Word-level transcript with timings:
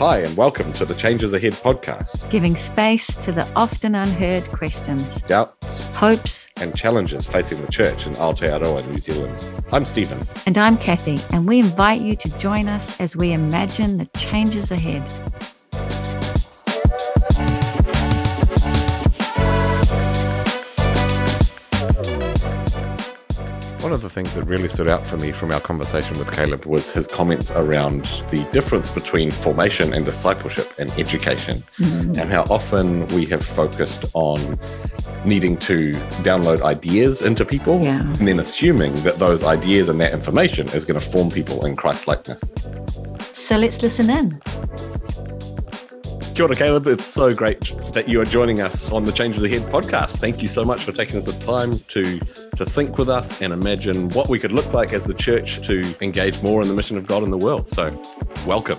Hi, 0.00 0.20
and 0.20 0.34
welcome 0.34 0.72
to 0.72 0.86
the 0.86 0.94
Changes 0.94 1.34
Ahead 1.34 1.52
podcast. 1.52 2.30
Giving 2.30 2.56
space 2.56 3.14
to 3.16 3.32
the 3.32 3.46
often 3.54 3.94
unheard 3.94 4.50
questions, 4.50 5.20
doubts, 5.20 5.84
hopes, 5.94 6.48
and 6.56 6.74
challenges 6.74 7.26
facing 7.26 7.60
the 7.60 7.70
church 7.70 8.06
in 8.06 8.14
Aotearoa, 8.14 8.88
New 8.88 8.98
Zealand. 8.98 9.44
I'm 9.70 9.84
Stephen. 9.84 10.26
And 10.46 10.56
I'm 10.56 10.78
Kathy, 10.78 11.20
and 11.34 11.46
we 11.46 11.58
invite 11.58 12.00
you 12.00 12.16
to 12.16 12.38
join 12.38 12.66
us 12.66 12.98
as 12.98 13.14
we 13.14 13.32
imagine 13.32 13.98
the 13.98 14.06
changes 14.16 14.72
ahead. 14.72 15.04
One 23.90 23.96
of 23.96 24.02
the 24.02 24.08
things 24.08 24.36
that 24.36 24.44
really 24.44 24.68
stood 24.68 24.86
out 24.86 25.04
for 25.04 25.16
me 25.16 25.32
from 25.32 25.50
our 25.50 25.58
conversation 25.58 26.16
with 26.16 26.32
Caleb 26.32 26.64
was 26.64 26.92
his 26.92 27.08
comments 27.08 27.50
around 27.50 28.04
the 28.30 28.48
difference 28.52 28.88
between 28.88 29.32
formation 29.32 29.92
and 29.92 30.04
discipleship 30.04 30.72
and 30.78 30.88
education, 30.92 31.56
mm-hmm. 31.76 32.16
and 32.16 32.30
how 32.30 32.42
often 32.42 33.08
we 33.08 33.26
have 33.26 33.44
focused 33.44 34.04
on 34.14 34.56
needing 35.24 35.56
to 35.56 35.90
download 36.22 36.62
ideas 36.62 37.20
into 37.20 37.44
people 37.44 37.80
yeah. 37.82 38.00
and 38.00 38.28
then 38.28 38.38
assuming 38.38 38.92
that 39.02 39.18
those 39.18 39.42
ideas 39.42 39.88
and 39.88 40.00
that 40.00 40.12
information 40.12 40.68
is 40.68 40.84
going 40.84 40.98
to 40.98 41.04
form 41.04 41.28
people 41.28 41.66
in 41.66 41.74
Christ 41.74 42.06
likeness. 42.06 42.54
So 43.32 43.56
let's 43.56 43.82
listen 43.82 44.08
in. 44.08 44.40
Kia 46.40 46.46
ora, 46.46 46.56
Caleb. 46.56 46.86
It's 46.86 47.06
so 47.06 47.34
great 47.34 47.60
that 47.92 48.08
you 48.08 48.18
are 48.18 48.24
joining 48.24 48.62
us 48.62 48.90
on 48.90 49.04
the 49.04 49.12
Changes 49.12 49.42
Ahead 49.42 49.60
podcast. 49.70 50.16
Thank 50.16 50.40
you 50.40 50.48
so 50.48 50.64
much 50.64 50.84
for 50.84 50.90
taking 50.90 51.18
us 51.18 51.26
the 51.26 51.34
time 51.34 51.78
to, 51.78 52.18
to 52.56 52.64
think 52.64 52.96
with 52.96 53.10
us 53.10 53.42
and 53.42 53.52
imagine 53.52 54.08
what 54.12 54.30
we 54.30 54.38
could 54.38 54.50
look 54.50 54.72
like 54.72 54.94
as 54.94 55.02
the 55.02 55.12
church 55.12 55.60
to 55.66 55.94
engage 56.00 56.40
more 56.40 56.62
in 56.62 56.68
the 56.68 56.72
mission 56.72 56.96
of 56.96 57.06
God 57.06 57.24
in 57.24 57.30
the 57.30 57.36
world. 57.36 57.68
So, 57.68 57.88
welcome. 58.46 58.78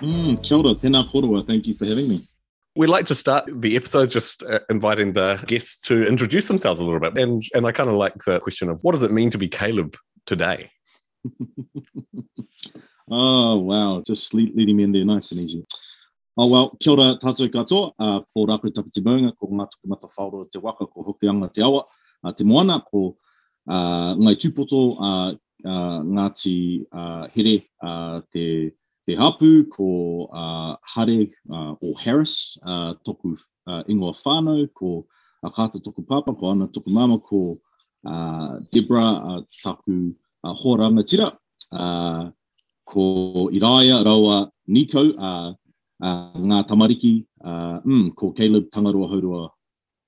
Mm, 0.00 0.42
kia 0.42 0.56
ora, 0.56 0.74
tēnā 0.74 1.12
korua. 1.12 1.46
Thank 1.46 1.66
you 1.66 1.74
for 1.74 1.84
having 1.84 2.08
me. 2.08 2.20
We'd 2.74 2.86
like 2.86 3.04
to 3.08 3.14
start 3.14 3.44
the 3.52 3.76
episode 3.76 4.10
just 4.10 4.42
uh, 4.42 4.60
inviting 4.70 5.12
the 5.12 5.44
guests 5.46 5.76
to 5.88 6.08
introduce 6.08 6.48
themselves 6.48 6.80
a 6.80 6.86
little 6.86 7.00
bit. 7.00 7.18
And, 7.18 7.42
and 7.54 7.66
I 7.66 7.72
kind 7.72 7.90
of 7.90 7.96
like 7.96 8.14
the 8.24 8.40
question 8.40 8.70
of 8.70 8.78
what 8.80 8.92
does 8.92 9.02
it 9.02 9.12
mean 9.12 9.28
to 9.32 9.36
be 9.36 9.46
Caleb 9.46 9.94
today? 10.24 10.70
oh, 13.10 13.58
wow. 13.58 14.02
Just 14.06 14.32
leading 14.32 14.74
me 14.74 14.84
in 14.84 14.92
there 14.92 15.04
nice 15.04 15.32
and 15.32 15.40
easy. 15.42 15.66
Oh, 16.34 16.46
well, 16.48 16.70
kia 16.80 16.94
ora 16.94 17.06
tātou 17.20 17.50
katoa, 17.52 17.90
uh, 18.00 18.20
ko 18.32 18.46
rapu 18.48 18.70
tapiti 18.72 19.02
maunga, 19.04 19.34
ko 19.36 19.50
ngā 19.52 19.66
tukumata 19.68 20.08
whaoro 20.16 20.46
te 20.48 20.60
waka, 20.64 20.86
ko 20.88 21.04
hokianga 21.04 21.50
te 21.52 21.60
awa, 21.60 21.82
uh, 22.24 22.32
te 22.32 22.46
moana, 22.48 22.78
ko 22.88 23.18
uh, 23.68 24.14
ngai 24.16 24.38
tūpoto, 24.40 24.80
uh, 24.96 25.34
uh, 25.68 26.00
Ngāti 26.08 26.86
uh, 26.88 27.28
here, 27.34 27.60
uh, 27.84 28.22
te, 28.32 28.72
te 29.04 29.16
hapu, 29.20 29.68
ko 29.76 30.30
uh, 30.32 30.72
Hare 30.94 31.28
uh, 31.52 31.74
o 31.76 31.92
Harris, 32.00 32.56
uh, 32.64 32.94
toku 33.04 33.36
uh, 33.68 33.82
ingoa 33.84 34.16
whānau, 34.24 34.64
ko 34.72 35.04
uh, 35.42 35.50
kāta 35.52 35.84
toku 35.84 36.00
papa, 36.00 36.32
ko 36.32 36.54
ana 36.54 36.70
toku 36.72 36.96
mama, 36.96 37.20
ko 37.20 37.58
uh, 38.08 38.56
Debra, 38.72 39.04
uh, 39.20 39.40
taku 39.60 40.14
uh, 40.44 40.54
horanga 40.64 41.04
tira, 41.04 41.28
uh, 41.76 42.30
ko 42.88 43.50
Iraia, 43.52 44.00
Raua, 44.00 44.48
Nico, 44.66 45.10
uh, 45.12 45.52
uh, 46.02 46.32
ngā 46.36 46.66
tamariki, 46.68 47.24
uh, 47.44 47.80
mm, 47.80 48.14
ko 48.16 48.32
Caleb 48.32 48.70
Tangaroa 48.70 49.08
Haurua 49.08 49.48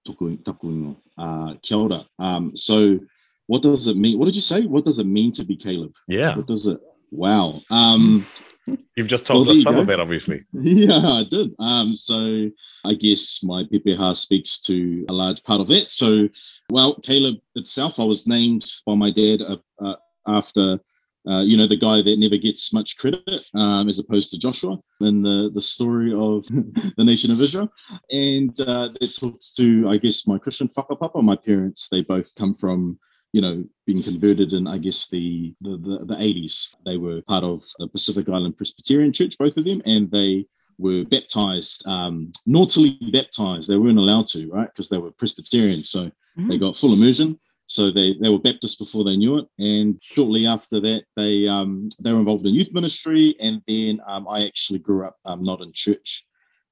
Toku, 0.06 0.36
taku 0.44 0.68
ingo. 0.68 0.96
Uh, 1.16 1.54
kia 1.62 1.78
ora. 1.78 2.04
Um, 2.18 2.56
so 2.56 2.98
what 3.46 3.62
does 3.62 3.86
it 3.86 3.96
mean? 3.96 4.18
What 4.18 4.26
did 4.26 4.34
you 4.34 4.42
say? 4.42 4.66
What 4.66 4.84
does 4.84 4.98
it 4.98 5.06
mean 5.06 5.32
to 5.32 5.44
be 5.44 5.56
Caleb? 5.56 5.94
Yeah. 6.08 6.36
What 6.36 6.46
does 6.46 6.66
it? 6.66 6.78
Wow. 7.10 7.62
Um, 7.70 8.24
You've 8.96 9.08
just 9.08 9.26
told 9.26 9.46
well, 9.46 9.56
us 9.56 9.62
some 9.62 9.76
of 9.76 9.86
that, 9.88 10.00
obviously. 10.00 10.44
Yeah, 10.52 10.98
I 10.98 11.24
did. 11.24 11.54
Um, 11.58 11.94
so 11.94 12.50
I 12.84 12.94
guess 12.94 13.42
my 13.42 13.64
pepeha 13.64 14.16
speaks 14.16 14.60
to 14.60 15.04
a 15.08 15.12
large 15.12 15.42
part 15.44 15.60
of 15.60 15.68
that. 15.68 15.90
So, 15.90 16.28
well, 16.70 16.94
Caleb 17.00 17.36
itself, 17.56 18.00
I 18.00 18.04
was 18.04 18.26
named 18.26 18.64
by 18.86 18.94
my 18.94 19.10
dad 19.10 19.42
uh, 19.42 19.56
uh, 19.80 19.96
after 20.26 20.80
uh, 21.28 21.40
you 21.40 21.56
know, 21.56 21.66
the 21.66 21.76
guy 21.76 22.02
that 22.02 22.18
never 22.18 22.36
gets 22.36 22.72
much 22.72 22.98
credit, 22.98 23.46
um, 23.54 23.88
as 23.88 23.98
opposed 23.98 24.30
to 24.30 24.38
Joshua 24.38 24.78
in 25.00 25.22
the, 25.22 25.50
the 25.54 25.60
story 25.60 26.12
of 26.12 26.46
the 26.96 27.04
nation 27.04 27.30
of 27.30 27.40
Israel. 27.40 27.68
And 28.10 28.58
uh, 28.60 28.90
it 29.00 29.16
talks 29.18 29.54
to, 29.54 29.88
I 29.88 29.96
guess, 29.96 30.26
my 30.26 30.38
Christian 30.38 30.68
whakapapa. 30.68 31.22
My 31.22 31.36
parents, 31.36 31.88
they 31.90 32.02
both 32.02 32.34
come 32.34 32.54
from, 32.54 32.98
you 33.32 33.40
know, 33.40 33.64
being 33.86 34.02
converted 34.02 34.52
in, 34.52 34.66
I 34.66 34.76
guess, 34.76 35.08
the, 35.08 35.54
the, 35.62 35.78
the, 35.78 36.04
the 36.04 36.16
80s. 36.16 36.74
They 36.84 36.98
were 36.98 37.22
part 37.22 37.44
of 37.44 37.62
the 37.78 37.88
Pacific 37.88 38.28
Island 38.28 38.58
Presbyterian 38.58 39.12
Church, 39.12 39.38
both 39.38 39.56
of 39.56 39.64
them, 39.64 39.80
and 39.86 40.10
they 40.10 40.46
were 40.78 41.04
baptized, 41.04 41.86
um, 41.86 42.32
naughtily 42.44 42.98
baptized. 43.12 43.68
They 43.68 43.78
weren't 43.78 43.98
allowed 43.98 44.26
to, 44.28 44.46
right? 44.48 44.68
Because 44.68 44.90
they 44.90 44.98
were 44.98 45.10
Presbyterian. 45.12 45.82
So 45.82 46.10
mm. 46.38 46.48
they 46.48 46.58
got 46.58 46.76
full 46.76 46.92
immersion 46.92 47.38
so 47.66 47.90
they, 47.90 48.14
they 48.20 48.28
were 48.28 48.38
Baptists 48.38 48.76
before 48.76 49.04
they 49.04 49.16
knew 49.16 49.38
it, 49.38 49.46
and 49.58 49.98
shortly 50.02 50.46
after 50.46 50.80
that, 50.80 51.04
they 51.16 51.48
um, 51.48 51.88
they 52.00 52.12
were 52.12 52.18
involved 52.18 52.46
in 52.46 52.54
youth 52.54 52.72
ministry. 52.72 53.36
And 53.40 53.62
then 53.66 54.00
um, 54.06 54.28
I 54.28 54.44
actually 54.44 54.80
grew 54.80 55.06
up 55.06 55.16
um, 55.24 55.42
not 55.42 55.62
in 55.62 55.72
church. 55.72 56.24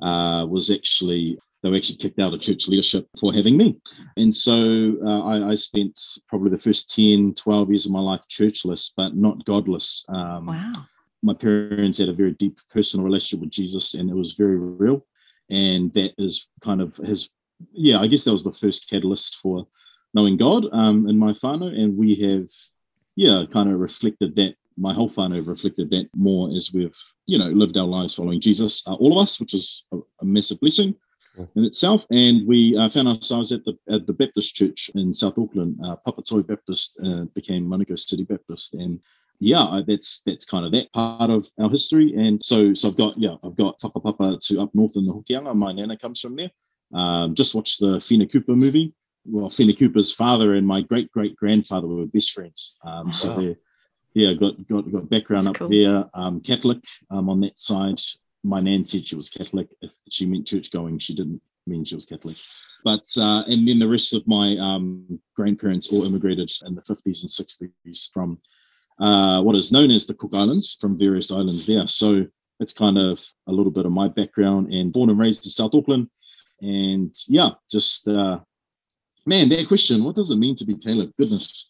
Uh, 0.02 0.44
was 0.46 0.70
actually 0.70 1.38
they 1.62 1.70
were 1.70 1.76
actually 1.76 1.96
kicked 1.96 2.18
out 2.18 2.34
of 2.34 2.40
church 2.40 2.66
leadership 2.66 3.08
for 3.18 3.32
having 3.32 3.56
me. 3.56 3.78
And 4.16 4.34
so 4.34 4.96
uh, 5.04 5.22
I, 5.22 5.50
I, 5.50 5.54
spent 5.54 5.98
probably 6.28 6.50
the 6.50 6.58
first 6.58 6.92
10, 6.92 7.34
12 7.34 7.70
years 7.70 7.86
of 7.86 7.92
my 7.92 8.00
life 8.00 8.22
churchless, 8.28 8.90
but 8.96 9.14
not 9.14 9.44
godless. 9.44 10.04
Um, 10.08 10.46
wow. 10.46 10.72
My 11.22 11.34
parents 11.34 11.98
had 11.98 12.08
a 12.08 12.12
very 12.12 12.32
deep 12.32 12.58
personal 12.72 13.04
relationship 13.04 13.42
with 13.42 13.50
Jesus, 13.50 13.94
and 13.94 14.10
it 14.10 14.16
was 14.16 14.32
very 14.32 14.58
real. 14.58 15.06
And 15.50 15.92
that 15.94 16.14
is 16.18 16.48
kind 16.64 16.80
of 16.80 16.96
his, 16.96 17.30
yeah, 17.72 18.00
I 18.00 18.08
guess 18.08 18.24
that 18.24 18.32
was 18.32 18.42
the 18.42 18.52
first 18.52 18.90
catalyst 18.90 19.36
for 19.40 19.68
knowing 20.14 20.36
God 20.36 20.66
um, 20.72 21.08
in 21.08 21.18
my 21.18 21.32
whānau, 21.32 21.68
and 21.68 21.96
we 21.96 22.14
have, 22.16 22.48
yeah, 23.16 23.44
kind 23.52 23.70
of 23.72 23.78
reflected 23.78 24.36
that. 24.36 24.56
My 24.78 24.94
whole 24.94 25.10
whānau 25.10 25.36
have 25.36 25.48
reflected 25.48 25.90
that 25.90 26.08
more 26.16 26.50
as 26.54 26.72
we've, 26.72 26.96
you 27.26 27.38
know, 27.38 27.48
lived 27.48 27.76
our 27.76 27.86
lives 27.86 28.14
following 28.14 28.40
Jesus, 28.40 28.82
uh, 28.86 28.94
all 28.94 29.18
of 29.18 29.22
us, 29.22 29.38
which 29.38 29.52
is 29.52 29.84
a, 29.92 29.98
a 30.20 30.24
massive 30.24 30.60
blessing 30.60 30.94
in 31.56 31.64
itself. 31.64 32.06
And 32.10 32.46
we 32.46 32.76
uh, 32.76 32.88
found 32.88 33.08
ourselves 33.08 33.52
at 33.52 33.64
the 33.64 33.78
at 33.88 34.06
the 34.06 34.12
Baptist 34.12 34.54
Church 34.54 34.90
in 34.94 35.12
South 35.12 35.38
Auckland. 35.38 35.78
Uh, 35.84 35.96
Papatoetoe 36.06 36.46
Baptist 36.46 36.98
uh, 37.04 37.24
became 37.34 37.66
Manukau 37.66 37.98
City 37.98 38.24
Baptist, 38.24 38.74
and 38.74 39.00
yeah, 39.38 39.80
that's 39.86 40.22
that's 40.24 40.44
kind 40.44 40.64
of 40.64 40.72
that 40.72 40.92
part 40.92 41.30
of 41.30 41.48
our 41.60 41.68
history. 41.68 42.14
And 42.16 42.40
so, 42.44 42.74
so 42.74 42.88
I've 42.88 42.96
got 42.96 43.18
yeah, 43.18 43.36
I've 43.42 43.56
got 43.56 43.80
whakapapa 43.80 44.44
to 44.46 44.60
up 44.60 44.74
north 44.74 44.96
in 44.96 45.06
the 45.06 45.12
Hokianga. 45.12 45.54
My 45.54 45.72
nana 45.72 45.96
comes 45.96 46.20
from 46.20 46.36
there. 46.36 46.50
Um, 46.94 47.34
just 47.34 47.54
watched 47.54 47.80
the 47.80 47.98
Whina 47.98 48.30
Cooper 48.30 48.54
movie 48.54 48.94
well, 49.24 49.50
Whina 49.50 49.78
Cooper's 49.78 50.12
father 50.12 50.54
and 50.54 50.66
my 50.66 50.80
great 50.80 51.10
great 51.12 51.36
grandfather 51.36 51.86
were 51.86 52.06
best 52.06 52.32
friends. 52.32 52.74
Um, 52.84 53.06
wow. 53.06 53.12
So 53.12 53.36
they 53.36 53.56
yeah, 54.14 54.32
got 54.34 54.66
got 54.68 54.90
got 54.90 55.08
background 55.08 55.46
That's 55.46 55.54
up 55.54 55.58
cool. 55.58 55.68
there. 55.68 56.04
Um, 56.14 56.40
Catholic 56.40 56.82
um, 57.10 57.28
on 57.28 57.40
that 57.40 57.58
side. 57.58 58.00
My 58.44 58.60
nan 58.60 58.84
said 58.84 59.06
she 59.06 59.16
was 59.16 59.30
Catholic. 59.30 59.68
If 59.80 59.92
she 60.10 60.26
meant 60.26 60.46
church 60.46 60.72
going, 60.72 60.98
she 60.98 61.14
didn't 61.14 61.40
mean 61.66 61.84
she 61.84 61.94
was 61.94 62.06
Catholic. 62.06 62.36
But 62.84 63.06
uh, 63.16 63.42
and 63.46 63.66
then 63.66 63.78
the 63.78 63.88
rest 63.88 64.12
of 64.12 64.26
my 64.26 64.56
um, 64.58 65.20
grandparents 65.36 65.88
all 65.88 66.04
immigrated 66.04 66.52
in 66.66 66.74
the 66.74 66.82
50s 66.82 67.22
and 67.22 67.72
60s 67.84 68.12
from 68.12 68.38
uh, 68.98 69.40
what 69.42 69.54
is 69.54 69.72
known 69.72 69.90
as 69.90 70.06
the 70.06 70.14
Cook 70.14 70.34
Islands, 70.34 70.76
from 70.80 70.98
various 70.98 71.30
islands 71.30 71.64
there. 71.66 71.86
So 71.86 72.26
it's 72.60 72.74
kind 72.74 72.98
of 72.98 73.20
a 73.46 73.52
little 73.52 73.72
bit 73.72 73.86
of 73.86 73.92
my 73.92 74.08
background 74.08 74.72
and 74.72 74.92
born 74.92 75.10
and 75.10 75.18
raised 75.18 75.44
in 75.44 75.50
South 75.50 75.74
Auckland. 75.74 76.08
And 76.60 77.14
yeah, 77.28 77.50
just 77.70 78.08
uh, 78.08 78.40
man, 79.26 79.48
that 79.50 79.68
question, 79.68 80.04
what 80.04 80.16
does 80.16 80.30
it 80.30 80.36
mean 80.36 80.56
to 80.56 80.64
be 80.64 80.76
Caleb? 80.76 81.10
Goodness. 81.18 81.68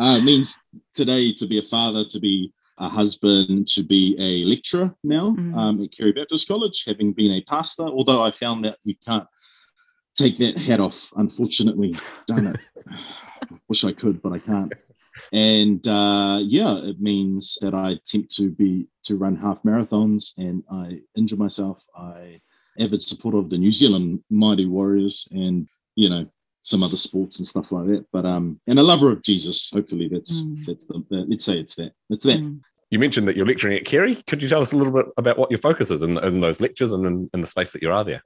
Uh, 0.00 0.16
it 0.18 0.24
means 0.24 0.58
today 0.94 1.32
to 1.34 1.46
be 1.46 1.58
a 1.58 1.62
father, 1.62 2.04
to 2.04 2.20
be 2.20 2.52
a 2.78 2.88
husband, 2.88 3.68
to 3.68 3.82
be 3.82 4.16
a 4.18 4.48
lecturer 4.48 4.94
now 5.04 5.30
mm-hmm. 5.30 5.56
um, 5.56 5.82
at 5.82 5.92
Carey 5.92 6.12
Baptist 6.12 6.48
College, 6.48 6.84
having 6.86 7.12
been 7.12 7.32
a 7.32 7.42
pastor, 7.42 7.84
although 7.84 8.22
I 8.22 8.30
found 8.30 8.64
that 8.64 8.78
you 8.84 8.94
can't 9.04 9.26
take 10.16 10.38
that 10.38 10.58
hat 10.58 10.80
off, 10.80 11.12
unfortunately. 11.16 11.94
Done 12.26 12.48
it. 12.48 12.60
Wish 13.68 13.84
I 13.84 13.92
could, 13.92 14.22
but 14.22 14.32
I 14.32 14.38
can't. 14.38 14.72
And 15.32 15.86
uh, 15.86 16.40
yeah, 16.42 16.76
it 16.76 17.00
means 17.00 17.58
that 17.60 17.74
I 17.74 17.90
attempt 17.90 18.34
to 18.36 18.50
be 18.50 18.88
to 19.04 19.16
run 19.16 19.36
half 19.36 19.62
marathons 19.62 20.36
and 20.38 20.62
I 20.70 21.00
injure 21.16 21.36
myself. 21.36 21.84
I 21.96 22.40
avid 22.78 23.02
supporter 23.02 23.38
of 23.38 23.50
the 23.50 23.58
New 23.58 23.72
Zealand 23.72 24.22
Mighty 24.30 24.66
Warriors 24.66 25.28
and 25.32 25.68
you 25.94 26.08
know 26.08 26.26
some 26.62 26.82
other 26.82 26.96
sports 26.96 27.38
and 27.38 27.46
stuff 27.46 27.72
like 27.72 27.86
that. 27.86 28.06
But 28.12 28.24
um, 28.24 28.60
and 28.66 28.78
a 28.78 28.82
lover 28.82 29.10
of 29.10 29.22
Jesus. 29.22 29.70
Hopefully, 29.72 30.08
that's 30.08 30.44
mm. 30.44 30.64
that's 30.66 30.84
the, 30.86 31.04
the, 31.10 31.16
let's 31.28 31.44
say 31.44 31.58
it's 31.58 31.74
that. 31.76 31.92
It's 32.10 32.24
that. 32.24 32.40
Mm. 32.40 32.60
You 32.90 32.98
mentioned 32.98 33.26
that 33.26 33.36
you're 33.36 33.46
lecturing 33.46 33.76
at 33.76 33.86
Carey. 33.86 34.16
Could 34.26 34.42
you 34.42 34.48
tell 34.48 34.60
us 34.60 34.72
a 34.72 34.76
little 34.76 34.92
bit 34.92 35.06
about 35.16 35.38
what 35.38 35.50
your 35.50 35.58
focus 35.58 35.90
is 35.90 36.02
in, 36.02 36.18
in 36.18 36.40
those 36.40 36.60
lectures 36.60 36.92
and 36.92 37.06
in, 37.06 37.30
in 37.32 37.40
the 37.40 37.46
space 37.46 37.72
that 37.72 37.80
you 37.80 37.90
are 37.90 38.04
there? 38.04 38.22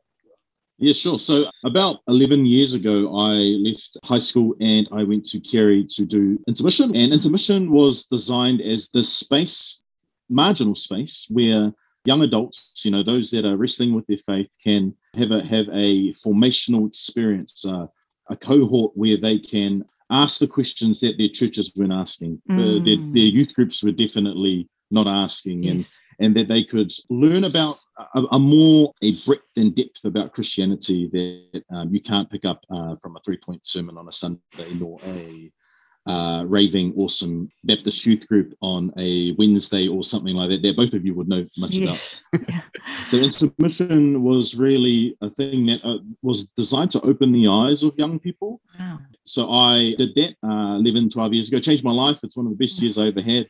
Yeah, 0.78 0.92
sure. 0.92 1.18
So 1.18 1.46
about 1.64 2.00
11 2.08 2.44
years 2.44 2.74
ago, 2.74 3.16
I 3.16 3.32
left 3.32 3.96
high 4.04 4.18
school 4.18 4.54
and 4.60 4.86
I 4.92 5.04
went 5.04 5.24
to 5.26 5.40
Carey 5.40 5.86
to 5.90 6.04
do 6.04 6.38
intermission. 6.46 6.94
And 6.94 7.12
intermission 7.12 7.70
was 7.70 8.06
designed 8.06 8.60
as 8.60 8.90
this 8.90 9.10
space, 9.10 9.84
marginal 10.28 10.74
space, 10.74 11.28
where 11.30 11.72
young 12.04 12.22
adults, 12.22 12.72
you 12.84 12.90
know, 12.90 13.02
those 13.02 13.30
that 13.30 13.46
are 13.46 13.56
wrestling 13.56 13.94
with 13.94 14.06
their 14.06 14.18
faith, 14.18 14.50
can 14.62 14.94
have 15.14 15.30
a 15.30 15.42
have 15.44 15.66
a 15.72 16.12
formational 16.12 16.86
experience, 16.86 17.64
uh, 17.64 17.86
a 18.28 18.36
cohort 18.36 18.92
where 18.94 19.16
they 19.16 19.38
can 19.38 19.84
ask 20.10 20.38
the 20.38 20.46
questions 20.46 21.00
that 21.00 21.18
their 21.18 21.28
churches 21.28 21.72
weren't 21.76 21.92
asking. 21.92 22.40
Mm. 22.50 22.60
Uh, 22.60 22.84
their, 22.84 23.12
their, 23.12 23.24
youth 23.24 23.54
groups 23.54 23.82
were 23.82 23.92
definitely 23.92 24.68
not 24.90 25.06
asking, 25.06 25.62
yes. 25.62 25.72
and 25.72 25.86
and 26.18 26.36
that 26.36 26.48
they 26.48 26.64
could 26.64 26.90
learn 27.10 27.44
about 27.44 27.78
a, 28.14 28.22
a, 28.32 28.38
more 28.38 28.92
a 29.02 29.16
breadth 29.24 29.42
and 29.56 29.74
depth 29.74 30.04
about 30.04 30.32
Christianity 30.32 31.08
that 31.12 31.62
um, 31.74 31.90
you 31.90 32.00
can't 32.00 32.30
pick 32.30 32.44
up 32.44 32.64
uh, 32.70 32.96
from 33.02 33.16
a 33.16 33.20
three 33.20 33.36
point 33.36 33.66
sermon 33.66 33.98
on 33.98 34.08
a 34.08 34.12
Sunday 34.12 34.40
nor 34.78 34.98
a 35.06 35.50
uh, 36.06 36.44
raving 36.46 36.92
awesome 36.96 37.48
Baptist 37.64 38.06
youth 38.06 38.28
group 38.28 38.54
on 38.60 38.92
a 38.96 39.32
Wednesday 39.32 39.88
or 39.88 40.04
something 40.04 40.34
like 40.34 40.50
that. 40.50 40.62
That 40.62 40.76
both 40.76 40.94
of 40.94 41.04
you 41.04 41.14
would 41.14 41.28
know 41.28 41.44
much 41.58 41.74
yes. 41.74 42.22
about. 42.32 42.48
Yeah. 42.48 42.60
so, 43.06 43.18
Intermission 43.18 44.22
was 44.22 44.54
really 44.54 45.16
a 45.20 45.30
thing 45.30 45.66
that 45.66 45.84
uh, 45.84 45.98
was 46.22 46.46
designed 46.56 46.92
to 46.92 47.00
open 47.00 47.32
the 47.32 47.48
eyes 47.48 47.82
of 47.82 47.98
young 47.98 48.20
people. 48.20 48.60
Wow. 48.78 49.00
So, 49.24 49.50
I 49.50 49.94
did 49.98 50.14
that 50.14 50.36
uh, 50.44 50.76
11, 50.76 51.10
12 51.10 51.32
years 51.32 51.48
ago, 51.48 51.58
changed 51.58 51.84
my 51.84 51.92
life. 51.92 52.18
It's 52.22 52.36
one 52.36 52.46
of 52.46 52.56
the 52.56 52.64
best 52.64 52.80
years 52.80 52.98
I 52.98 53.06
ever 53.06 53.22
had, 53.22 53.48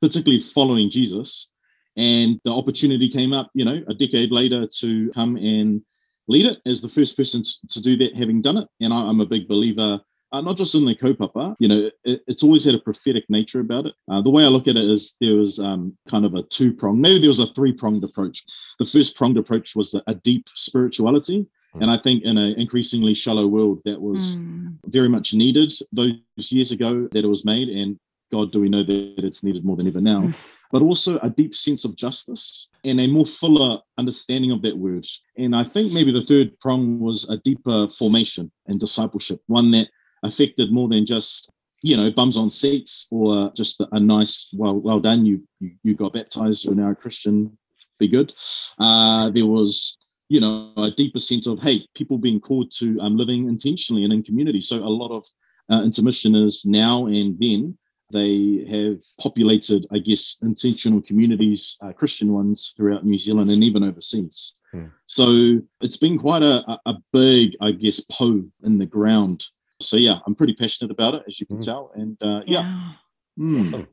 particularly 0.00 0.40
following 0.40 0.90
Jesus. 0.90 1.50
And 1.96 2.40
the 2.44 2.52
opportunity 2.52 3.10
came 3.10 3.34
up, 3.34 3.50
you 3.52 3.66
know, 3.66 3.82
a 3.86 3.92
decade 3.92 4.32
later 4.32 4.66
to 4.78 5.10
come 5.10 5.36
and 5.36 5.82
lead 6.26 6.46
it 6.46 6.58
as 6.64 6.80
the 6.80 6.88
first 6.88 7.18
person 7.18 7.42
to 7.68 7.82
do 7.82 7.98
that, 7.98 8.16
having 8.16 8.40
done 8.40 8.56
it. 8.56 8.68
And 8.80 8.94
I, 8.94 8.96
I'm 8.96 9.20
a 9.20 9.26
big 9.26 9.46
believer 9.46 10.00
uh, 10.32 10.40
not 10.40 10.56
just 10.56 10.74
in 10.74 10.84
the 10.84 10.94
kaupapa, 10.94 11.54
you 11.58 11.68
know, 11.68 11.90
it, 12.04 12.22
it's 12.26 12.42
always 12.42 12.64
had 12.64 12.74
a 12.74 12.80
prophetic 12.80 13.24
nature 13.28 13.60
about 13.60 13.86
it. 13.86 13.94
Uh, 14.10 14.22
the 14.22 14.30
way 14.30 14.44
I 14.44 14.48
look 14.48 14.66
at 14.66 14.76
it 14.76 14.90
is 14.90 15.16
there 15.20 15.36
was 15.36 15.58
um, 15.58 15.96
kind 16.08 16.24
of 16.24 16.34
a 16.34 16.42
two 16.42 16.72
pronged, 16.72 17.00
maybe 17.00 17.20
there 17.20 17.28
was 17.28 17.40
a 17.40 17.52
three 17.54 17.72
pronged 17.72 18.04
approach. 18.04 18.44
The 18.78 18.86
first 18.86 19.16
pronged 19.16 19.36
approach 19.36 19.76
was 19.76 19.94
a, 19.94 20.02
a 20.06 20.14
deep 20.14 20.46
spirituality. 20.54 21.46
Mm. 21.74 21.82
And 21.82 21.90
I 21.90 21.98
think 21.98 22.24
in 22.24 22.38
an 22.38 22.58
increasingly 22.58 23.14
shallow 23.14 23.46
world, 23.46 23.80
that 23.84 24.00
was 24.00 24.36
mm. 24.36 24.74
very 24.86 25.08
much 25.08 25.34
needed 25.34 25.72
those 25.92 26.14
years 26.38 26.72
ago 26.72 27.08
that 27.12 27.24
it 27.24 27.28
was 27.28 27.44
made. 27.44 27.68
And 27.68 27.98
God, 28.30 28.52
do 28.52 28.60
we 28.60 28.70
know 28.70 28.82
that 28.82 29.14
it's 29.18 29.44
needed 29.44 29.64
more 29.64 29.76
than 29.76 29.86
ever 29.86 30.00
now? 30.00 30.30
but 30.72 30.80
also 30.80 31.18
a 31.18 31.28
deep 31.28 31.54
sense 31.54 31.84
of 31.84 31.94
justice 31.94 32.70
and 32.84 32.98
a 32.98 33.06
more 33.06 33.26
fuller 33.26 33.78
understanding 33.98 34.50
of 34.50 34.62
that 34.62 34.76
word. 34.76 35.06
And 35.36 35.54
I 35.54 35.64
think 35.64 35.92
maybe 35.92 36.10
the 36.10 36.24
third 36.24 36.58
prong 36.60 36.98
was 36.98 37.28
a 37.28 37.36
deeper 37.36 37.86
formation 37.88 38.50
and 38.66 38.80
discipleship, 38.80 39.42
one 39.46 39.70
that 39.72 39.88
affected 40.22 40.72
more 40.72 40.88
than 40.88 41.04
just 41.06 41.50
you 41.82 41.96
know 41.96 42.10
bums 42.10 42.36
on 42.36 42.48
seats 42.48 43.06
or 43.10 43.52
just 43.56 43.82
a 43.92 44.00
nice 44.00 44.50
well 44.52 44.78
well 44.78 45.00
done 45.00 45.26
you 45.26 45.42
you, 45.58 45.72
you 45.82 45.94
got 45.94 46.12
baptized 46.12 46.64
you're 46.64 46.74
now 46.74 46.90
a 46.90 46.94
christian 46.94 47.56
be 48.02 48.08
good. 48.08 48.34
Uh, 48.78 49.30
there 49.30 49.46
was 49.46 49.96
you 50.28 50.40
know 50.40 50.72
a 50.76 50.90
deeper 50.90 51.18
sense 51.18 51.46
of 51.46 51.60
hey 51.60 51.86
people 51.94 52.18
being 52.18 52.40
called 52.40 52.70
to 52.78 52.98
um, 53.00 53.16
living 53.16 53.48
intentionally 53.48 54.04
and 54.04 54.12
in 54.12 54.22
community. 54.22 54.60
So 54.60 54.76
a 54.76 54.96
lot 55.02 55.10
of 55.10 55.24
uh, 55.70 55.80
intermissioners 55.82 56.66
now 56.66 57.06
and 57.06 57.38
then 57.38 57.78
they 58.10 58.66
have 58.68 58.98
populated 59.18 59.86
i 59.90 59.98
guess 59.98 60.36
intentional 60.42 61.00
communities 61.00 61.78
uh, 61.82 61.92
christian 61.92 62.30
ones 62.30 62.74
throughout 62.76 63.06
new 63.06 63.16
zealand 63.16 63.48
and 63.50 63.64
even 63.64 63.82
overseas. 63.82 64.52
Hmm. 64.72 64.86
so 65.06 65.62
it's 65.80 65.96
been 65.96 66.18
quite 66.18 66.42
a, 66.42 66.56
a 66.84 66.94
big 67.12 67.56
i 67.62 67.70
guess 67.70 68.04
hoe 68.10 68.44
in 68.64 68.76
the 68.76 68.84
ground 68.84 69.44
so 69.82 69.96
yeah, 69.96 70.18
I'm 70.26 70.34
pretty 70.34 70.54
passionate 70.54 70.90
about 70.90 71.14
it, 71.14 71.24
as 71.28 71.40
you 71.40 71.46
can 71.46 71.58
mm. 71.58 71.64
tell. 71.64 71.90
And 71.94 72.16
uh, 72.22 72.42
yeah. 72.46 72.60
yeah. 72.60 72.92
Mm. 73.38 73.86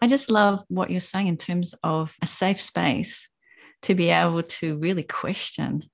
I 0.00 0.08
just 0.08 0.30
love 0.30 0.64
what 0.68 0.90
you're 0.90 1.00
saying 1.00 1.28
in 1.28 1.36
terms 1.36 1.74
of 1.84 2.16
a 2.20 2.26
safe 2.26 2.60
space 2.60 3.28
to 3.82 3.94
be 3.94 4.08
able 4.08 4.42
to 4.42 4.76
really 4.78 5.02
question 5.02 5.84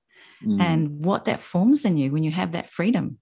mm. 0.43 0.61
and 0.61 1.05
what 1.05 1.25
that 1.25 1.41
forms 1.41 1.85
in 1.85 1.97
you 1.97 2.11
when 2.11 2.23
you 2.23 2.31
have 2.31 2.53
that 2.53 2.69
freedom. 2.69 3.19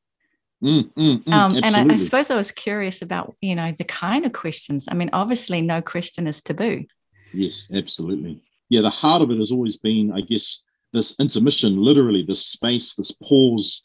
Mm, 0.64 0.92
mm, 0.94 1.24
mm, 1.24 1.34
um, 1.34 1.56
and 1.56 1.66
I, 1.66 1.94
I, 1.94 1.98
suppose 1.98 2.32
I 2.32 2.36
was 2.36 2.52
curious 2.52 3.02
about, 3.02 3.36
you 3.42 3.56
know, 3.56 3.74
the 3.78 3.84
kind 3.84 4.26
of 4.26 4.34
questions. 4.34 4.88
I 4.90 4.96
mean, 4.96 5.12
obviously, 5.14 5.62
no 5.62 5.82
question 5.82 6.26
is 6.26 6.42
taboo. 6.42 6.86
Yes, 7.32 7.70
absolutely. 7.74 8.42
Yeah, 8.70 8.82
the 8.82 8.90
heart 8.90 9.22
of 9.22 9.30
it 9.30 9.38
has 9.38 9.52
always 9.52 9.78
been, 9.78 10.12
I 10.12 10.22
guess, 10.22 10.64
this 10.94 11.20
intermission, 11.20 11.78
literally, 11.78 12.24
this 12.24 12.46
space, 12.46 12.96
this 12.96 13.12
pause 13.12 13.84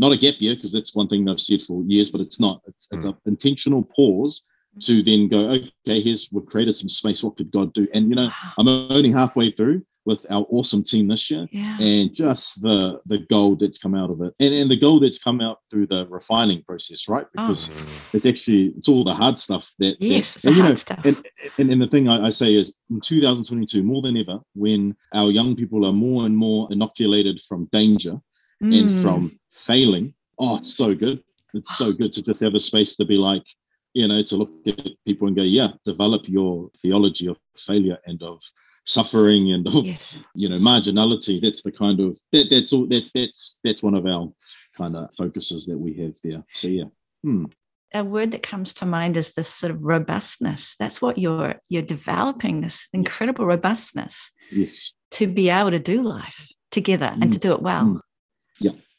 not 0.00 0.12
a 0.12 0.16
gap 0.16 0.36
year 0.38 0.54
because 0.54 0.72
that's 0.72 0.94
one 0.94 1.06
thing 1.06 1.28
I've 1.28 1.40
said 1.40 1.62
for 1.62 1.82
years, 1.84 2.10
but 2.10 2.22
it's 2.22 2.40
not. 2.40 2.62
It's, 2.66 2.88
it's 2.90 3.04
mm. 3.04 3.10
an 3.10 3.16
intentional 3.26 3.84
pause 3.94 4.46
to 4.82 5.02
then 5.02 5.28
go, 5.28 5.50
okay, 5.50 6.00
here's 6.00 6.28
we've 6.32 6.46
created 6.46 6.74
some 6.74 6.88
space. 6.88 7.22
What 7.22 7.36
could 7.36 7.50
God 7.50 7.72
do? 7.74 7.86
And 7.92 8.08
you 8.08 8.16
know, 8.16 8.30
I'm 8.58 8.66
only 8.66 9.10
halfway 9.10 9.50
through 9.50 9.84
with 10.06 10.24
our 10.30 10.46
awesome 10.48 10.82
team 10.82 11.08
this 11.08 11.30
year, 11.30 11.46
yeah. 11.52 11.78
and 11.78 12.14
just 12.14 12.62
the 12.62 13.00
the 13.04 13.18
gold 13.30 13.60
that's 13.60 13.76
come 13.76 13.94
out 13.94 14.10
of 14.10 14.22
it, 14.22 14.32
and 14.40 14.54
and 14.54 14.70
the 14.70 14.78
gold 14.78 15.02
that's 15.02 15.18
come 15.18 15.42
out 15.42 15.58
through 15.70 15.86
the 15.88 16.06
refining 16.06 16.62
process, 16.62 17.06
right? 17.06 17.26
Oh. 17.36 17.48
Because 17.48 17.70
oh. 17.70 18.16
it's 18.16 18.24
actually 18.24 18.72
it's 18.78 18.88
all 18.88 19.04
the 19.04 19.14
hard 19.14 19.38
stuff 19.38 19.70
that 19.80 19.96
yes, 20.00 20.34
that, 20.34 20.46
and, 20.46 20.56
you 20.56 20.62
know, 20.62 20.74
stuff. 20.74 21.04
And, 21.04 21.22
and, 21.58 21.70
and 21.70 21.82
the 21.82 21.88
thing 21.88 22.08
I, 22.08 22.26
I 22.26 22.30
say 22.30 22.54
is 22.54 22.78
in 22.90 23.00
2022, 23.00 23.82
more 23.82 24.00
than 24.00 24.16
ever, 24.16 24.38
when 24.54 24.96
our 25.12 25.30
young 25.30 25.54
people 25.54 25.84
are 25.84 25.92
more 25.92 26.24
and 26.24 26.36
more 26.36 26.68
inoculated 26.70 27.42
from 27.46 27.68
danger 27.70 28.18
mm. 28.62 28.78
and 28.78 29.02
from 29.02 29.38
failing, 29.60 30.14
oh, 30.38 30.56
it's 30.56 30.74
so 30.74 30.94
good. 30.94 31.22
It's 31.54 31.76
so 31.76 31.92
good 31.92 32.12
to 32.14 32.22
just 32.22 32.40
have 32.40 32.54
a 32.54 32.60
space 32.60 32.96
to 32.96 33.04
be 33.04 33.16
like, 33.16 33.44
you 33.92 34.06
know, 34.06 34.22
to 34.22 34.36
look 34.36 34.50
at 34.66 34.88
people 35.04 35.26
and 35.26 35.36
go, 35.36 35.42
yeah, 35.42 35.68
develop 35.84 36.22
your 36.28 36.70
theology 36.80 37.26
of 37.26 37.36
failure 37.56 37.98
and 38.06 38.22
of 38.22 38.40
suffering 38.84 39.52
and 39.52 39.66
of 39.68 39.84
yes. 39.86 40.18
you 40.34 40.48
know 40.48 40.58
marginality. 40.58 41.40
That's 41.40 41.62
the 41.62 41.72
kind 41.72 42.00
of 42.00 42.18
that 42.32 42.48
that's 42.50 42.72
all 42.72 42.86
that 42.86 43.08
that's 43.14 43.60
that's 43.64 43.82
one 43.82 43.94
of 43.94 44.06
our 44.06 44.32
kind 44.76 44.96
of 44.96 45.14
focuses 45.16 45.66
that 45.66 45.78
we 45.78 45.94
have 45.94 46.14
there. 46.22 46.44
So 46.54 46.68
yeah. 46.68 46.84
Hmm. 47.22 47.46
A 47.92 48.04
word 48.04 48.30
that 48.30 48.44
comes 48.44 48.72
to 48.74 48.86
mind 48.86 49.16
is 49.16 49.34
this 49.34 49.48
sort 49.48 49.72
of 49.72 49.82
robustness. 49.82 50.76
That's 50.78 51.02
what 51.02 51.18
you're 51.18 51.56
you're 51.68 51.82
developing 51.82 52.60
this 52.60 52.88
incredible 52.92 53.44
yes. 53.44 53.48
robustness. 53.48 54.30
Yes. 54.50 54.92
To 55.12 55.26
be 55.26 55.50
able 55.50 55.72
to 55.72 55.80
do 55.80 56.02
life 56.02 56.48
together 56.70 57.12
mm. 57.16 57.22
and 57.22 57.32
to 57.32 57.38
do 57.38 57.52
it 57.52 57.62
well. 57.62 57.84
Mm. 57.84 58.00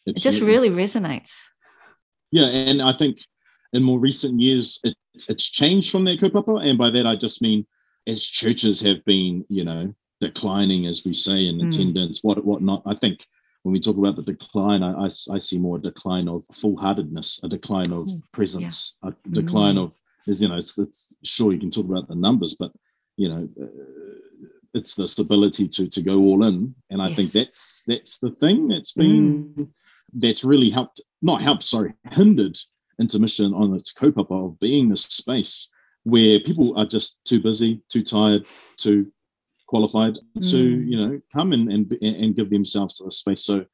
Absolutely. 0.07 0.19
It 0.19 0.24
just 0.24 0.42
really 0.42 0.69
resonates. 0.69 1.38
Yeah, 2.31 2.45
and 2.45 2.81
I 2.81 2.94
think 2.94 3.20
in 3.74 3.84
more 3.84 4.00
recent 4.00 4.39
years 4.39 4.79
it, 4.84 4.96
it's 5.13 5.50
changed 5.50 5.91
from 5.91 6.05
that 6.05 6.20
kaupapa, 6.20 6.65
and 6.65 6.77
by 6.77 6.89
that 6.89 7.05
I 7.05 7.15
just 7.15 7.41
mean 7.41 7.65
as 8.08 8.25
churches 8.25 8.81
have 8.81 9.03
been, 9.05 9.46
you 9.50 9.63
know, 9.63 9.93
declining 10.20 10.88
as 10.88 11.03
we 11.05 11.13
say 11.13 11.48
in 11.48 11.60
mm. 11.60 11.67
attendance, 11.67 12.20
what 12.24 12.43
what 12.43 12.62
not. 12.62 12.81
I 12.86 12.96
think 12.96 13.25
when 13.63 13.74
we 13.74 13.79
talk 13.79 13.98
about 13.98 14.15
the 14.15 14.24
decline, 14.24 14.81
I, 14.81 15.03
I, 15.03 15.05
I 15.05 15.38
see 15.38 15.60
more 15.60 15.77
a 15.77 15.81
decline 15.81 16.27
of 16.27 16.43
full-heartedness, 16.51 17.41
a 17.43 17.48
decline 17.48 17.93
of 17.93 18.10
presence, 18.31 18.98
yeah. 19.03 19.12
a 19.12 19.29
decline 19.29 19.75
mm. 19.75 19.84
of 19.84 19.93
is 20.25 20.41
you 20.41 20.48
know 20.48 20.58
it's, 20.58 20.77
it's 20.79 21.15
sure 21.24 21.51
you 21.51 21.60
can 21.60 21.72
talk 21.72 21.86
about 21.86 22.08
the 22.08 22.15
numbers, 22.15 22.55
but 22.60 22.72
you 23.17 23.29
know. 23.29 23.48
Uh, 23.62 23.67
it's 24.74 24.96
this 24.96 25.20
ability 25.20 25.67
to 25.67 25.89
to 25.89 26.01
go 26.01 26.20
all 26.20 26.46
in 26.46 26.74
and 26.91 27.01
i 27.01 27.10
yes. 27.10 27.17
think 27.17 27.31
that's 27.34 27.84
that's 27.88 28.20
the 28.20 28.31
thing 28.39 28.70
that's 28.70 28.93
been 28.93 29.53
mm 29.53 29.67
that's 30.13 30.44
really 30.44 30.70
helped, 30.70 31.01
not 31.22 31.41
helped, 31.41 31.63
sorry, 31.63 31.94
hindered 32.12 32.58
intermission 33.00 33.53
on 33.53 33.75
its 33.75 33.94
kaupapa 33.94 34.48
of 34.48 34.60
being 34.60 34.89
this 34.89 35.03
space 35.03 35.72
where 36.03 36.39
people 36.39 36.77
are 36.77 36.86
just 36.86 37.24
too 37.25 37.39
busy, 37.39 37.82
too 37.89 38.03
tired, 38.03 38.46
too 38.77 39.12
qualified 39.68 40.18
mm. 40.38 40.51
to, 40.51 40.60
you 40.60 40.98
know, 40.98 41.22
come 41.34 41.53
in 41.53 41.72
and, 41.72 41.91
and 42.01 42.36
give 42.36 42.50
themselves 42.50 43.01
a 43.01 43.12
space. 43.12 43.44
So 43.44 43.65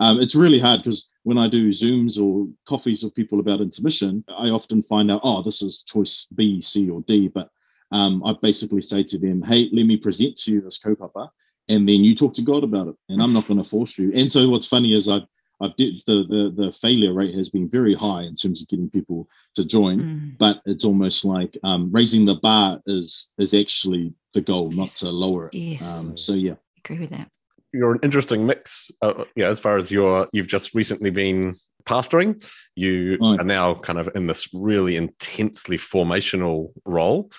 um, 0.00 0.20
it's 0.20 0.34
really 0.34 0.58
hard 0.58 0.80
because 0.80 1.08
when 1.22 1.38
I 1.38 1.48
do 1.48 1.70
Zooms 1.70 2.20
or 2.20 2.48
coffees 2.68 3.02
with 3.02 3.14
people 3.14 3.40
about 3.40 3.60
intermission, 3.60 4.24
I 4.28 4.50
often 4.50 4.82
find 4.82 5.10
out, 5.10 5.20
oh, 5.24 5.42
this 5.42 5.62
is 5.62 5.82
choice 5.82 6.26
B, 6.34 6.60
C, 6.60 6.90
or 6.90 7.02
D. 7.02 7.28
But 7.28 7.48
um, 7.92 8.22
I 8.24 8.34
basically 8.42 8.82
say 8.82 9.02
to 9.04 9.18
them, 9.18 9.42
hey, 9.42 9.70
let 9.72 9.86
me 9.86 9.96
present 9.96 10.36
to 10.38 10.52
you 10.52 10.60
this 10.60 10.78
kaupapa, 10.78 11.30
and 11.68 11.88
then 11.88 12.04
you 12.04 12.14
talk 12.14 12.34
to 12.34 12.42
God 12.42 12.62
about 12.62 12.88
it. 12.88 12.96
And 13.08 13.22
I'm 13.22 13.32
not 13.32 13.46
going 13.46 13.62
to 13.62 13.68
force 13.68 13.96
you. 13.96 14.12
And 14.14 14.30
so 14.30 14.48
what's 14.48 14.66
funny 14.66 14.94
is 14.94 15.08
I've 15.08 15.26
I've 15.60 15.76
did, 15.76 16.00
the, 16.06 16.26
the 16.28 16.64
the 16.64 16.72
failure 16.72 17.14
rate 17.14 17.34
has 17.34 17.48
been 17.48 17.68
very 17.68 17.94
high 17.94 18.22
in 18.22 18.36
terms 18.36 18.60
of 18.60 18.68
getting 18.68 18.90
people 18.90 19.28
to 19.54 19.64
join, 19.64 20.00
mm. 20.00 20.38
but 20.38 20.60
it's 20.66 20.84
almost 20.84 21.24
like 21.24 21.56
um, 21.64 21.90
raising 21.90 22.26
the 22.26 22.34
bar 22.34 22.80
is 22.86 23.32
is 23.38 23.54
actually 23.54 24.12
the 24.34 24.42
goal, 24.42 24.68
yes. 24.70 24.76
not 24.76 25.08
to 25.08 25.14
lower 25.14 25.46
it. 25.46 25.54
Yes. 25.54 25.98
Um, 25.98 26.16
so 26.16 26.34
yeah, 26.34 26.52
I 26.52 26.80
agree 26.84 26.98
with 26.98 27.10
that. 27.10 27.30
You're 27.72 27.92
an 27.92 28.00
interesting 28.02 28.46
mix. 28.46 28.90
Uh, 29.00 29.24
yeah, 29.34 29.48
as 29.48 29.58
far 29.58 29.78
as 29.78 29.90
your 29.90 30.28
you've 30.32 30.48
just 30.48 30.74
recently 30.74 31.10
been 31.10 31.54
pastoring, 31.84 32.44
you 32.74 33.16
oh. 33.22 33.38
are 33.38 33.44
now 33.44 33.74
kind 33.74 33.98
of 33.98 34.10
in 34.14 34.26
this 34.26 34.48
really 34.52 34.96
intensely 34.96 35.78
formational 35.78 36.72
role. 36.84 37.30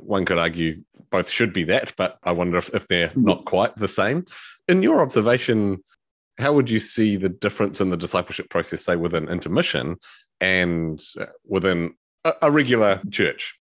One 0.00 0.24
could 0.24 0.38
argue 0.38 0.82
both 1.10 1.28
should 1.28 1.52
be 1.52 1.64
that, 1.64 1.94
but 1.96 2.18
I 2.22 2.32
wonder 2.32 2.58
if, 2.58 2.74
if 2.74 2.88
they're 2.88 3.08
mm. 3.08 3.24
not 3.24 3.44
quite 3.44 3.76
the 3.76 3.88
same. 3.88 4.24
In 4.66 4.82
your 4.82 5.00
observation, 5.00 5.84
how 6.38 6.52
would 6.52 6.68
you 6.68 6.78
see 6.78 7.16
the 7.16 7.28
difference 7.28 7.80
in 7.80 7.90
the 7.90 7.96
discipleship 7.96 8.50
process, 8.50 8.84
say 8.84 8.96
within 8.96 9.28
intermission 9.28 9.96
and 10.40 11.02
uh, 11.20 11.26
within 11.46 11.94
a, 12.24 12.32
a 12.42 12.50
regular 12.50 13.00
church? 13.10 13.58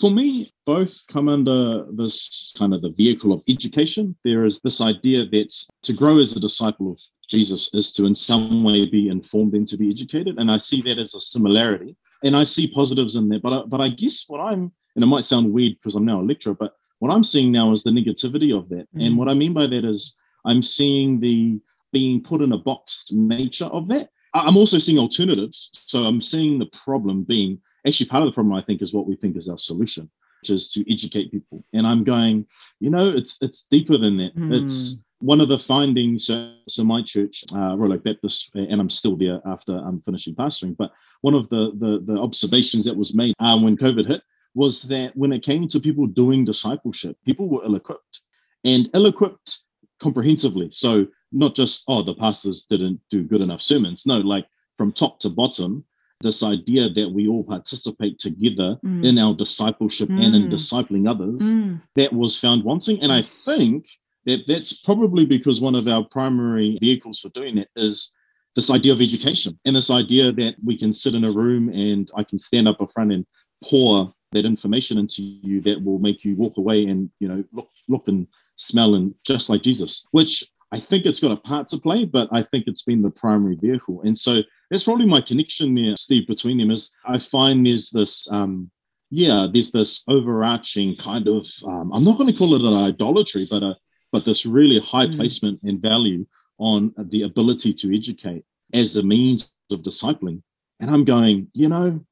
For 0.00 0.10
me, 0.10 0.52
both 0.64 0.96
come 1.08 1.28
under 1.28 1.84
this 1.92 2.54
kind 2.56 2.72
of 2.72 2.82
the 2.82 2.90
vehicle 2.90 3.32
of 3.32 3.42
education. 3.48 4.16
There 4.24 4.44
is 4.44 4.60
this 4.60 4.80
idea 4.80 5.26
that 5.26 5.52
to 5.82 5.92
grow 5.92 6.18
as 6.18 6.36
a 6.36 6.40
disciple 6.40 6.92
of 6.92 7.00
Jesus 7.28 7.74
is 7.74 7.92
to 7.94 8.06
in 8.06 8.14
some 8.14 8.62
way 8.62 8.86
be 8.86 9.08
informed 9.08 9.54
and 9.54 9.66
to 9.68 9.76
be 9.76 9.90
educated. 9.90 10.38
And 10.38 10.50
I 10.50 10.58
see 10.58 10.80
that 10.82 10.98
as 10.98 11.14
a 11.14 11.20
similarity. 11.20 11.96
And 12.24 12.36
I 12.36 12.44
see 12.44 12.72
positives 12.72 13.16
in 13.16 13.28
that. 13.30 13.42
But 13.42 13.52
I, 13.52 13.62
but 13.66 13.80
I 13.80 13.88
guess 13.88 14.24
what 14.28 14.40
I'm, 14.40 14.72
and 14.94 15.04
it 15.04 15.06
might 15.06 15.24
sound 15.24 15.52
weird 15.52 15.74
because 15.74 15.94
I'm 15.94 16.06
now 16.06 16.20
a 16.20 16.22
lecturer, 16.22 16.54
but 16.54 16.74
what 17.00 17.12
I'm 17.12 17.24
seeing 17.24 17.52
now 17.52 17.72
is 17.72 17.82
the 17.82 17.90
negativity 17.90 18.56
of 18.56 18.68
that. 18.70 18.86
Mm. 18.94 19.06
And 19.06 19.18
what 19.18 19.28
I 19.28 19.34
mean 19.34 19.52
by 19.52 19.66
that 19.66 19.84
is 19.84 20.16
I'm 20.44 20.62
seeing 20.62 21.20
the 21.20 21.60
being 21.92 22.22
put 22.22 22.42
in 22.42 22.52
a 22.52 22.58
boxed 22.58 23.12
nature 23.12 23.66
of 23.66 23.88
that. 23.88 24.10
I'm 24.34 24.56
also 24.56 24.78
seeing 24.78 24.98
alternatives. 24.98 25.70
So 25.72 26.04
I'm 26.04 26.20
seeing 26.20 26.58
the 26.58 26.66
problem 26.66 27.24
being 27.24 27.60
actually 27.86 28.08
part 28.08 28.22
of 28.22 28.26
the 28.28 28.32
problem, 28.32 28.54
I 28.54 28.62
think, 28.62 28.82
is 28.82 28.92
what 28.92 29.06
we 29.06 29.16
think 29.16 29.36
is 29.36 29.48
our 29.48 29.58
solution, 29.58 30.10
which 30.42 30.50
is 30.50 30.70
to 30.72 30.92
educate 30.92 31.32
people. 31.32 31.64
And 31.72 31.86
I'm 31.86 32.04
going, 32.04 32.46
you 32.80 32.90
know, 32.90 33.08
it's 33.08 33.38
it's 33.40 33.64
deeper 33.64 33.96
than 33.96 34.16
that. 34.18 34.36
Mm. 34.36 34.62
It's 34.62 35.02
one 35.20 35.40
of 35.40 35.48
the 35.48 35.58
findings. 35.58 36.26
So, 36.26 36.52
so 36.68 36.84
my 36.84 37.02
church, 37.02 37.42
uh, 37.54 37.76
Royal 37.76 37.94
Oak 37.94 38.04
Baptist, 38.04 38.54
and 38.54 38.80
I'm 38.80 38.90
still 38.90 39.16
there 39.16 39.40
after 39.46 39.76
I'm 39.76 40.02
finishing 40.02 40.34
pastoring. 40.34 40.76
But 40.76 40.92
one 41.22 41.34
of 41.34 41.48
the 41.48 41.72
the, 41.78 42.12
the 42.12 42.20
observations 42.20 42.84
that 42.84 42.96
was 42.96 43.14
made 43.14 43.34
uh, 43.40 43.58
when 43.58 43.76
COVID 43.76 44.06
hit 44.06 44.22
was 44.54 44.82
that 44.84 45.16
when 45.16 45.32
it 45.32 45.42
came 45.42 45.66
to 45.68 45.80
people 45.80 46.06
doing 46.06 46.44
discipleship, 46.44 47.16
people 47.24 47.48
were 47.48 47.64
ill-equipped 47.64 48.22
and 48.64 48.90
ill-equipped 48.92 49.60
comprehensively. 50.00 50.68
So 50.72 51.06
not 51.32 51.54
just 51.54 51.84
oh 51.88 52.02
the 52.02 52.14
pastors 52.14 52.66
didn't 52.68 53.00
do 53.10 53.24
good 53.24 53.40
enough 53.40 53.62
sermons. 53.62 54.04
No, 54.06 54.18
like 54.18 54.46
from 54.76 54.92
top 54.92 55.18
to 55.20 55.28
bottom, 55.28 55.84
this 56.20 56.42
idea 56.42 56.88
that 56.88 57.10
we 57.10 57.28
all 57.28 57.44
participate 57.44 58.18
together 58.18 58.76
mm. 58.84 59.04
in 59.04 59.18
our 59.18 59.34
discipleship 59.34 60.08
mm. 60.08 60.24
and 60.24 60.34
in 60.34 60.48
mm. 60.48 60.50
discipling 60.50 61.08
others 61.08 61.40
mm. 61.40 61.80
that 61.94 62.12
was 62.12 62.38
found 62.38 62.64
wanting 62.64 63.00
and 63.02 63.12
i 63.12 63.22
think 63.22 63.86
that 64.26 64.42
that's 64.48 64.72
probably 64.72 65.24
because 65.24 65.60
one 65.60 65.74
of 65.74 65.86
our 65.86 66.04
primary 66.10 66.76
vehicles 66.80 67.20
for 67.20 67.28
doing 67.30 67.54
that 67.54 67.68
is 67.76 68.12
this 68.56 68.70
idea 68.70 68.92
of 68.92 69.00
education 69.00 69.58
and 69.64 69.76
this 69.76 69.90
idea 69.90 70.32
that 70.32 70.56
we 70.64 70.76
can 70.76 70.92
sit 70.92 71.14
in 71.14 71.24
a 71.24 71.30
room 71.30 71.68
and 71.68 72.10
i 72.16 72.24
can 72.24 72.38
stand 72.38 72.66
up 72.66 72.80
in 72.80 72.86
front 72.88 73.12
and 73.12 73.24
pour 73.62 74.12
that 74.32 74.44
information 74.44 74.98
into 74.98 75.22
you 75.22 75.60
that 75.60 75.82
will 75.82 75.98
make 75.98 76.24
you 76.24 76.34
walk 76.36 76.56
away 76.56 76.84
and 76.86 77.10
you 77.20 77.28
know 77.28 77.44
look 77.52 77.68
look 77.88 78.08
and 78.08 78.26
smell 78.56 78.96
and 78.96 79.14
just 79.24 79.48
like 79.48 79.62
jesus 79.62 80.04
which 80.10 80.44
I 80.70 80.80
think 80.80 81.06
it's 81.06 81.20
got 81.20 81.32
a 81.32 81.36
part 81.36 81.68
to 81.68 81.78
play, 81.78 82.04
but 82.04 82.28
I 82.30 82.42
think 82.42 82.64
it's 82.66 82.82
been 82.82 83.02
the 83.02 83.10
primary 83.10 83.56
vehicle. 83.56 84.02
And 84.02 84.16
so 84.16 84.42
that's 84.70 84.84
probably 84.84 85.06
my 85.06 85.20
connection 85.20 85.74
there, 85.74 85.96
Steve, 85.96 86.26
between 86.26 86.58
them 86.58 86.70
is 86.70 86.90
I 87.06 87.18
find 87.18 87.66
there's 87.66 87.90
this, 87.90 88.30
um, 88.30 88.70
yeah, 89.10 89.46
there's 89.50 89.70
this 89.70 90.04
overarching 90.08 90.96
kind 90.96 91.26
of, 91.26 91.46
um, 91.66 91.90
I'm 91.94 92.04
not 92.04 92.18
going 92.18 92.30
to 92.30 92.38
call 92.38 92.54
it 92.54 92.60
an 92.60 92.74
idolatry, 92.74 93.46
but 93.50 93.62
a, 93.62 93.74
but 94.12 94.24
this 94.24 94.44
really 94.44 94.78
high 94.80 95.06
mm. 95.06 95.16
placement 95.16 95.62
and 95.62 95.80
value 95.80 96.26
on 96.58 96.92
the 96.98 97.22
ability 97.22 97.72
to 97.72 97.96
educate 97.96 98.44
as 98.74 98.96
a 98.96 99.02
means 99.02 99.50
of 99.70 99.82
discipling. 99.82 100.42
And 100.80 100.90
I'm 100.90 101.04
going, 101.04 101.48
you 101.54 101.68
know, 101.68 102.04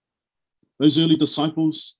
those 0.79 0.99
early 0.99 1.17
disciples, 1.17 1.97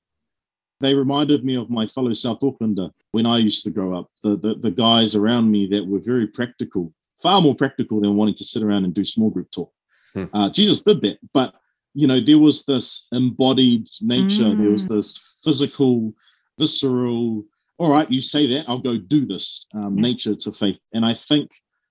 they 0.81 0.95
reminded 0.95 1.45
me 1.45 1.57
of 1.57 1.71
my 1.71 1.87
fellow 1.87 2.13
South 2.13 2.41
Aucklander 2.41 2.91
when 3.13 3.27
I 3.27 3.39
used 3.39 3.65
to 3.65 3.71
grow 3.71 3.99
up. 3.99 4.11
The, 4.23 4.37
the, 4.37 4.55
the 4.57 4.71
guys 4.71 5.15
around 5.15 5.51
me 5.51 5.67
that 5.69 5.87
were 5.87 6.01
very 6.01 6.27
practical, 6.27 6.93
far 7.23 7.41
more 7.41 7.55
practical 7.55 8.01
than 8.01 8.17
wanting 8.17 8.35
to 8.37 8.45
sit 8.45 8.63
around 8.63 8.85
and 8.85 8.95
do 8.95 9.05
small 9.05 9.31
group 9.31 9.51
talk. 9.51 9.73
Hmm. 10.15 10.25
Uh, 10.33 10.51
Jesus 10.51 10.83
did 10.83 11.01
that, 11.03 11.19
but 11.33 11.55
you 11.95 12.07
know 12.07 12.21
there 12.21 12.39
was 12.39 12.65
this 12.65 13.07
embodied 13.13 13.89
nature. 14.03 14.45
Mm. 14.45 14.59
There 14.59 14.71
was 14.71 14.87
mm. 14.87 14.97
this 14.97 15.41
physical, 15.43 16.13
visceral. 16.59 17.45
All 17.79 17.91
right, 17.91 18.11
you 18.11 18.21
say 18.21 18.47
that, 18.49 18.69
I'll 18.69 18.79
go 18.79 18.97
do 18.97 19.27
this. 19.27 19.67
Um, 19.75 19.97
Nature 19.97 20.35
to 20.35 20.53
faith, 20.53 20.79
and 20.95 21.05
I 21.05 21.13
think 21.13 21.51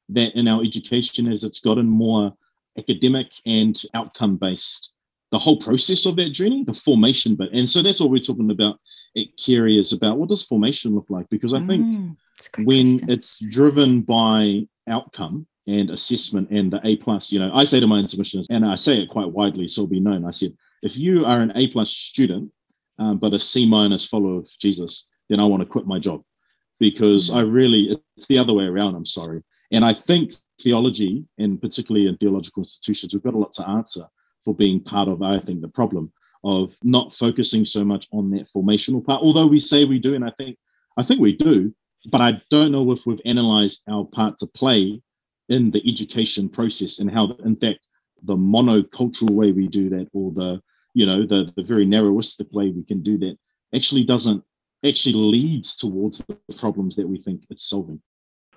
that 0.10 0.36
in 0.36 0.48
our 0.48 0.64
education, 0.64 1.32
as 1.32 1.44
it's 1.44 1.60
gotten 1.60 1.88
more 1.88 2.34
academic 2.78 3.28
and 3.46 3.80
outcome 3.94 4.38
based, 4.38 4.92
the 5.32 5.40
whole 5.40 5.58
process 5.58 6.06
of 6.06 6.16
that 6.18 6.30
journey, 6.30 6.64
the 6.64 6.74
formation 6.74 7.36
bit. 7.36 7.52
And 7.52 7.70
so 7.70 7.82
that's 7.82 8.00
what 8.00 8.10
we're 8.10 8.20
talking 8.20 8.52
about 8.52 8.80
at 9.18 9.26
Carey 9.38 9.78
is 9.78 9.92
about 9.92 10.18
what 10.18 10.30
does 10.30 10.44
formation 10.44 10.94
look 10.94 11.08
like? 11.10 11.28
Because 11.30 11.54
I 11.54 11.66
think 11.66 11.88
mm, 11.88 12.16
when 12.64 13.00
question. 13.00 13.10
it's 13.10 13.40
driven 13.40 14.02
by 14.02 14.68
outcome 14.88 15.48
and 15.68 15.90
assessment 15.90 16.52
and 16.52 16.72
the 16.72 16.80
A 16.84 16.98
plus, 16.98 17.32
you 17.32 17.40
know, 17.40 17.52
I 17.54 17.64
say 17.64 17.80
to 17.80 17.88
my 17.88 18.00
intermissionists, 18.02 18.48
and 18.50 18.66
I 18.66 18.76
say 18.76 19.02
it 19.02 19.10
quite 19.10 19.32
widely 19.32 19.68
so 19.68 19.82
it'll 19.82 19.90
be 19.90 20.00
known. 20.00 20.26
I 20.26 20.32
said, 20.32 20.52
if 20.84 20.98
you 20.98 21.26
are 21.26 21.42
an 21.42 21.52
A 21.56 21.68
plus 21.68 21.90
student, 21.90 22.52
um, 23.00 23.18
but 23.18 23.34
a 23.34 23.40
C 23.40 23.68
minus 23.68 24.06
follower 24.06 24.40
of 24.40 24.50
Jesus, 24.60 25.08
then 25.30 25.40
I 25.40 25.46
want 25.46 25.62
to 25.62 25.66
quit 25.66 25.88
my 25.88 26.00
job 26.00 26.22
because 26.80 27.32
mm. 27.32 27.38
I 27.38 27.42
really, 27.42 28.00
it's 28.16 28.28
the 28.28 28.38
other 28.38 28.54
way 28.54 28.66
around. 28.66 28.96
I'm 28.96 29.06
sorry. 29.06 29.44
And 29.72 29.84
I 29.84 29.94
think 29.94 30.34
theology, 30.62 31.26
and 31.40 31.60
particularly 31.60 32.08
in 32.08 32.16
theological 32.18 32.62
institutions, 32.62 33.14
we've 33.14 33.24
got 33.24 33.34
a 33.34 33.38
lot 33.38 33.52
to 33.54 33.68
answer 33.68 34.06
for 34.46 34.56
being 34.56 34.80
part 34.80 35.10
of, 35.10 35.22
I 35.22 35.40
think, 35.40 35.62
the 35.62 35.68
problem 35.68 36.14
of 36.46 36.76
not 36.84 37.14
focusing 37.14 37.66
so 37.66 37.84
much 37.84 38.08
on 38.12 38.30
that 38.30 38.48
formational 38.56 39.04
part. 39.04 39.22
Although 39.22 39.48
we 39.48 39.60
say 39.60 39.84
we 39.84 40.00
do, 40.00 40.14
and 40.14 40.24
I 40.24 40.32
think 40.38 40.58
I 40.98 41.04
think 41.04 41.20
we 41.20 41.36
do, 41.36 41.74
but 42.12 42.22
I 42.22 42.42
don't 42.52 42.72
know 42.72 42.92
if 42.92 43.06
we've 43.06 43.20
analyzed 43.26 43.84
our 43.90 44.06
part 44.06 44.38
to 44.38 44.48
play 44.48 45.02
in 45.50 45.72
the 45.72 45.82
education 45.90 46.48
process 46.48 47.00
and 47.00 47.12
how, 47.12 47.32
in 47.44 47.56
fact, 47.56 47.80
the 48.24 48.36
monocultural 48.36 49.32
way 49.32 49.52
we 49.52 49.68
do 49.68 49.90
that, 49.90 50.08
or 50.14 50.32
the 50.32 50.62
you 50.94 51.06
know 51.06 51.26
the 51.26 51.52
the 51.56 51.64
very 51.64 51.86
narrowistic 51.86 52.52
way 52.52 52.70
we 52.70 52.84
can 52.84 53.02
do 53.02 53.18
that, 53.18 53.38
actually 53.76 54.04
doesn't 54.04 54.44
actually 54.86 55.16
leads 55.16 55.76
towards 55.76 56.20
the 56.20 56.38
problems 56.58 56.96
that 56.96 57.08
we 57.08 57.20
think 57.20 57.44
it's 57.50 57.68
solving. 57.68 58.00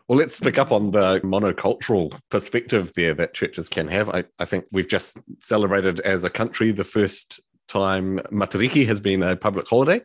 Well, 0.09 0.19
let's 0.19 0.41
pick 0.41 0.59
up 0.59 0.73
on 0.73 0.91
the 0.93 1.21
monocultural 1.21 2.19
perspective 2.31 2.93
there 2.97 3.13
that 3.15 3.35
churches 3.35 3.69
can 3.69 3.89
have. 3.89 4.09
I, 4.09 4.25
I 4.39 4.47
think 4.47 4.65
we've 4.73 4.89
just 4.89 5.19
celebrated 5.39 6.01
as 6.01 6.25
a 6.25 6.31
country 6.31 6.73
the 6.73 6.83
first 6.83 7.41
time 7.69 8.19
Matariki 8.33 8.87
has 8.87 9.01
been 9.01 9.23
a 9.23 9.37
public 9.37 9.69
holiday. 9.69 10.01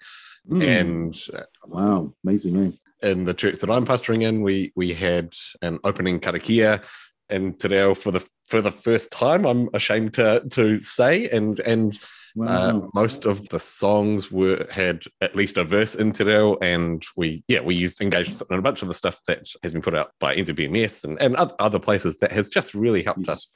Mm. 0.49 0.81
And 0.81 1.21
uh, 1.33 1.43
wow, 1.67 2.13
amazing 2.25 2.61
name. 2.61 2.77
In 3.01 3.23
the 3.23 3.33
church 3.33 3.59
that 3.59 3.69
I'm 3.69 3.85
pastoring 3.85 4.23
in, 4.23 4.41
we 4.41 4.73
we 4.75 4.93
had 4.93 5.33
an 5.61 5.79
opening 5.85 6.19
karakia 6.19 6.83
in 7.29 7.53
Te 7.53 7.69
Reo 7.69 7.93
for 7.93 8.11
the 8.11 8.25
for 8.47 8.61
the 8.61 8.71
first 8.71 9.11
time. 9.11 9.45
I'm 9.45 9.69
ashamed 9.73 10.13
to 10.15 10.43
to 10.51 10.77
say, 10.79 11.29
and 11.29 11.59
and 11.59 11.97
Wow. 12.35 12.47
Uh, 12.47 12.87
most 12.95 13.25
of 13.25 13.49
the 13.49 13.59
songs 13.59 14.31
were 14.31 14.65
had 14.71 15.03
at 15.21 15.35
least 15.35 15.57
a 15.57 15.63
verse 15.63 15.93
in 15.93 16.13
Te 16.13 16.23
Reo, 16.23 16.57
and 16.57 17.05
we 17.15 17.43
yeah 17.47 17.61
we 17.61 17.75
used 17.75 18.01
engaged 18.01 18.41
in 18.49 18.57
a 18.57 18.61
bunch 18.61 18.81
of 18.81 18.87
the 18.87 18.93
stuff 18.95 19.19
that 19.27 19.47
has 19.61 19.71
been 19.71 19.83
put 19.83 19.93
out 19.93 20.13
by 20.19 20.35
NZBMS 20.35 21.03
and, 21.03 21.21
and 21.21 21.35
other 21.35 21.79
places 21.79 22.17
that 22.17 22.31
has 22.31 22.49
just 22.49 22.73
really 22.73 23.03
helped 23.03 23.27
yes. 23.27 23.29
us 23.29 23.51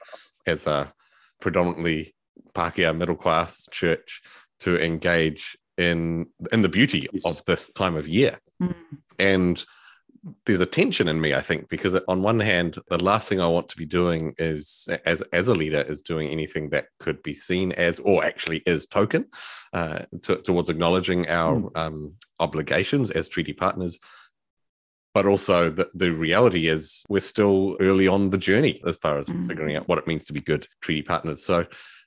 as 0.46 0.68
a 0.68 0.94
predominantly 1.42 2.14
Pākehā 2.54 2.96
middle 2.96 3.16
class 3.16 3.68
church 3.72 4.22
to 4.60 4.80
engage 4.80 5.58
in 5.78 6.28
in 6.52 6.62
the 6.62 6.70
beauty 6.70 7.08
yes. 7.12 7.26
of 7.26 7.44
this 7.46 7.72
time 7.72 7.96
of 7.96 8.08
year. 8.08 8.38
Mm. 8.62 8.76
And 9.18 9.66
there's 10.46 10.62
a 10.62 10.66
tension 10.66 11.08
in 11.08 11.20
me, 11.20 11.34
I 11.34 11.42
think, 11.42 11.70
because 11.70 11.96
on 12.08 12.22
one 12.22 12.40
hand, 12.40 12.78
the 12.90 13.04
last 13.04 13.30
thing 13.30 13.42
I 13.42 13.48
want 13.48 13.70
to 13.70 13.78
be 13.78 13.86
doing 13.86 14.34
is, 14.38 14.88
as 15.06 15.22
as 15.34 15.48
a 15.48 15.56
leader, 15.56 15.82
is 15.82 16.02
doing 16.02 16.30
anything 16.30 16.70
that 16.70 16.88
could 17.00 17.22
be 17.24 17.34
seen 17.34 17.72
as, 17.74 18.00
or 18.00 18.24
actually 18.24 18.60
is 18.66 18.86
token, 18.86 19.26
uh, 19.74 20.00
to, 20.24 20.38
towards 20.38 20.70
acknowledging 20.70 21.28
our 21.28 21.58
mm. 21.58 21.78
um, 21.78 22.14
obligations 22.40 23.12
as 23.12 23.28
treaty 23.28 23.54
partners. 23.54 24.00
But 25.14 25.26
also, 25.26 25.70
the, 25.70 25.90
the 25.96 26.12
reality 26.12 26.68
is 26.68 27.04
we're 27.10 27.20
still 27.22 27.76
early 27.80 28.08
on 28.08 28.30
the 28.30 28.38
journey 28.38 28.80
as 28.86 28.98
far 28.98 29.18
as 29.18 29.30
mm. 29.30 29.48
figuring 29.48 29.76
out 29.76 29.88
what 29.88 29.98
it 29.98 30.08
means 30.08 30.26
to 30.26 30.34
be 30.34 30.42
good 30.42 30.68
treaty 30.82 31.02
partners. 31.02 31.44
So, 31.44 31.66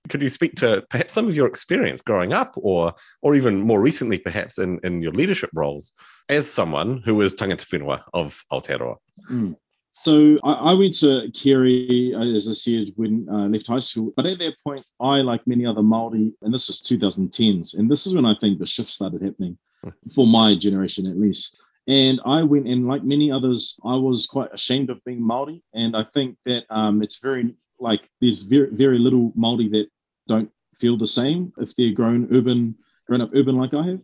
could 0.08 0.22
you 0.22 0.28
speak 0.28 0.54
to 0.56 0.84
perhaps 0.90 1.12
some 1.12 1.28
of 1.28 1.36
your 1.36 1.46
experience 1.46 2.00
growing 2.00 2.32
up, 2.32 2.52
or 2.56 2.94
or 3.22 3.34
even 3.34 3.60
more 3.60 3.80
recently, 3.80 4.18
perhaps 4.18 4.58
in, 4.58 4.80
in 4.82 5.02
your 5.02 5.12
leadership 5.12 5.50
roles, 5.54 5.92
as 6.28 6.50
someone 6.50 7.02
who 7.04 7.20
is 7.20 7.34
tangata 7.34 7.66
whenua 7.66 8.02
of 8.14 8.42
Aotearoa? 8.52 8.96
Mm. 9.30 9.56
So 9.92 10.38
I, 10.44 10.52
I, 10.52 10.74
went 10.74 10.94
to 10.98 11.28
Carey, 11.32 12.14
uh, 12.14 12.22
as 12.22 12.48
I 12.48 12.52
said, 12.52 12.92
when 12.94 13.26
I 13.28 13.34
uh, 13.34 13.48
left 13.48 13.66
high 13.66 13.80
school. 13.80 14.12
But 14.16 14.24
at 14.24 14.38
that 14.38 14.54
point, 14.64 14.84
I, 15.00 15.16
like 15.16 15.44
many 15.48 15.66
other 15.66 15.80
Māori, 15.80 16.32
and 16.42 16.54
this 16.54 16.68
is 16.68 16.80
2010s, 16.82 17.76
and 17.76 17.90
this 17.90 18.06
is 18.06 18.14
when 18.14 18.24
I 18.24 18.36
think 18.40 18.60
the 18.60 18.66
shift 18.66 18.90
started 18.90 19.20
happening 19.20 19.58
hmm. 19.82 19.90
for 20.14 20.26
my 20.26 20.54
generation 20.54 21.06
at 21.06 21.18
least. 21.18 21.56
And 21.88 22.20
I 22.24 22.44
went, 22.44 22.68
and 22.68 22.86
like 22.86 23.02
many 23.02 23.32
others, 23.32 23.80
I 23.84 23.96
was 23.96 24.26
quite 24.26 24.52
ashamed 24.52 24.90
of 24.90 25.02
being 25.04 25.26
Māori. 25.26 25.60
And 25.74 25.96
I 25.96 26.04
think 26.14 26.36
that 26.46 26.64
um, 26.70 27.02
it's 27.02 27.18
very 27.18 27.54
like 27.80 28.08
there's 28.20 28.42
very 28.42 28.68
very 28.72 28.98
little 28.98 29.32
Maori 29.34 29.68
that 29.68 29.88
don't 30.28 30.50
feel 30.78 30.96
the 30.96 31.06
same 31.06 31.52
if 31.58 31.74
they're 31.76 31.92
grown 31.92 32.28
urban, 32.32 32.74
grown 33.06 33.20
up 33.20 33.30
urban 33.34 33.56
like 33.56 33.74
I 33.74 33.82
have. 33.86 34.00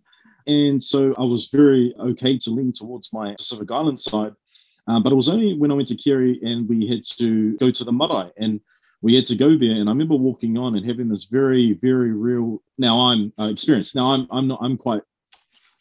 And 0.46 0.80
so 0.82 1.14
I 1.18 1.22
was 1.22 1.48
very 1.52 1.94
okay 1.98 2.38
to 2.38 2.50
lean 2.50 2.72
towards 2.72 3.12
my 3.12 3.34
Pacific 3.34 3.70
Island 3.70 3.98
side. 3.98 4.32
Um, 4.86 5.02
but 5.02 5.12
it 5.12 5.16
was 5.16 5.28
only 5.28 5.54
when 5.54 5.72
I 5.72 5.74
went 5.74 5.88
to 5.88 5.96
Carey 5.96 6.38
and 6.42 6.68
we 6.68 6.86
had 6.86 7.04
to 7.18 7.56
go 7.56 7.70
to 7.70 7.84
the 7.84 7.92
marae 7.92 8.30
and 8.36 8.60
we 9.02 9.14
had 9.14 9.26
to 9.26 9.36
go 9.36 9.56
there. 9.56 9.72
And 9.72 9.88
I 9.88 9.92
remember 9.92 10.14
walking 10.14 10.56
on 10.56 10.76
and 10.76 10.86
having 10.86 11.08
this 11.08 11.24
very, 11.24 11.72
very 11.74 12.12
real. 12.12 12.62
Now 12.78 13.00
I'm 13.08 13.32
uh, 13.38 13.48
experienced. 13.50 13.96
Now 13.96 14.12
I'm 14.12 14.28
I'm 14.30 14.46
not 14.46 14.60
I'm 14.62 14.76
quite 14.76 15.02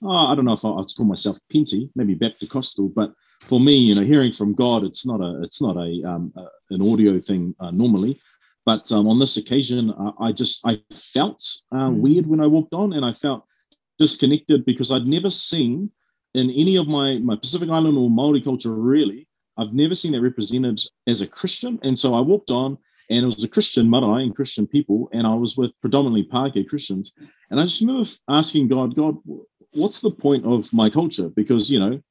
oh, 0.04 0.28
I 0.28 0.36
don't 0.36 0.46
know 0.46 0.54
if 0.54 0.66
I, 0.66 0.70
I'd 0.70 0.86
call 0.96 1.06
myself 1.06 1.38
Penty, 1.52 1.90
maybe 1.96 2.16
Baptist 2.16 2.80
but 2.96 3.14
for 3.42 3.60
me, 3.60 3.76
you 3.76 3.96
know, 3.96 4.02
hearing 4.02 4.32
from 4.32 4.54
God, 4.54 4.84
it's 4.84 5.06
not 5.06 5.22
a 5.22 5.42
it's 5.44 5.62
not 5.62 5.78
a, 5.78 6.04
um, 6.08 6.34
a 6.36 6.46
an 6.72 6.82
audio 6.82 7.20
thing 7.20 7.56
uh, 7.60 7.72
normally. 7.72 8.20
But 8.66 8.92
um, 8.92 9.08
on 9.08 9.20
this 9.20 9.38
occasion, 9.38 9.92
uh, 9.92 10.12
I 10.20 10.32
just 10.32 10.66
I 10.66 10.82
felt 10.94 11.44
uh, 11.72 11.90
mm. 11.90 12.00
weird 12.00 12.26
when 12.26 12.42
I 12.42 12.48
walked 12.48 12.74
on, 12.74 12.94
and 12.94 13.06
I 13.06 13.14
felt 13.14 13.46
disconnected 14.00 14.66
because 14.66 14.92
I'd 14.92 15.06
never 15.06 15.30
seen 15.30 15.92
in 16.34 16.50
any 16.52 16.76
of 16.76 16.88
my 16.88 17.20
my 17.20 17.36
Pacific 17.36 17.70
Island 17.70 17.98
or 17.98 18.10
Maori 18.10 18.42
culture 18.42 18.74
really. 18.74 19.28
I've 19.58 19.74
never 19.74 19.96
seen 19.96 20.12
that 20.12 20.22
represented 20.22 20.82
as 21.08 21.22
a 21.22 21.28
Christian, 21.28 21.80
and 21.84 21.98
so 21.98 22.14
I 22.14 22.20
walked 22.20 22.52
on, 22.52 22.78
and 23.10 23.24
it 23.24 23.26
was 23.26 23.44
a 23.44 23.48
Christian 23.48 23.90
marae 23.90 24.24
and 24.24 24.36
Christian 24.36 24.68
people, 24.68 25.08
and 25.14 25.26
I 25.26 25.34
was 25.34 25.56
with 25.56 25.72
predominantly 25.80 26.28
Pākehā 26.28 26.68
Christians, 26.68 27.14
and 27.50 27.60
I 27.60 27.64
just 27.64 27.80
remember 27.80 28.10
asking 28.28 28.68
God, 28.68 28.96
God, 28.96 29.16
what's 29.76 30.02
the 30.02 30.12
point 30.12 30.46
of 30.46 30.72
my 30.74 30.90
culture? 30.90 31.30
Because 31.30 31.70
you 31.70 31.80
know, 31.80 32.02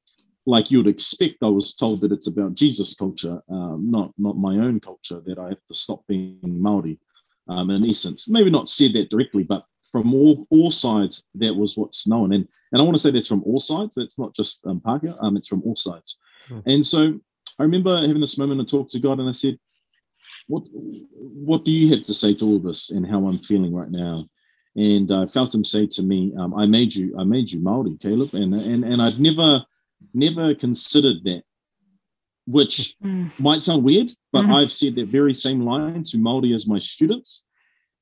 like 0.46 0.70
you 0.70 0.78
would 0.78 0.86
expect, 0.86 1.36
I 1.42 1.48
was 1.48 1.74
told 1.74 2.00
that 2.02 2.12
it's 2.12 2.28
about 2.28 2.54
Jesus 2.54 2.94
culture, 2.94 3.40
um, 3.48 3.90
not 3.90 4.12
not 4.18 4.36
my 4.36 4.54
own 4.56 4.80
culture. 4.80 5.20
That 5.26 5.38
I 5.38 5.48
have 5.48 5.64
to 5.66 5.74
stop 5.74 6.06
being 6.06 6.38
Maori, 6.42 6.98
um, 7.48 7.70
in 7.70 7.84
essence. 7.86 8.28
Maybe 8.28 8.50
not 8.50 8.68
said 8.68 8.92
that 8.94 9.10
directly, 9.10 9.42
but 9.42 9.64
from 9.90 10.12
all, 10.12 10.44
all 10.50 10.72
sides, 10.72 11.22
that 11.36 11.54
was 11.54 11.76
what's 11.76 12.06
known. 12.06 12.32
And 12.32 12.48
and 12.72 12.80
I 12.80 12.84
want 12.84 12.96
to 12.96 13.00
say 13.00 13.10
that's 13.10 13.28
from 13.28 13.44
all 13.44 13.60
sides. 13.60 13.94
That's 13.94 14.18
not 14.18 14.34
just 14.34 14.66
um, 14.66 14.80
Pākehā, 14.80 15.16
um, 15.22 15.36
it's 15.36 15.48
from 15.48 15.62
all 15.64 15.76
sides. 15.76 16.16
Hmm. 16.48 16.60
And 16.66 16.84
so 16.84 17.20
I 17.58 17.62
remember 17.62 17.96
having 18.00 18.20
this 18.20 18.38
moment 18.38 18.60
and 18.60 18.68
talk 18.68 18.90
to 18.90 18.98
God, 18.98 19.20
and 19.20 19.28
I 19.28 19.32
said, 19.32 19.58
"What 20.48 20.64
what 20.72 21.64
do 21.64 21.70
you 21.70 21.94
have 21.94 22.04
to 22.04 22.14
say 22.14 22.34
to 22.34 22.44
all 22.44 22.58
this, 22.58 22.90
and 22.90 23.06
how 23.06 23.26
I'm 23.26 23.38
feeling 23.38 23.74
right 23.74 23.90
now?" 23.90 24.26
And 24.76 25.10
I 25.12 25.26
felt 25.26 25.54
him 25.54 25.64
say 25.64 25.86
to 25.86 26.02
me, 26.02 26.32
um, 26.36 26.54
"I 26.54 26.66
made 26.66 26.94
you, 26.94 27.14
I 27.18 27.24
made 27.24 27.50
you 27.50 27.60
Maori, 27.60 27.96
Caleb," 28.00 28.34
and 28.34 28.54
and 28.54 28.84
and 28.84 29.00
I'd 29.00 29.20
never 29.20 29.64
never 30.12 30.54
considered 30.54 31.22
that, 31.24 31.42
which 32.46 32.96
mm. 33.02 33.28
might 33.40 33.62
sound 33.62 33.84
weird, 33.84 34.12
but 34.32 34.44
mm. 34.44 34.54
I've 34.54 34.72
said 34.72 34.96
that 34.96 35.06
very 35.06 35.34
same 35.34 35.64
line 35.64 36.02
to 36.04 36.16
Māori 36.16 36.54
as 36.54 36.66
my 36.66 36.78
students, 36.78 37.44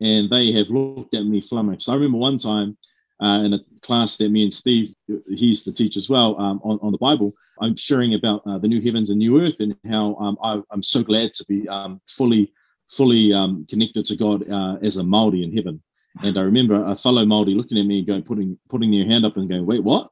and 0.00 0.30
they 0.30 0.52
have 0.52 0.70
looked 0.70 1.14
at 1.14 1.26
me 1.26 1.40
flummoxed. 1.40 1.88
I 1.88 1.94
remember 1.94 2.18
one 2.18 2.38
time 2.38 2.76
uh, 3.22 3.42
in 3.44 3.52
a 3.54 3.60
class 3.82 4.16
that 4.16 4.30
me 4.30 4.42
and 4.42 4.52
Steve, 4.52 4.94
he's 5.28 5.64
the 5.64 5.72
teacher 5.72 5.98
as 5.98 6.08
well 6.08 6.40
um, 6.40 6.60
on, 6.64 6.78
on 6.82 6.92
the 6.92 6.98
Bible, 6.98 7.34
I'm 7.60 7.76
sharing 7.76 8.14
about 8.14 8.42
uh, 8.46 8.58
the 8.58 8.66
new 8.66 8.80
heavens 8.80 9.10
and 9.10 9.18
new 9.18 9.40
earth 9.40 9.56
and 9.60 9.76
how 9.88 10.16
um, 10.16 10.36
I, 10.42 10.60
am 10.72 10.82
so 10.82 11.02
glad 11.02 11.32
to 11.34 11.44
be 11.44 11.68
um, 11.68 12.00
fully 12.08 12.52
fully 12.88 13.32
um, 13.32 13.64
connected 13.70 14.04
to 14.04 14.16
God 14.16 14.50
uh, 14.50 14.76
as 14.82 14.98
a 14.98 15.02
Māori 15.02 15.44
in 15.44 15.56
heaven. 15.56 15.82
And 16.20 16.38
I 16.38 16.42
remember 16.42 16.84
a 16.84 16.96
fellow 16.96 17.24
Māori 17.24 17.56
looking 17.56 17.78
at 17.78 17.86
me 17.86 18.04
going, 18.04 18.22
putting 18.22 18.58
putting 18.68 18.90
their 18.90 19.06
hand 19.06 19.24
up 19.24 19.36
and 19.36 19.48
going, 19.48 19.64
wait, 19.64 19.82
what? 19.82 20.10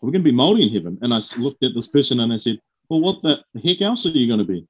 we're 0.00 0.12
going 0.12 0.22
to 0.22 0.30
be 0.30 0.36
Maori 0.36 0.62
in 0.62 0.72
heaven. 0.72 0.98
And 1.02 1.12
I 1.12 1.20
looked 1.38 1.62
at 1.64 1.74
this 1.74 1.88
person 1.88 2.20
and 2.20 2.32
I 2.32 2.36
said, 2.36 2.60
well, 2.88 3.00
what 3.00 3.22
the 3.22 3.42
heck 3.64 3.80
else 3.80 4.06
are 4.06 4.10
you 4.10 4.26
going 4.26 4.38
to 4.38 4.44
be? 4.44 4.66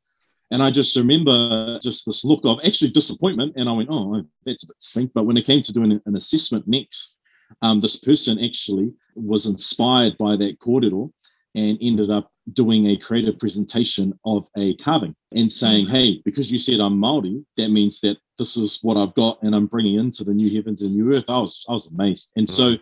And 0.50 0.62
I 0.62 0.70
just 0.70 0.96
remember 0.96 1.78
just 1.82 2.06
this 2.06 2.24
look 2.24 2.40
of 2.44 2.60
actually 2.64 2.90
disappointment. 2.90 3.54
And 3.56 3.68
I 3.68 3.72
went, 3.72 3.88
oh, 3.90 4.22
that's 4.44 4.62
a 4.62 4.68
bit 4.68 4.76
stink. 4.78 5.10
But 5.14 5.24
when 5.24 5.36
it 5.36 5.44
came 5.44 5.62
to 5.62 5.72
doing 5.72 6.00
an 6.06 6.16
assessment 6.16 6.66
next, 6.68 7.18
um, 7.62 7.80
this 7.80 7.98
person 7.98 8.42
actually 8.42 8.92
was 9.14 9.46
inspired 9.46 10.16
by 10.18 10.36
that 10.36 10.58
kōrero 10.60 11.10
and 11.54 11.78
ended 11.80 12.10
up 12.10 12.30
doing 12.52 12.88
a 12.88 12.96
creative 12.96 13.38
presentation 13.38 14.16
of 14.24 14.48
a 14.56 14.76
carving 14.76 15.14
and 15.32 15.50
saying, 15.50 15.88
hey, 15.88 16.22
because 16.24 16.50
you 16.50 16.58
said 16.58 16.80
I'm 16.80 16.98
Maori, 16.98 17.44
that 17.56 17.70
means 17.70 18.00
that 18.00 18.18
this 18.38 18.56
is 18.56 18.78
what 18.82 18.96
I've 18.96 19.14
got 19.14 19.42
and 19.42 19.54
I'm 19.54 19.66
bringing 19.66 19.98
into 19.98 20.22
the 20.22 20.32
new 20.32 20.54
heavens 20.54 20.82
and 20.82 20.94
new 20.94 21.12
earth. 21.14 21.24
I 21.28 21.38
was, 21.38 21.64
I 21.68 21.72
was 21.72 21.88
amazed. 21.88 22.30
And 22.36 22.48
so 22.48 22.76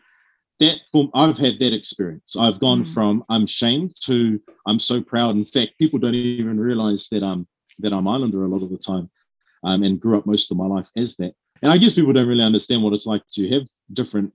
that 0.61 0.77
for 0.93 1.11
I've 1.15 1.39
had 1.39 1.59
that 1.59 1.73
experience. 1.73 2.37
I've 2.39 2.61
gone 2.61 2.85
mm. 2.85 2.95
from 2.95 3.25
I'm 3.29 3.47
shamed 3.47 3.95
to 4.05 4.41
I'm 4.67 4.79
so 4.79 5.01
proud. 5.01 5.35
In 5.37 5.45
fact, 5.45 5.79
people 5.79 5.99
don't 5.99 6.15
even 6.15 6.61
realize 6.61 7.09
that 7.09 7.23
I'm 7.23 7.47
that 7.81 7.93
I'm 7.93 8.07
Islander 8.07 8.45
a 8.45 8.49
lot 8.49 8.63
of 8.63 8.71
the 8.71 8.79
time, 8.79 9.11
um, 9.65 9.83
and 9.83 10.01
grew 10.01 10.17
up 10.17 10.27
most 10.27 10.51
of 10.51 10.57
my 10.57 10.67
life 10.67 10.89
as 10.97 11.17
that. 11.17 11.35
And 11.63 11.73
I 11.73 11.79
guess 11.79 11.95
people 11.95 12.13
don't 12.13 12.29
really 12.29 12.45
understand 12.45 12.83
what 12.83 12.93
it's 12.93 13.07
like 13.07 13.23
to 13.33 13.49
have 13.51 13.63
different 13.93 14.33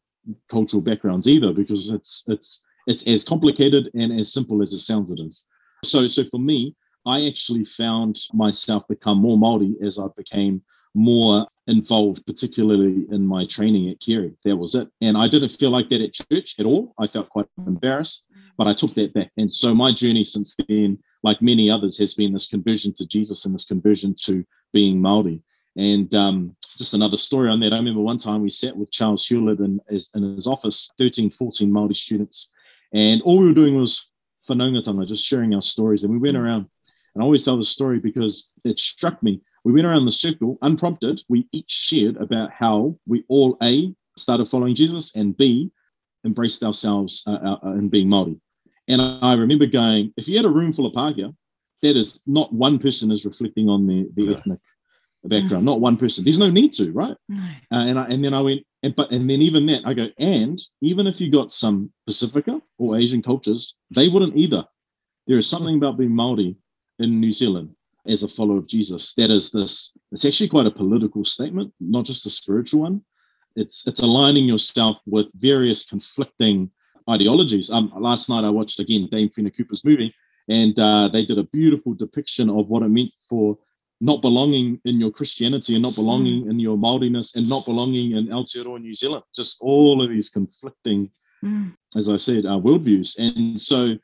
cultural 0.51 0.81
backgrounds 0.81 1.27
either, 1.27 1.53
because 1.53 1.89
it's 1.89 2.23
it's 2.27 2.63
it's 2.89 3.07
as 3.07 3.23
complicated 3.23 3.89
and 3.93 4.19
as 4.19 4.33
simple 4.33 4.61
as 4.61 4.73
it 4.73 4.79
sounds. 4.79 5.11
It 5.11 5.19
is. 5.19 5.45
So 5.85 6.07
so 6.07 6.25
for 6.25 6.39
me, 6.39 6.75
I 7.05 7.27
actually 7.27 7.65
found 7.65 8.19
myself 8.33 8.87
become 8.87 9.19
more 9.19 9.37
Maori 9.37 9.75
as 9.81 9.97
I 9.99 10.07
became 10.17 10.61
more 10.95 11.47
involved, 11.67 12.25
particularly 12.25 13.05
in 13.11 13.25
my 13.25 13.45
training 13.45 13.89
at 13.89 13.99
Carey. 13.99 14.33
That 14.43 14.57
was 14.57 14.73
it. 14.73 14.87
And 15.01 15.15
I 15.17 15.27
didn't 15.27 15.49
feel 15.49 15.69
like 15.69 15.87
that 15.89 16.01
at 16.01 16.13
church 16.13 16.55
at 16.59 16.65
all. 16.65 16.93
I 16.97 17.05
felt 17.05 17.29
quite 17.29 17.45
embarrassed, 17.67 18.25
but 18.57 18.67
I 18.67 18.73
took 18.73 18.95
that 18.95 19.13
back. 19.13 19.31
And 19.37 19.53
so 19.53 19.73
my 19.75 19.93
journey 19.93 20.23
since 20.23 20.55
then, 20.67 20.97
like 21.21 21.41
many 21.41 21.69
others, 21.69 21.97
has 21.99 22.15
been 22.15 22.33
this 22.33 22.47
conversion 22.47 22.93
to 22.95 23.05
Jesus 23.05 23.45
and 23.45 23.53
this 23.53 23.65
conversion 23.65 24.15
to 24.25 24.43
being 24.73 24.99
Maori. 24.99 25.41
And 25.77 26.13
um, 26.15 26.55
just 26.77 26.95
another 26.95 27.17
story 27.17 27.49
on 27.49 27.59
that. 27.59 27.71
I 27.71 27.77
remember 27.77 28.01
one 28.01 28.17
time 28.17 28.41
we 28.41 28.49
sat 28.49 28.75
with 28.75 28.91
Charles 28.91 29.25
Hewlett 29.27 29.59
in, 29.59 29.79
in 29.89 30.35
his 30.35 30.47
office, 30.47 30.91
13, 30.97 31.29
14 31.29 31.71
Maori 31.71 31.93
students, 31.93 32.51
and 32.93 33.21
all 33.21 33.39
we 33.39 33.47
were 33.47 33.53
doing 33.53 33.75
was 33.75 34.07
whanaungatanga, 34.49 35.07
just 35.07 35.25
sharing 35.25 35.53
our 35.53 35.61
stories. 35.61 36.03
And 36.03 36.11
we 36.11 36.19
went 36.19 36.37
around, 36.37 36.67
and 37.13 37.21
I 37.21 37.23
always 37.23 37.45
tell 37.45 37.57
the 37.57 37.63
story 37.63 37.99
because 37.99 38.49
it 38.63 38.79
struck 38.79 39.21
me 39.21 39.41
we 39.63 39.73
went 39.73 39.85
around 39.85 40.05
the 40.05 40.11
circle 40.11 40.57
unprompted. 40.61 41.21
We 41.29 41.47
each 41.51 41.69
shared 41.69 42.17
about 42.17 42.51
how 42.51 42.97
we 43.07 43.23
all 43.27 43.57
A, 43.61 43.93
started 44.17 44.49
following 44.49 44.75
Jesus, 44.75 45.15
and 45.15 45.35
B, 45.35 45.71
embraced 46.25 46.63
ourselves 46.63 47.23
uh, 47.27 47.33
uh, 47.33 47.57
uh 47.63 47.71
in 47.73 47.89
being 47.89 48.07
Māori. 48.07 48.39
And 48.87 49.01
I 49.01 49.33
remember 49.33 49.65
going, 49.65 50.13
if 50.17 50.27
you 50.27 50.35
had 50.37 50.45
a 50.45 50.49
room 50.49 50.73
full 50.73 50.85
of 50.85 50.93
Pākehā, 50.93 51.35
that 51.81 51.95
is 51.95 52.23
not 52.25 52.51
one 52.51 52.79
person 52.79 53.11
is 53.11 53.25
reflecting 53.25 53.69
on 53.69 53.87
the, 53.87 54.09
the 54.15 54.35
ethnic 54.35 54.59
background, 55.23 55.65
not 55.65 55.79
one 55.79 55.97
person. 55.97 56.23
There's 56.23 56.39
no 56.39 56.49
need 56.49 56.73
to, 56.73 56.91
right? 56.91 57.15
Uh, 57.71 57.85
and 57.87 57.99
I, 57.99 58.05
and 58.05 58.23
then 58.23 58.33
I 58.33 58.41
went, 58.41 58.61
and 58.83 58.95
but 58.95 59.11
and 59.11 59.29
then 59.29 59.41
even 59.41 59.65
that, 59.67 59.81
I 59.85 59.93
go, 59.93 60.07
and 60.17 60.61
even 60.81 61.07
if 61.07 61.19
you 61.19 61.31
got 61.31 61.51
some 61.51 61.91
Pacifica 62.05 62.61
or 62.77 62.97
Asian 62.97 63.21
cultures, 63.21 63.75
they 63.91 64.07
wouldn't 64.07 64.37
either. 64.37 64.65
There 65.27 65.37
is 65.37 65.49
something 65.49 65.75
about 65.75 65.97
being 65.97 66.11
Māori 66.11 66.55
in 66.99 67.19
New 67.19 67.31
Zealand 67.31 67.75
as 68.07 68.23
a 68.23 68.27
follower 68.27 68.57
of 68.57 68.67
Jesus. 68.67 69.13
That 69.15 69.29
is 69.29 69.51
this, 69.51 69.93
it's 70.11 70.25
actually 70.25 70.49
quite 70.49 70.65
a 70.65 70.71
political 70.71 71.23
statement, 71.25 71.73
not 71.79 72.05
just 72.05 72.25
a 72.25 72.29
spiritual 72.29 72.81
one. 72.81 73.01
It's 73.55 73.85
it's 73.87 73.99
aligning 74.01 74.45
yourself 74.45 74.97
with 75.05 75.27
various 75.35 75.85
conflicting 75.85 76.71
ideologies. 77.09 77.71
Um, 77.71 77.91
last 77.95 78.29
night 78.29 78.45
I 78.45 78.49
watched 78.49 78.79
again 78.79 79.09
Dame 79.11 79.29
Whina 79.29 79.55
Cooper's 79.55 79.83
movie, 79.83 80.13
and 80.47 80.77
uh, 80.79 81.09
they 81.09 81.25
did 81.25 81.37
a 81.37 81.43
beautiful 81.43 81.93
depiction 81.93 82.49
of 82.49 82.69
what 82.69 82.83
it 82.83 82.89
meant 82.89 83.11
for 83.27 83.57
not 84.01 84.21
belonging 84.21 84.79
in 84.85 84.99
your 84.99 85.11
Christianity 85.11 85.75
and 85.75 85.83
not 85.83 85.95
belonging 85.95 86.45
mm. 86.45 86.51
in 86.51 86.59
your 86.59 86.77
Māoriness 86.77 87.35
and 87.35 87.47
not 87.47 87.65
belonging 87.65 88.13
in 88.13 88.27
Aotearoa 88.27 88.79
New 88.79 88.95
Zealand. 88.95 89.23
Just 89.35 89.57
all 89.61 90.01
of 90.01 90.09
these 90.09 90.29
conflicting, 90.29 91.11
mm. 91.43 91.73
as 91.95 92.09
I 92.09 92.17
said, 92.17 92.45
uh, 92.45 92.59
worldviews. 92.59 93.17
And 93.19 93.59
so 93.59 93.95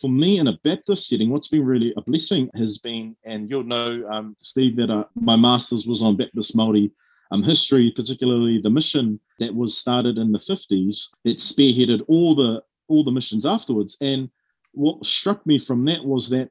for 0.00 0.10
me 0.10 0.38
in 0.38 0.48
a 0.48 0.58
Baptist 0.64 1.08
setting, 1.08 1.30
what's 1.30 1.48
been 1.48 1.64
really 1.64 1.94
a 1.96 2.02
blessing 2.02 2.50
has 2.56 2.78
been, 2.78 3.16
and 3.24 3.48
you'll 3.48 3.62
know, 3.62 4.04
um, 4.10 4.36
Steve, 4.40 4.76
that 4.76 4.90
uh, 4.90 5.04
my 5.14 5.36
master's 5.36 5.86
was 5.86 6.02
on 6.02 6.16
Baptist 6.16 6.56
Māori 6.56 6.90
um, 7.30 7.42
history, 7.42 7.92
particularly 7.94 8.60
the 8.60 8.70
mission 8.70 9.20
that 9.38 9.54
was 9.54 9.76
started 9.76 10.18
in 10.18 10.32
the 10.32 10.38
50s 10.38 11.10
that 11.24 11.38
spearheaded 11.38 12.02
all 12.08 12.34
the 12.34 12.62
all 12.88 13.02
the 13.02 13.10
missions 13.10 13.44
afterwards. 13.44 13.96
And 14.00 14.30
what 14.72 15.04
struck 15.04 15.44
me 15.44 15.58
from 15.58 15.84
that 15.86 16.04
was 16.04 16.28
that 16.30 16.50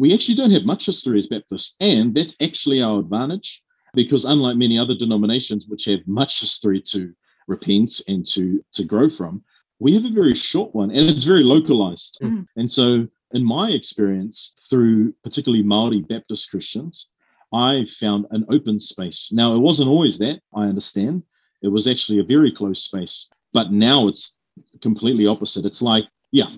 we 0.00 0.14
actually 0.14 0.34
don't 0.34 0.50
have 0.50 0.64
much 0.64 0.86
history 0.86 1.18
as 1.18 1.26
Baptists, 1.26 1.76
and 1.78 2.14
that's 2.14 2.34
actually 2.40 2.80
our 2.80 3.00
advantage 3.00 3.62
because 3.92 4.24
unlike 4.24 4.56
many 4.56 4.78
other 4.78 4.94
denominations 4.94 5.66
which 5.68 5.84
have 5.84 6.00
much 6.06 6.40
history 6.40 6.80
to 6.80 7.12
repent 7.48 8.00
and 8.08 8.26
to 8.28 8.64
to 8.72 8.82
grow 8.84 9.10
from, 9.10 9.44
we 9.78 9.92
have 9.92 10.06
a 10.06 10.18
very 10.20 10.34
short 10.34 10.74
one 10.74 10.90
and 10.90 11.10
it's 11.10 11.26
very 11.26 11.42
localized. 11.42 12.16
Mm. 12.22 12.46
And 12.56 12.70
so, 12.70 13.06
in 13.32 13.44
my 13.44 13.70
experience, 13.72 14.54
through 14.70 15.12
particularly 15.22 15.62
Maori 15.62 16.00
Baptist 16.00 16.50
Christians, 16.50 17.08
I 17.52 17.84
found 17.84 18.24
an 18.30 18.46
open 18.48 18.80
space. 18.80 19.30
Now, 19.32 19.54
it 19.54 19.58
wasn't 19.58 19.90
always 19.90 20.16
that, 20.18 20.40
I 20.54 20.64
understand. 20.64 21.24
It 21.60 21.68
was 21.68 21.86
actually 21.86 22.20
a 22.20 22.32
very 22.34 22.52
close 22.52 22.82
space, 22.84 23.28
but 23.52 23.70
now 23.70 24.08
it's 24.08 24.34
completely 24.80 25.26
opposite. 25.26 25.66
It's 25.66 25.82
like, 25.82 26.06
yeah, 26.32 26.48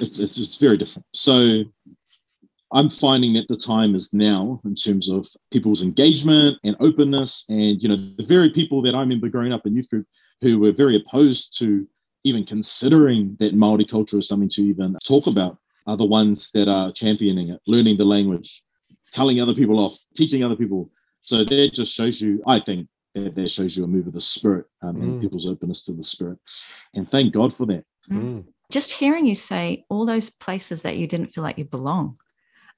it's, 0.00 0.18
it's, 0.18 0.38
it's 0.38 0.56
very 0.56 0.76
different. 0.76 1.06
So, 1.12 1.62
I'm 2.72 2.88
finding 2.88 3.32
that 3.34 3.48
the 3.48 3.56
time 3.56 3.94
is 3.94 4.12
now 4.12 4.60
in 4.64 4.74
terms 4.74 5.08
of 5.08 5.26
people's 5.52 5.82
engagement 5.82 6.56
and 6.62 6.76
openness. 6.80 7.44
And, 7.48 7.82
you 7.82 7.88
know, 7.88 7.96
the 8.16 8.24
very 8.24 8.50
people 8.50 8.80
that 8.82 8.94
I 8.94 9.00
remember 9.00 9.28
growing 9.28 9.52
up 9.52 9.66
in 9.66 9.74
youth 9.74 9.88
group 9.88 10.06
who 10.40 10.58
were 10.58 10.72
very 10.72 10.96
opposed 10.96 11.58
to 11.58 11.86
even 12.24 12.44
considering 12.44 13.36
that 13.40 13.54
Maori 13.54 13.84
culture 13.84 14.18
is 14.18 14.28
something 14.28 14.48
to 14.50 14.62
even 14.62 14.96
talk 15.04 15.26
about 15.26 15.58
are 15.86 15.96
the 15.96 16.04
ones 16.04 16.50
that 16.52 16.68
are 16.68 16.92
championing 16.92 17.50
it, 17.50 17.60
learning 17.66 17.96
the 17.96 18.04
language, 18.04 18.62
telling 19.12 19.40
other 19.40 19.54
people 19.54 19.78
off, 19.78 19.98
teaching 20.14 20.44
other 20.44 20.56
people. 20.56 20.90
So 21.22 21.44
that 21.44 21.70
just 21.74 21.92
shows 21.92 22.20
you, 22.20 22.42
I 22.46 22.60
think, 22.60 22.88
that, 23.14 23.34
that 23.34 23.50
shows 23.50 23.76
you 23.76 23.84
a 23.84 23.88
move 23.88 24.06
of 24.06 24.12
the 24.12 24.20
spirit 24.20 24.66
um, 24.82 24.96
mm. 24.96 25.02
and 25.02 25.20
people's 25.20 25.46
openness 25.46 25.82
to 25.84 25.92
the 25.92 26.02
spirit. 26.02 26.38
And 26.94 27.10
thank 27.10 27.32
God 27.34 27.52
for 27.52 27.66
that. 27.66 27.84
Mm. 28.10 28.44
Just 28.70 28.92
hearing 28.92 29.26
you 29.26 29.34
say 29.34 29.84
all 29.88 30.06
those 30.06 30.30
places 30.30 30.82
that 30.82 30.96
you 30.96 31.08
didn't 31.08 31.28
feel 31.28 31.42
like 31.42 31.58
you 31.58 31.64
belong. 31.64 32.16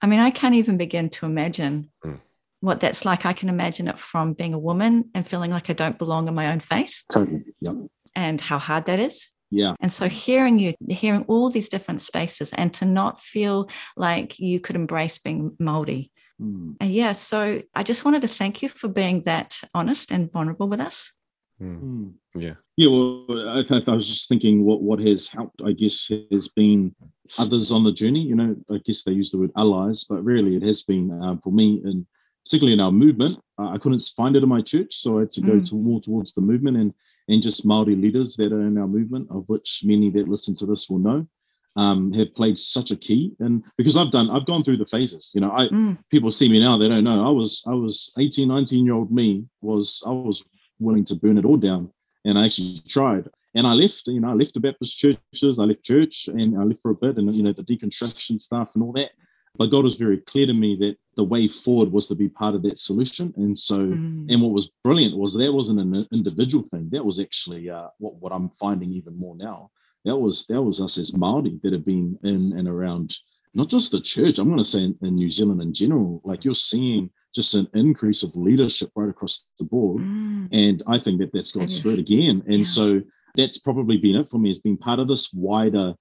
I 0.02 0.06
mean, 0.06 0.20
I 0.20 0.30
can't 0.30 0.54
even 0.56 0.76
begin 0.76 1.08
to 1.10 1.26
imagine 1.26 1.90
Mm. 2.04 2.20
what 2.60 2.80
that's 2.80 3.04
like. 3.04 3.24
I 3.24 3.32
can 3.32 3.48
imagine 3.48 3.88
it 3.88 3.98
from 3.98 4.34
being 4.34 4.52
a 4.54 4.58
woman 4.58 5.10
and 5.14 5.26
feeling 5.26 5.50
like 5.52 5.70
I 5.70 5.72
don't 5.72 5.98
belong 5.98 6.28
in 6.28 6.34
my 6.34 6.52
own 6.52 6.60
faith 6.60 7.02
Totally. 7.12 7.42
Yeah. 7.60 7.72
and 8.14 8.40
how 8.40 8.58
hard 8.58 8.86
that 8.86 8.98
is. 9.00 9.28
Yeah. 9.50 9.74
And 9.80 9.92
so 9.92 10.08
hearing 10.08 10.58
you, 10.58 10.74
hearing 10.88 11.24
all 11.28 11.50
these 11.50 11.68
different 11.68 12.00
spaces 12.00 12.52
and 12.52 12.72
to 12.74 12.84
not 12.84 13.20
feel 13.20 13.68
like 13.96 14.38
you 14.38 14.60
could 14.60 14.76
embrace 14.76 15.18
being 15.18 15.56
Māori. 15.60 16.10
Mm. 16.40 16.76
And 16.80 16.90
yeah, 16.90 17.12
so 17.12 17.62
I 17.74 17.82
just 17.82 18.04
wanted 18.04 18.22
to 18.22 18.28
thank 18.28 18.62
you 18.62 18.68
for 18.68 18.88
being 18.88 19.22
that 19.24 19.60
honest 19.74 20.10
and 20.10 20.32
vulnerable 20.32 20.68
with 20.68 20.80
us. 20.80 21.12
Mm. 21.62 22.12
Yeah. 22.34 22.54
Yeah, 22.76 22.88
well, 22.88 23.58
I, 23.58 23.62
th- 23.62 23.86
I 23.88 23.92
was 23.94 24.08
just 24.08 24.28
thinking 24.28 24.64
what 24.64 24.82
what 24.82 24.98
has 25.00 25.26
helped, 25.28 25.60
I 25.62 25.72
guess, 25.72 26.10
has 26.30 26.48
been 26.48 26.94
others 27.38 27.70
on 27.70 27.84
the 27.84 27.92
journey. 27.92 28.20
You 28.20 28.34
know, 28.34 28.56
I 28.70 28.78
guess 28.84 29.02
they 29.02 29.12
use 29.12 29.30
the 29.30 29.38
word 29.38 29.52
allies, 29.56 30.04
but 30.08 30.24
really 30.24 30.56
it 30.56 30.62
has 30.62 30.82
been 30.82 31.10
um, 31.22 31.40
for 31.44 31.52
me, 31.52 31.82
and 31.84 32.06
particularly 32.46 32.72
in 32.72 32.80
our 32.80 32.90
movement. 32.92 33.38
Uh, 33.58 33.68
I 33.68 33.78
couldn't 33.78 34.02
find 34.16 34.34
it 34.36 34.42
in 34.42 34.48
my 34.48 34.62
church, 34.62 34.96
so 34.96 35.18
I 35.18 35.20
had 35.20 35.30
to 35.32 35.42
go 35.42 35.52
Mm. 35.52 35.68
to 35.68 35.74
more 35.74 36.00
towards 36.00 36.32
the 36.32 36.40
movement 36.40 36.76
and 36.78 36.94
and 37.28 37.42
just 37.42 37.66
Maori 37.66 37.94
leaders 37.94 38.36
that 38.36 38.52
are 38.52 38.62
in 38.66 38.78
our 38.78 38.88
movement, 38.88 39.28
of 39.30 39.44
which 39.48 39.82
many 39.84 40.10
that 40.10 40.28
listen 40.28 40.54
to 40.56 40.66
this 40.66 40.88
will 40.88 40.98
know, 40.98 41.26
um, 41.76 42.10
have 42.14 42.34
played 42.34 42.58
such 42.58 42.90
a 42.90 42.96
key. 42.96 43.32
And 43.40 43.62
because 43.76 43.96
I've 43.98 44.10
done, 44.10 44.30
I've 44.30 44.46
gone 44.46 44.64
through 44.64 44.78
the 44.78 44.86
phases. 44.86 45.30
You 45.34 45.42
know, 45.42 45.52
I 45.52 45.68
Mm, 45.68 45.98
people 46.10 46.30
see 46.30 46.48
me 46.48 46.58
now, 46.58 46.78
they 46.78 46.88
don't 46.88 47.04
know. 47.04 47.24
I 47.24 47.30
was 47.30 47.62
I 47.68 47.74
was 47.74 48.12
18, 48.18 48.48
19 48.48 48.84
year 48.86 48.94
old 48.94 49.12
me 49.12 49.44
was 49.60 50.02
I 50.06 50.10
was 50.10 50.42
willing 50.82 51.04
to 51.06 51.14
burn 51.14 51.38
it 51.38 51.44
all 51.44 51.56
down. 51.56 51.90
And 52.24 52.38
I 52.38 52.44
actually 52.44 52.82
tried. 52.88 53.28
And 53.54 53.66
I 53.66 53.72
left, 53.74 54.06
you 54.06 54.20
know, 54.20 54.30
I 54.30 54.34
left 54.34 54.54
the 54.54 54.60
Baptist 54.60 54.98
churches, 54.98 55.58
I 55.58 55.64
left 55.64 55.84
church 55.84 56.28
and 56.28 56.58
I 56.58 56.64
left 56.64 56.80
for 56.80 56.90
a 56.90 56.94
bit 56.94 57.16
and 57.16 57.34
you 57.34 57.42
know, 57.42 57.52
the 57.52 57.62
deconstruction 57.62 58.40
stuff 58.40 58.70
and 58.74 58.82
all 58.82 58.92
that. 58.92 59.10
But 59.56 59.70
God 59.70 59.84
was 59.84 59.96
very 59.96 60.18
clear 60.18 60.46
to 60.46 60.54
me 60.54 60.76
that 60.76 60.96
the 61.16 61.24
way 61.24 61.46
forward 61.46 61.92
was 61.92 62.06
to 62.08 62.14
be 62.14 62.28
part 62.28 62.54
of 62.54 62.62
that 62.62 62.78
solution. 62.78 63.34
And 63.36 63.56
so 63.56 63.78
mm, 63.78 64.32
and 64.32 64.40
what 64.40 64.52
was 64.52 64.70
brilliant 64.82 65.16
was 65.16 65.34
that 65.34 65.52
wasn't 65.52 65.80
an 65.80 66.06
individual 66.10 66.64
thing. 66.70 66.88
That 66.90 67.04
was 67.04 67.20
actually 67.20 67.68
uh, 67.68 67.88
what, 67.98 68.14
what 68.16 68.32
I'm 68.32 68.48
finding 68.58 68.92
even 68.92 69.18
more 69.18 69.36
now. 69.36 69.70
That 70.04 70.16
was 70.16 70.46
that 70.46 70.62
was 70.62 70.80
us 70.80 70.96
as 70.98 71.14
Maori 71.14 71.60
that 71.62 71.72
have 71.74 71.84
been 71.84 72.18
in 72.24 72.54
and 72.54 72.66
around 72.66 73.14
not 73.54 73.68
just 73.68 73.92
the 73.92 74.00
church. 74.00 74.38
I'm 74.38 74.48
going 74.48 74.56
to 74.56 74.64
say 74.64 74.84
in, 74.84 74.98
in 75.02 75.14
New 75.16 75.28
Zealand 75.28 75.60
in 75.60 75.74
general. 75.74 76.22
Like 76.24 76.44
you're 76.44 76.54
seeing 76.54 77.10
just 77.34 77.54
an 77.54 77.68
increase 77.74 78.22
of 78.22 78.34
leadership 78.36 78.90
right 78.94 79.08
across 79.08 79.44
the 79.58 79.64
board, 79.64 80.02
mm. 80.02 80.48
and 80.52 80.82
I 80.86 80.98
think 80.98 81.18
that 81.20 81.32
that's 81.32 81.52
God's 81.52 81.74
It 81.74 81.78
spirit 81.78 81.98
again. 81.98 82.42
And 82.46 82.58
Yeah. 82.58 82.62
so 82.64 83.02
that's 83.36 83.58
probably 83.58 83.96
been 83.96 84.16
it 84.16 84.28
for 84.28 84.38
me. 84.38 84.50
Has 84.50 84.60
been 84.60 84.76
part 84.76 84.98
of 84.98 85.08
this 85.08 85.32
wider, 85.32 85.94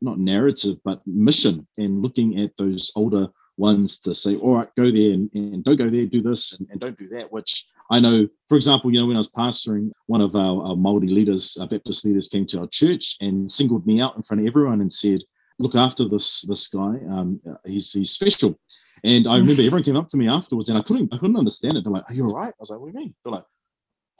not 0.00 0.18
narrative, 0.18 0.76
but 0.84 1.06
mission, 1.06 1.66
and 1.76 2.02
looking 2.02 2.40
at 2.40 2.56
those 2.56 2.90
older 2.96 3.28
ones 3.58 3.98
to 3.98 4.14
say, 4.14 4.36
all 4.36 4.54
right, 4.54 4.68
go 4.76 4.90
there 4.90 5.12
and, 5.12 5.28
and 5.34 5.64
don't 5.64 5.76
go 5.76 5.90
there, 5.90 6.06
do 6.06 6.22
this 6.22 6.52
and, 6.52 6.68
and 6.70 6.80
don't 6.80 6.96
do 6.96 7.08
that, 7.08 7.30
which 7.32 7.66
I 7.90 7.98
know, 8.00 8.28
for 8.48 8.56
example, 8.56 8.92
you 8.92 9.00
know, 9.00 9.06
when 9.06 9.16
I 9.16 9.18
was 9.18 9.30
pastoring, 9.30 9.90
one 10.06 10.20
of 10.20 10.36
our, 10.36 10.62
our 10.62 10.76
Māori 10.76 11.10
leaders, 11.10 11.56
our 11.60 11.66
Baptist 11.66 12.04
leaders 12.04 12.28
came 12.28 12.46
to 12.46 12.60
our 12.60 12.68
church 12.68 13.16
and 13.20 13.50
singled 13.50 13.86
me 13.86 14.00
out 14.00 14.16
in 14.16 14.22
front 14.22 14.42
of 14.42 14.46
everyone 14.46 14.80
and 14.80 14.92
said, 14.92 15.22
look 15.58 15.74
after 15.74 16.08
this 16.08 16.42
this 16.42 16.68
guy. 16.68 17.00
Um, 17.10 17.40
he's, 17.66 17.92
he's 17.92 18.12
special. 18.12 18.58
And 19.04 19.26
I 19.26 19.36
remember 19.36 19.62
everyone 19.62 19.82
came 19.88 19.96
up 19.96 20.08
to 20.08 20.16
me 20.16 20.28
afterwards 20.28 20.68
and 20.68 20.78
I 20.78 20.82
couldn't 20.82 21.12
I 21.12 21.18
couldn't 21.18 21.36
understand 21.36 21.76
it. 21.76 21.84
They're 21.84 21.92
like, 21.92 22.08
are 22.08 22.14
you 22.14 22.26
all 22.26 22.34
right? 22.36 22.48
I 22.48 22.60
was 22.60 22.70
like, 22.70 22.80
what 22.80 22.92
do 22.92 22.98
you 22.98 23.04
mean? 23.04 23.14
They're 23.24 23.32
like, 23.32 23.44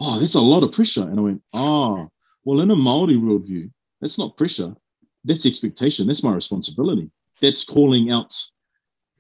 oh, 0.01 0.19
that's 0.21 0.35
a 0.35 0.41
lot 0.41 0.63
of 0.63 0.73
pressure. 0.73 1.03
And 1.03 1.19
I 1.19 1.23
went, 1.23 1.43
oh, 1.53 2.09
well, 2.45 2.61
in 2.61 2.71
a 2.71 2.77
Māori 2.77 3.21
worldview, 3.21 3.71
that's 4.01 4.19
not 4.19 4.37
pressure. 4.37 4.75
That's 5.25 5.47
expectation. 5.47 6.07
That's 6.07 6.23
my 6.23 6.33
responsibility. 6.33 7.11
That's 7.41 7.65
calling 7.65 8.11
out 8.11 8.35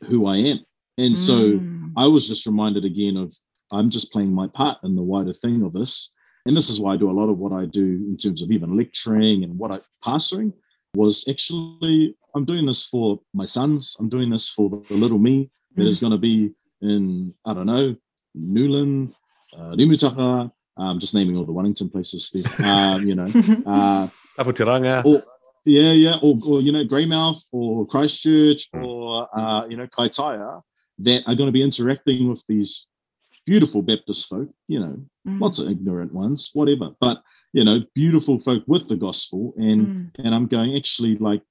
who 0.06 0.26
I 0.26 0.36
am. 0.36 0.60
And 0.98 1.18
so 1.18 1.52
Mm. 1.52 1.92
I 1.96 2.06
was 2.06 2.28
just 2.28 2.46
reminded 2.46 2.84
again 2.84 3.16
of 3.16 3.34
I'm 3.72 3.90
just 3.90 4.12
playing 4.12 4.32
my 4.32 4.46
part 4.46 4.78
in 4.84 4.94
the 4.94 5.02
wider 5.02 5.32
thing 5.32 5.62
of 5.62 5.72
this. 5.72 6.12
And 6.46 6.56
this 6.56 6.70
is 6.70 6.80
why 6.80 6.94
I 6.94 6.96
do 6.96 7.10
a 7.10 7.18
lot 7.20 7.28
of 7.28 7.38
what 7.38 7.52
I 7.52 7.66
do 7.66 7.84
in 8.08 8.16
terms 8.16 8.40
of 8.42 8.50
even 8.50 8.76
lecturing 8.76 9.44
and 9.44 9.58
what 9.58 9.70
I 9.70 9.80
pastoring 10.04 10.52
was 10.94 11.26
actually 11.28 12.16
I'm 12.34 12.44
doing 12.44 12.66
this 12.66 12.86
for 12.86 13.20
my 13.34 13.44
sons. 13.44 13.96
I'm 13.98 14.08
doing 14.08 14.30
this 14.30 14.48
for 14.50 14.68
the 14.70 14.94
little 14.94 15.18
me 15.18 15.50
that 15.76 15.86
is 15.86 16.00
going 16.00 16.12
to 16.12 16.18
be 16.18 16.52
in, 16.82 17.32
I 17.44 17.54
don't 17.54 17.66
know, 17.66 17.94
Newland, 18.34 19.14
uh, 19.56 19.74
Rimutaka, 19.76 20.50
um, 20.76 20.98
just 20.98 21.14
naming 21.14 21.36
all 21.36 21.44
the 21.44 21.52
Wellington 21.52 21.88
places, 21.88 22.26
Steve. 22.26 22.46
Um, 22.60 23.06
you 23.06 23.14
know, 23.14 23.24
uh, 23.66 24.08
Apotiranga. 24.38 25.04
or 25.04 25.22
yeah, 25.64 25.92
yeah, 25.92 26.16
or, 26.22 26.38
or 26.46 26.60
you 26.60 26.72
know, 26.72 26.84
Greymouth 26.84 27.42
or 27.52 27.86
Christchurch 27.86 28.68
Mm. 28.74 28.84
or 28.84 29.38
uh, 29.38 29.66
you 29.66 29.76
know, 29.76 29.86
Kaitaia 29.86 30.62
that 31.00 31.22
are 31.26 31.34
going 31.34 31.48
to 31.48 31.52
be 31.52 31.62
interacting 31.62 32.28
with 32.28 32.42
these 32.48 32.86
beautiful 33.46 33.82
Baptist 33.82 34.28
folk, 34.28 34.48
you 34.68 34.80
know, 34.80 34.98
Mm, 35.28 35.40
lots 35.40 35.58
of 35.58 35.68
ignorant 35.68 36.12
ones, 36.14 36.50
whatever, 36.54 36.90
but 37.00 37.22
you 37.52 37.64
know, 37.64 37.82
beautiful 37.94 38.38
folk 38.38 38.62
with 38.66 38.88
the 38.88 38.96
gospel, 38.96 39.52
and 39.58 39.88
mm, 39.88 40.10
and 40.24 40.34
I'm 40.34 40.46
going 40.46 40.74
actually 40.74 41.16
like 41.16 41.42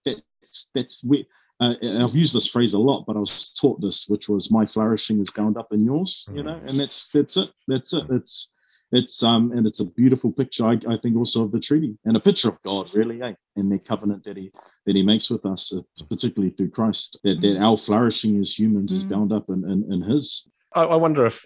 that's 0.47 0.69
that's 0.73 1.03
where. 1.03 1.23
Uh, 1.59 1.73
I've 1.81 2.15
used 2.15 2.35
this 2.35 2.47
phrase 2.47 2.75
a 2.75 2.79
lot, 2.79 3.05
but 3.07 3.15
I 3.15 3.19
was 3.19 3.49
taught 3.59 3.81
this, 3.81 4.05
which 4.07 4.29
was 4.29 4.51
"my 4.51 4.63
flourishing 4.67 5.19
is 5.19 5.31
bound 5.31 5.57
up 5.57 5.73
in 5.73 5.83
yours," 5.83 6.27
you 6.31 6.43
know, 6.43 6.61
and 6.67 6.79
that's 6.79 7.09
that's 7.09 7.35
it. 7.35 7.49
That's 7.67 7.93
it. 7.93 8.03
It's 8.11 8.51
it's 8.91 9.23
um 9.23 9.51
and 9.53 9.65
it's 9.65 9.79
a 9.79 9.85
beautiful 9.85 10.31
picture. 10.31 10.67
I, 10.67 10.73
I 10.87 10.97
think 11.01 11.17
also 11.17 11.43
of 11.43 11.51
the 11.51 11.59
treaty 11.59 11.97
and 12.05 12.15
a 12.15 12.19
picture 12.19 12.49
of 12.49 12.61
God, 12.61 12.93
really, 12.93 13.23
eh? 13.23 13.33
and 13.55 13.71
the 13.71 13.79
covenant 13.79 14.23
that 14.25 14.37
he 14.37 14.51
that 14.85 14.95
he 14.95 15.01
makes 15.01 15.31
with 15.31 15.47
us, 15.47 15.73
uh, 15.73 15.81
particularly 16.07 16.53
through 16.53 16.69
Christ. 16.69 17.19
That, 17.23 17.41
that 17.41 17.57
our 17.57 17.75
flourishing 17.75 18.39
as 18.39 18.57
humans 18.57 18.91
is 18.91 19.03
Mm. 19.03 19.09
bound 19.09 19.33
up 19.33 19.49
in 19.49 19.67
in, 19.67 19.91
in 19.91 20.01
His. 20.03 20.47
I, 20.75 20.83
I 20.83 20.95
wonder 20.95 21.25
if 21.25 21.43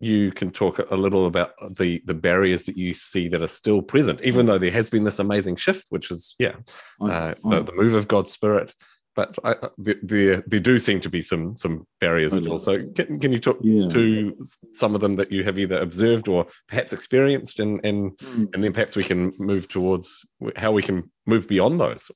you 0.00 0.32
can 0.32 0.50
talk 0.50 0.78
a 0.90 0.96
little 0.96 1.26
about 1.26 1.52
the 1.76 2.02
the 2.04 2.14
barriers 2.14 2.64
that 2.64 2.76
you 2.76 2.92
see 2.94 3.28
that 3.28 3.42
are 3.42 3.48
still 3.48 3.80
present, 3.82 4.20
even 4.22 4.46
though 4.46 4.58
there 4.58 4.70
has 4.70 4.90
been 4.90 5.04
this 5.04 5.18
amazing 5.18 5.56
shift, 5.56 5.86
which 5.90 6.10
is 6.10 6.34
yeah, 6.38 6.56
uh, 7.00 7.34
the, 7.44 7.62
the 7.62 7.72
move 7.74 7.94
of 7.94 8.08
God's 8.08 8.30
Spirit. 8.32 8.74
But 9.16 9.38
I, 9.44 9.52
I- 9.52 9.68
there, 9.78 9.94
there 10.02 10.42
there 10.46 10.60
do 10.60 10.78
seem 10.80 11.00
to 11.02 11.08
be 11.08 11.22
some 11.22 11.56
some 11.56 11.86
barriers 12.00 12.32
Totally. 12.32 12.58
still. 12.58 12.58
So 12.58 12.86
can, 12.96 13.20
can 13.20 13.32
you 13.32 13.38
talk 13.38 13.58
yeah. 13.62 13.88
to 13.88 14.36
some 14.72 14.94
of 14.96 15.00
them 15.00 15.14
that 15.14 15.30
you 15.30 15.44
have 15.44 15.58
either 15.58 15.78
observed 15.80 16.26
or 16.28 16.46
perhaps 16.68 16.92
experienced, 16.92 17.60
and 17.60 17.80
and 17.84 18.18
Mm. 18.18 18.48
and 18.52 18.64
then 18.64 18.72
perhaps 18.72 18.96
we 18.96 19.04
can 19.04 19.32
move 19.38 19.68
towards 19.68 20.26
how 20.56 20.72
we 20.72 20.82
can 20.82 21.10
move 21.26 21.46
beyond 21.46 21.78
those. 21.80 22.10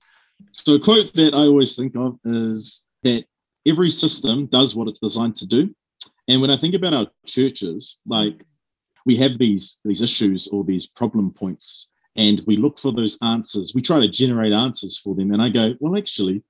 So 0.52 0.74
a 0.74 0.80
quote 0.80 1.12
that 1.14 1.34
I 1.34 1.38
always 1.46 1.76
think 1.76 1.96
of 1.96 2.18
is 2.24 2.84
that 3.04 3.24
every 3.66 3.90
system 3.90 4.46
does 4.46 4.74
what 4.74 4.88
it's 4.88 5.00
designed 5.00 5.36
to 5.36 5.46
do. 5.46 5.74
And 6.28 6.40
when 6.40 6.50
I 6.50 6.56
think 6.56 6.74
about 6.74 6.94
our 6.94 7.06
churches, 7.26 8.00
like 8.06 8.44
we 9.06 9.16
have 9.16 9.38
these 9.38 9.80
these 9.84 10.02
issues 10.02 10.46
or 10.48 10.62
these 10.62 10.86
problem 10.86 11.32
points, 11.32 11.90
and 12.16 12.42
we 12.46 12.56
look 12.56 12.78
for 12.78 12.92
those 12.92 13.18
answers. 13.22 13.72
We 13.74 13.82
try 13.82 14.00
to 14.00 14.08
generate 14.08 14.52
answers 14.52 14.98
for 14.98 15.14
them. 15.14 15.32
And 15.32 15.40
I 15.40 15.48
go, 15.48 15.74
well, 15.80 15.96
actually, 15.96 16.42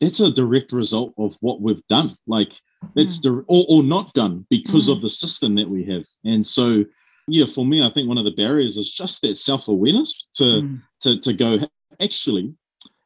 that's 0.00 0.20
a 0.20 0.30
direct 0.30 0.72
result 0.72 1.14
of 1.16 1.36
what 1.40 1.62
we've 1.62 1.86
done. 1.88 2.16
Like 2.26 2.52
that's 2.94 3.18
di- 3.20 3.30
or, 3.30 3.64
or 3.68 3.82
not 3.82 4.12
done 4.12 4.46
because 4.50 4.88
of 4.88 5.00
the 5.00 5.08
system 5.08 5.54
that 5.54 5.68
we 5.68 5.84
have. 5.84 6.04
And 6.24 6.44
so, 6.44 6.84
yeah, 7.28 7.46
for 7.46 7.64
me, 7.64 7.84
I 7.84 7.90
think 7.90 8.08
one 8.08 8.18
of 8.18 8.24
the 8.24 8.32
barriers 8.32 8.76
is 8.76 8.90
just 8.90 9.22
that 9.22 9.38
self-awareness 9.38 10.30
to 10.34 10.44
mm, 10.44 10.82
to, 11.00 11.20
to 11.20 11.32
go, 11.32 11.58
actually, 12.00 12.52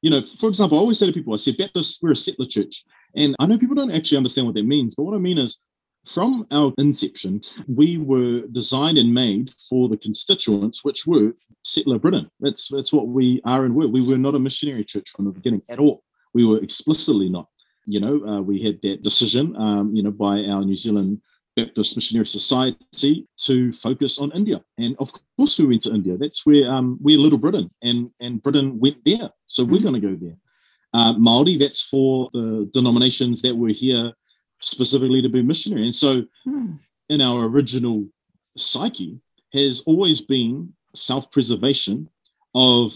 you 0.02 0.10
know, 0.10 0.22
for 0.22 0.48
example, 0.48 0.78
I 0.78 0.80
always 0.80 0.98
say 0.98 1.06
to 1.06 1.12
people, 1.12 1.34
I 1.34 1.36
say, 1.36 1.52
Baptist, 1.52 2.02
we're 2.02 2.12
a 2.12 2.16
settler 2.16 2.46
church. 2.46 2.84
And 3.14 3.36
I 3.38 3.46
know 3.46 3.58
people 3.58 3.76
don't 3.76 3.90
actually 3.90 4.18
understand 4.18 4.46
what 4.46 4.54
that 4.56 4.64
means, 4.64 4.94
but 4.94 5.04
what 5.04 5.14
I 5.14 5.18
mean 5.18 5.38
is 5.38 5.58
from 6.06 6.46
our 6.50 6.72
inception, 6.78 7.40
we 7.68 7.98
were 7.98 8.42
designed 8.52 8.98
and 8.98 9.12
made 9.12 9.52
for 9.68 9.88
the 9.88 9.96
constituents, 9.96 10.84
which 10.84 11.06
were 11.06 11.32
settler 11.64 11.98
Britain. 11.98 12.30
That's, 12.40 12.68
that's 12.68 12.92
what 12.92 13.08
we 13.08 13.40
are 13.44 13.64
and 13.64 13.74
were. 13.74 13.88
We 13.88 14.02
were 14.06 14.18
not 14.18 14.34
a 14.34 14.38
missionary 14.38 14.84
church 14.84 15.10
from 15.10 15.24
the 15.24 15.32
beginning 15.32 15.62
at 15.68 15.78
all. 15.78 16.02
We 16.34 16.44
were 16.44 16.58
explicitly 16.58 17.28
not. 17.28 17.48
You 17.86 18.00
know, 18.00 18.26
uh, 18.26 18.40
we 18.40 18.62
had 18.62 18.80
that 18.82 19.02
decision, 19.02 19.54
um, 19.56 19.94
you 19.94 20.02
know, 20.02 20.10
by 20.10 20.44
our 20.44 20.64
New 20.64 20.76
Zealand 20.76 21.20
Baptist 21.54 21.96
Missionary 21.96 22.26
Society 22.26 23.26
to 23.38 23.72
focus 23.72 24.18
on 24.18 24.32
India. 24.32 24.60
And 24.78 24.96
of 24.98 25.10
course, 25.36 25.58
we 25.58 25.66
went 25.66 25.82
to 25.82 25.94
India. 25.94 26.16
That's 26.16 26.44
where 26.44 26.70
um, 26.70 26.98
we're 27.00 27.18
Little 27.18 27.38
Britain, 27.38 27.70
and 27.82 28.10
and 28.20 28.42
Britain 28.42 28.78
went 28.78 28.98
there. 29.04 29.30
So 29.46 29.64
we're 29.64 29.78
Mhm. 29.78 29.82
going 29.82 30.00
to 30.00 30.08
go 30.08 30.16
there. 30.16 30.36
Uh, 30.92 31.12
Maori, 31.14 31.56
that's 31.56 31.82
for 31.82 32.28
the 32.32 32.68
denominations 32.74 33.40
that 33.42 33.56
were 33.56 33.68
here 33.84 34.12
specifically 34.60 35.22
to 35.22 35.28
be 35.28 35.42
missionary. 35.42 35.84
And 35.84 35.94
so, 35.94 36.22
mm, 36.46 36.78
in 37.08 37.20
our 37.20 37.44
original 37.44 38.06
psyche, 38.56 39.18
has 39.52 39.82
always 39.86 40.20
been 40.20 40.72
self-preservation 40.94 42.08
of 42.54 42.92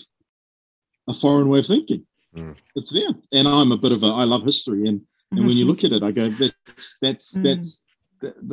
a 1.08 1.14
foreign 1.14 1.48
way 1.48 1.60
of 1.60 1.66
thinking. 1.66 2.06
Mm. 2.34 2.56
It's 2.76 2.90
there, 2.90 3.10
and 3.32 3.48
I'm 3.48 3.72
a 3.72 3.76
bit 3.76 3.92
of 3.92 4.02
a. 4.02 4.06
I 4.06 4.24
love 4.24 4.44
history, 4.44 4.88
and 4.88 5.00
and 5.32 5.46
when 5.46 5.56
you 5.56 5.64
look 5.64 5.84
at 5.84 5.92
it, 5.92 6.02
I 6.02 6.10
go, 6.10 6.30
that's 6.30 6.98
that's 7.00 7.36
Mm. 7.36 7.42
that's. 7.42 7.84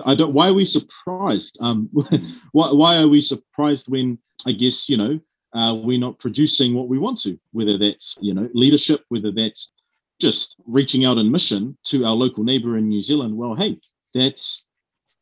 I 0.05 0.15
don't. 0.15 0.33
Why 0.33 0.49
are 0.49 0.53
we 0.53 0.65
surprised? 0.65 1.57
Um, 1.59 1.89
why 2.51 2.71
why 2.71 2.97
are 2.97 3.07
we 3.07 3.21
surprised 3.21 3.87
when 3.89 4.17
I 4.45 4.51
guess 4.53 4.89
you 4.89 4.97
know 4.97 5.19
uh, 5.53 5.73
we're 5.75 5.99
not 5.99 6.19
producing 6.19 6.73
what 6.73 6.87
we 6.87 6.97
want 6.97 7.19
to, 7.21 7.39
whether 7.51 7.77
that's 7.77 8.17
you 8.21 8.33
know 8.33 8.49
leadership, 8.53 9.03
whether 9.09 9.31
that's 9.31 9.71
just 10.19 10.56
reaching 10.65 11.06
out 11.06 11.17
in 11.17 11.32
mission 11.32 11.77
to 11.86 12.06
our 12.06 12.13
local 12.13 12.43
neighbor 12.43 12.77
in 12.77 12.88
New 12.88 13.03
Zealand. 13.03 13.36
Well, 13.36 13.56
hey, 13.56 13.80
that's 14.13 14.65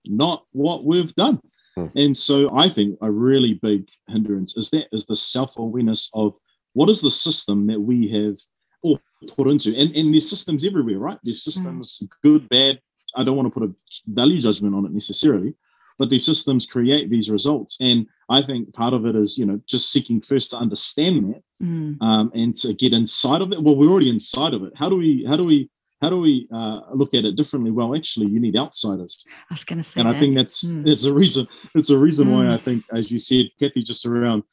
not 0.05 0.45
what 0.51 0.85
we've 0.85 1.13
done. 1.15 1.41
Hmm. 1.75 1.87
And 1.95 2.15
so 2.15 2.55
I 2.55 2.69
think 2.69 2.97
a 3.01 3.11
really 3.11 3.55
big 3.55 3.87
hindrance 4.07 4.57
is 4.57 4.69
that 4.71 4.87
is 4.91 5.05
the 5.05 5.15
self-awareness 5.15 6.09
of 6.13 6.33
what 6.73 6.89
is 6.89 7.01
the 7.01 7.11
system 7.11 7.67
that 7.67 7.79
we 7.79 8.07
have 8.09 8.35
all 8.81 8.99
put 9.35 9.47
into. 9.47 9.75
And, 9.75 9.95
and 9.95 10.13
there's 10.13 10.29
systems 10.29 10.65
everywhere, 10.65 10.99
right? 10.99 11.19
There's 11.23 11.43
hmm. 11.43 11.51
systems, 11.51 12.03
good, 12.23 12.47
bad. 12.49 12.79
I 13.15 13.23
don't 13.23 13.37
want 13.37 13.51
to 13.51 13.59
put 13.59 13.69
a 13.69 13.73
value 14.07 14.41
judgment 14.41 14.75
on 14.75 14.85
it 14.85 14.91
necessarily, 14.91 15.53
but 15.97 16.09
these 16.09 16.25
systems 16.25 16.65
create 16.65 17.09
these 17.09 17.29
results. 17.29 17.77
And 17.79 18.07
I 18.29 18.41
think 18.41 18.73
part 18.73 18.93
of 18.93 19.05
it 19.05 19.15
is, 19.15 19.37
you 19.37 19.45
know, 19.45 19.61
just 19.67 19.91
seeking 19.91 20.21
first 20.21 20.51
to 20.51 20.57
understand 20.57 21.33
that 21.33 21.43
mm. 21.61 22.01
um, 22.01 22.31
and 22.33 22.55
to 22.57 22.73
get 22.73 22.93
inside 22.93 23.41
of 23.41 23.51
it. 23.51 23.61
Well, 23.61 23.75
we're 23.75 23.89
already 23.89 24.09
inside 24.09 24.53
of 24.53 24.63
it. 24.63 24.73
How 24.75 24.89
do 24.89 24.97
we, 24.97 25.25
how 25.27 25.37
do 25.37 25.43
we, 25.43 25.69
how 26.01 26.09
do 26.09 26.19
we 26.19 26.47
uh, 26.53 26.81
look 26.93 27.13
at 27.13 27.25
it 27.25 27.35
differently? 27.35 27.71
Well, 27.71 27.95
actually, 27.95 28.27
you 28.27 28.39
need 28.39 28.57
outsiders. 28.57 29.25
I 29.49 29.53
was 29.53 29.63
going 29.63 29.77
to 29.77 29.83
say, 29.83 30.01
and 30.01 30.09
that. 30.09 30.15
I 30.15 30.19
think 30.19 30.35
that's 30.35 30.65
mm. 30.65 30.87
it's 30.87 31.05
a 31.05 31.13
reason. 31.13 31.47
It's 31.73 31.89
a 31.89 31.97
reason 31.97 32.27
mm. 32.27 32.33
why 32.33 32.53
I 32.53 32.57
think, 32.57 32.83
as 32.91 33.11
you 33.11 33.19
said, 33.19 33.45
Kathy, 33.59 33.81
just 33.81 34.05
around 34.05 34.43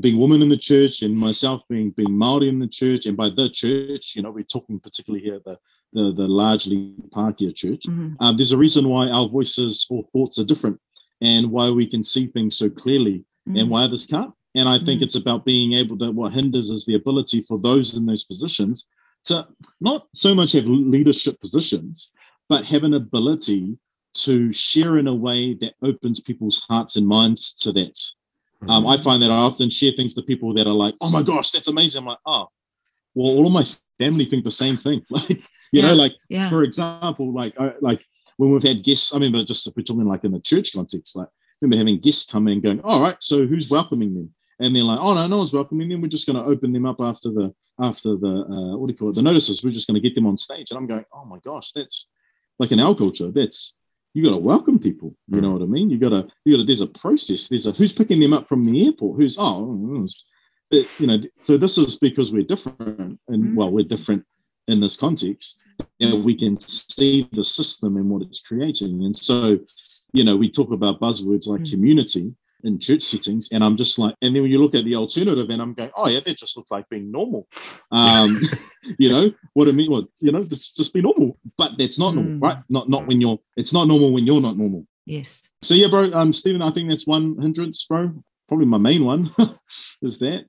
being 0.00 0.18
woman 0.18 0.42
in 0.42 0.48
the 0.48 0.56
church 0.56 1.02
and 1.02 1.16
myself 1.16 1.62
being 1.68 1.90
being 1.90 2.16
Maori 2.16 2.48
in 2.48 2.58
the 2.58 2.68
church, 2.68 3.06
and 3.06 3.16
by 3.16 3.30
the 3.30 3.48
church, 3.50 4.12
you 4.14 4.22
know, 4.22 4.30
we're 4.30 4.44
talking 4.44 4.78
particularly 4.78 5.24
here 5.24 5.40
the 5.44 5.58
the, 5.92 6.12
the 6.12 6.28
largely 6.28 6.94
Pākehā 7.14 7.54
church. 7.54 7.82
Mm-hmm. 7.88 8.22
Uh, 8.22 8.32
there's 8.32 8.52
a 8.52 8.58
reason 8.58 8.88
why 8.88 9.08
our 9.08 9.28
voices 9.28 9.86
or 9.90 10.04
thoughts 10.12 10.38
are 10.38 10.44
different, 10.44 10.78
and 11.20 11.50
why 11.50 11.70
we 11.70 11.86
can 11.86 12.02
see 12.02 12.26
things 12.26 12.56
so 12.56 12.68
clearly, 12.68 13.24
mm-hmm. 13.48 13.56
and 13.58 13.70
why 13.70 13.84
others 13.84 14.06
can't. 14.06 14.32
And 14.54 14.68
I 14.68 14.78
think 14.78 14.88
mm-hmm. 14.88 15.04
it's 15.04 15.16
about 15.16 15.44
being 15.44 15.74
able 15.74 15.96
to. 15.98 16.10
What 16.10 16.32
hinders 16.32 16.70
is 16.70 16.84
the 16.84 16.94
ability 16.94 17.42
for 17.42 17.58
those 17.58 17.96
in 17.96 18.06
those 18.06 18.24
positions 18.24 18.86
to 19.24 19.46
not 19.80 20.08
so 20.14 20.34
much 20.34 20.52
have 20.52 20.66
leadership 20.66 21.40
positions, 21.40 22.10
but 22.48 22.66
have 22.66 22.84
an 22.84 22.94
ability 22.94 23.76
to 24.12 24.52
share 24.52 24.98
in 24.98 25.06
a 25.06 25.14
way 25.14 25.54
that 25.54 25.74
opens 25.82 26.20
people's 26.20 26.60
hearts 26.68 26.96
and 26.96 27.06
minds 27.06 27.54
to 27.54 27.72
that. 27.72 27.94
Mm-hmm. 28.62 28.70
Um, 28.70 28.86
I 28.86 28.96
find 28.96 29.22
that 29.22 29.30
I 29.30 29.36
often 29.36 29.70
share 29.70 29.92
things 29.96 30.14
to 30.14 30.22
people 30.22 30.52
that 30.54 30.66
are 30.66 30.74
like, 30.74 30.94
"Oh 31.00 31.10
my 31.10 31.22
gosh, 31.22 31.50
that's 31.50 31.68
amazing!" 31.68 32.00
I'm 32.00 32.08
like, 32.08 32.18
"Oh, 32.26 32.48
well, 33.14 33.28
all 33.28 33.46
of 33.46 33.52
my 33.52 33.64
family 33.98 34.24
think 34.24 34.44
the 34.44 34.50
same 34.50 34.76
thing." 34.76 35.02
like, 35.10 35.30
you 35.30 35.38
yeah, 35.72 35.82
know, 35.82 35.94
like 35.94 36.14
yeah. 36.28 36.50
for 36.50 36.62
example, 36.62 37.32
like 37.32 37.58
I, 37.58 37.72
like 37.80 38.04
when 38.40 38.50
we've 38.50 38.62
had 38.62 38.82
guests. 38.82 39.12
I 39.12 39.16
remember 39.16 39.44
just 39.44 39.66
if 39.66 39.74
we're 39.76 39.82
talking 39.82 40.06
like 40.06 40.24
in 40.24 40.32
the 40.32 40.40
church 40.40 40.72
context, 40.72 41.16
like 41.16 41.28
I 41.28 41.56
remember 41.60 41.78
having 41.78 42.00
guests 42.00 42.30
come 42.30 42.48
in 42.48 42.60
going, 42.60 42.80
"All 42.80 43.02
right, 43.02 43.16
so 43.20 43.46
who's 43.46 43.68
welcoming 43.68 44.14
them?" 44.14 44.34
And 44.58 44.74
they're 44.74 44.84
like, 44.84 45.00
"Oh 45.00 45.14
no, 45.14 45.26
no 45.26 45.38
one's 45.38 45.52
welcoming 45.52 45.88
them. 45.88 46.00
We're 46.00 46.08
just 46.08 46.26
going 46.26 46.42
to 46.42 46.50
open 46.50 46.72
them 46.72 46.86
up 46.86 47.00
after 47.00 47.30
the 47.30 47.54
after 47.80 48.16
the 48.16 48.44
uh, 48.48 48.76
what 48.76 48.86
do 48.86 48.92
you 48.92 48.98
call 48.98 49.10
it 49.10 49.14
the 49.14 49.22
notices 49.22 49.64
we're 49.64 49.70
just 49.70 49.86
going 49.86 50.00
to 50.00 50.06
get 50.06 50.14
them 50.14 50.26
on 50.26 50.36
stage 50.36 50.70
and 50.70 50.78
i'm 50.78 50.86
going 50.86 51.04
oh 51.12 51.24
my 51.24 51.38
gosh 51.44 51.72
that's 51.72 52.08
like 52.58 52.72
in 52.72 52.80
our 52.80 52.94
culture 52.94 53.30
that's 53.30 53.76
you 54.12 54.24
got 54.24 54.30
to 54.30 54.36
welcome 54.36 54.78
people 54.78 55.14
you 55.28 55.38
mm. 55.38 55.42
know 55.42 55.52
what 55.52 55.62
i 55.62 55.66
mean 55.66 55.88
you 55.88 55.98
got 55.98 56.10
to 56.10 56.26
you 56.44 56.54
got 56.54 56.60
to 56.60 56.66
there's 56.66 56.82
a 56.82 56.86
process 56.86 57.48
there's 57.48 57.66
a 57.66 57.72
who's 57.72 57.92
picking 57.92 58.20
them 58.20 58.32
up 58.32 58.48
from 58.48 58.64
the 58.64 58.86
airport 58.86 59.18
who's 59.18 59.36
oh 59.38 60.06
but, 60.70 61.00
you 61.00 61.06
know 61.06 61.18
so 61.36 61.56
this 61.56 61.78
is 61.78 61.98
because 61.98 62.32
we're 62.32 62.42
different 62.42 63.18
and 63.28 63.44
mm. 63.44 63.54
well 63.54 63.70
we're 63.70 63.84
different 63.84 64.24
in 64.68 64.80
this 64.80 64.96
context 64.96 65.56
and 66.00 66.24
we 66.24 66.36
can 66.36 66.58
see 66.58 67.28
the 67.32 67.44
system 67.44 67.96
and 67.96 68.08
what 68.08 68.22
it's 68.22 68.40
creating 68.40 69.04
and 69.04 69.14
so 69.14 69.58
you 70.12 70.24
know 70.24 70.36
we 70.36 70.50
talk 70.50 70.72
about 70.72 71.00
buzzwords 71.00 71.46
like 71.46 71.62
mm. 71.62 71.70
community 71.70 72.34
in 72.64 72.78
church 72.78 73.02
settings. 73.02 73.48
And 73.52 73.62
I'm 73.64 73.76
just 73.76 73.98
like, 73.98 74.14
and 74.22 74.34
then 74.34 74.42
when 74.42 74.50
you 74.50 74.60
look 74.60 74.74
at 74.74 74.84
the 74.84 74.96
alternative, 74.96 75.48
and 75.50 75.60
I'm 75.60 75.74
going, 75.74 75.90
oh 75.96 76.08
yeah, 76.08 76.20
that 76.24 76.36
just 76.36 76.56
looks 76.56 76.70
like 76.70 76.88
being 76.88 77.10
normal. 77.10 77.46
Um, 77.90 78.40
you 78.98 79.10
know 79.10 79.32
what 79.54 79.68
I 79.68 79.72
mean? 79.72 79.90
Well, 79.90 80.08
you 80.20 80.32
know, 80.32 80.44
just 80.44 80.76
just 80.76 80.94
be 80.94 81.02
normal, 81.02 81.38
but 81.56 81.72
that's 81.78 81.98
not 81.98 82.14
normal, 82.14 82.32
mm. 82.32 82.42
right? 82.42 82.58
Not 82.68 82.88
not 82.88 83.06
when 83.06 83.20
you're. 83.20 83.38
It's 83.56 83.72
not 83.72 83.88
normal 83.88 84.12
when 84.12 84.26
you're 84.26 84.40
not 84.40 84.56
normal. 84.56 84.86
Yes. 85.06 85.42
So 85.62 85.74
yeah, 85.74 85.88
bro. 85.88 86.12
Um, 86.12 86.32
Stephen, 86.32 86.62
I 86.62 86.70
think 86.70 86.88
that's 86.88 87.06
one 87.06 87.36
hindrance, 87.40 87.84
bro. 87.84 88.12
Probably 88.48 88.66
my 88.66 88.78
main 88.78 89.04
one 89.04 89.30
is 90.02 90.18
that. 90.18 90.44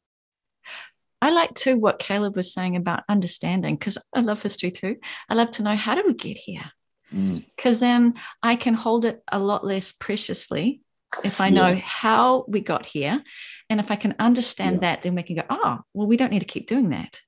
I 1.21 1.29
like 1.29 1.53
too 1.53 1.77
what 1.77 1.99
Caleb 1.99 2.35
was 2.35 2.53
saying 2.53 2.75
about 2.75 3.03
understanding 3.07 3.75
because 3.75 3.97
I 4.13 4.21
love 4.21 4.41
history 4.41 4.71
too. 4.71 4.97
I 5.29 5.35
love 5.35 5.51
to 5.51 5.63
know 5.63 5.75
how 5.75 5.95
did 5.95 6.05
we 6.07 6.13
get 6.13 6.37
here 6.37 6.71
because 7.11 7.77
mm. 7.77 7.81
then 7.81 8.13
I 8.41 8.55
can 8.55 8.73
hold 8.73 9.05
it 9.05 9.21
a 9.31 9.37
lot 9.37 9.65
less 9.65 9.91
preciously 9.91 10.81
if 11.23 11.41
I 11.41 11.49
know 11.49 11.67
yeah. 11.67 11.75
how 11.75 12.45
we 12.47 12.61
got 12.61 12.85
here, 12.85 13.21
and 13.69 13.79
if 13.79 13.91
I 13.91 13.95
can 13.95 14.15
understand 14.19 14.77
yeah. 14.77 14.91
that, 14.91 15.01
then 15.01 15.15
we 15.15 15.23
can 15.23 15.35
go, 15.35 15.43
oh, 15.49 15.79
well, 15.93 16.07
we 16.07 16.17
don't 16.17 16.31
need 16.31 16.39
to 16.39 16.45
keep 16.45 16.67
doing 16.67 16.89
that. 16.89 17.19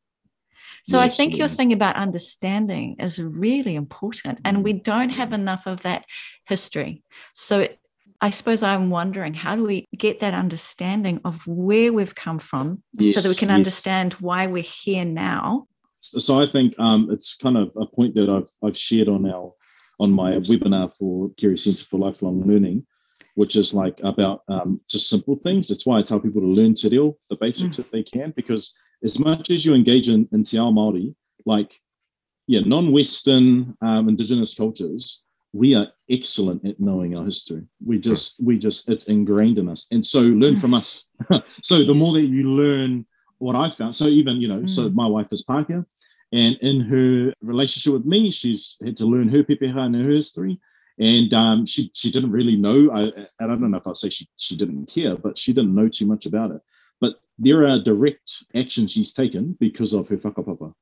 So 0.86 1.02
yes, 1.02 1.14
I 1.14 1.16
think 1.16 1.34
yeah. 1.34 1.40
your 1.40 1.48
thing 1.48 1.72
about 1.72 1.96
understanding 1.96 2.98
is 3.00 3.22
really 3.22 3.76
important, 3.76 4.40
and 4.46 4.64
we 4.64 4.74
don't 4.74 5.10
have 5.10 5.34
enough 5.34 5.66
of 5.66 5.82
that 5.82 6.06
history. 6.46 7.04
So 7.34 7.68
I 8.24 8.30
suppose 8.30 8.64
I'm 8.64 8.90
wondering 8.90 9.34
how 9.34 9.56
do 9.56 9.66
we 9.66 9.86
get 9.98 10.22
that 10.22 10.34
understanding 10.34 11.20
of 11.26 11.46
where 11.46 11.92
we've 11.92 12.16
come 12.16 12.40
from 12.40 12.82
yes, 12.94 13.16
so 13.16 13.22
that 13.22 13.28
we 13.28 13.36
can 13.36 13.50
yes. 13.50 13.56
understand 13.56 14.14
why 14.14 14.48
we're 14.48 14.64
here 14.64 15.04
now? 15.04 15.68
So 16.00 16.42
I 16.42 16.48
think 16.48 16.74
um, 16.80 17.10
it's 17.12 17.36
kind 17.36 17.58
of 17.58 17.72
a 17.76 17.86
point 17.86 18.16
that 18.16 18.30
I've, 18.30 18.50
I've 18.66 18.78
shared 18.78 19.10
on 19.10 19.30
our 19.30 19.54
on 20.00 20.14
my 20.14 20.32
webinar 20.34 20.92
for 20.98 21.32
Carey 21.38 21.58
Centre 21.58 21.86
for 21.86 22.00
Lifelong 22.00 22.42
Learning 22.48 22.86
which 23.36 23.56
is 23.56 23.74
like 23.74 24.00
about 24.04 24.42
um, 24.48 24.80
just 24.90 25.10
simple 25.10 25.36
things. 25.36 25.72
It's 25.72 25.86
why 25.86 26.00
I 26.00 26.04
tell 26.04 26.20
people 26.20 26.42
to 26.42 26.48
learn 26.48 26.76
te 26.76 26.90
reo, 26.90 27.18
the 27.30 27.36
basics 27.36 27.78
mm. 27.78 27.80
if 27.80 27.92
they 27.92 28.04
can, 28.04 28.32
because 28.36 28.74
as 29.04 29.20
much 29.20 29.50
as 29.50 29.66
you 29.66 29.74
engage 29.74 30.10
in, 30.10 30.28
in 30.32 30.44
te 30.44 30.58
ao 30.58 30.72
Māori, 30.72 31.16
like, 31.46 31.80
yeah, 32.48 32.60
non-Western 32.60 33.76
um, 33.82 34.10
indigenous 34.10 34.54
cultures, 34.54 35.23
we 35.54 35.76
are 35.76 35.88
excellent 36.10 36.66
at 36.68 36.80
knowing 36.80 37.16
our 37.16 37.24
history. 37.24 37.64
We 37.86 38.00
just, 38.00 38.44
we 38.44 38.58
just, 38.58 38.90
it's 38.90 39.08
ingrained 39.08 39.60
in 39.60 39.70
us. 39.70 39.88
And 39.92 40.06
so 40.06 40.22
learn 40.22 40.56
from 40.56 40.74
us. 40.74 41.10
so 41.62 41.84
the 41.84 41.94
more 41.94 42.14
that 42.14 42.22
you 42.22 42.50
learn 42.50 43.06
what 43.38 43.56
I 43.56 43.70
found, 43.70 43.96
so 43.96 44.06
even, 44.06 44.42
you 44.42 44.48
know, 44.48 44.62
mm. 44.62 44.70
so 44.70 44.90
my 44.90 45.06
wife 45.06 45.28
is 45.32 45.44
Pākehā, 45.44 45.86
and 46.32 46.56
in 46.62 46.82
her 46.82 47.34
relationship 47.42 47.94
with 47.94 48.06
me, 48.06 48.32
she's 48.32 48.76
had 48.84 48.98
to 48.98 49.06
learn 49.06 49.30
her 49.30 49.44
pepeha 49.44 49.78
and 49.78 49.96
her 49.96 50.10
history 50.10 50.60
and 51.00 51.34
um, 51.34 51.66
she 51.66 51.92
she 51.94 52.12
didn't 52.12 52.32
really 52.32 52.56
know. 52.56 52.92
I, 52.92 53.12
I 53.40 53.48
don't 53.48 53.62
know 53.62 53.78
if 53.78 53.88
I'll 53.88 53.96
say 53.96 54.10
she 54.10 54.28
she 54.38 54.56
didn't 54.56 54.88
care, 54.88 55.16
but 55.18 55.38
she 55.38 55.54
didn't 55.54 55.76
know 55.76 55.88
too 55.88 56.06
much 56.06 56.26
about 56.26 56.52
it. 56.52 56.62
But 57.02 57.16
there 57.40 57.68
are 57.68 57.80
direct 57.80 58.46
actions 58.56 58.92
she's 58.92 59.14
taken 59.14 59.58
because 59.60 59.94
of 59.94 60.08
her 60.10 60.18
whakapapa. 60.18 60.74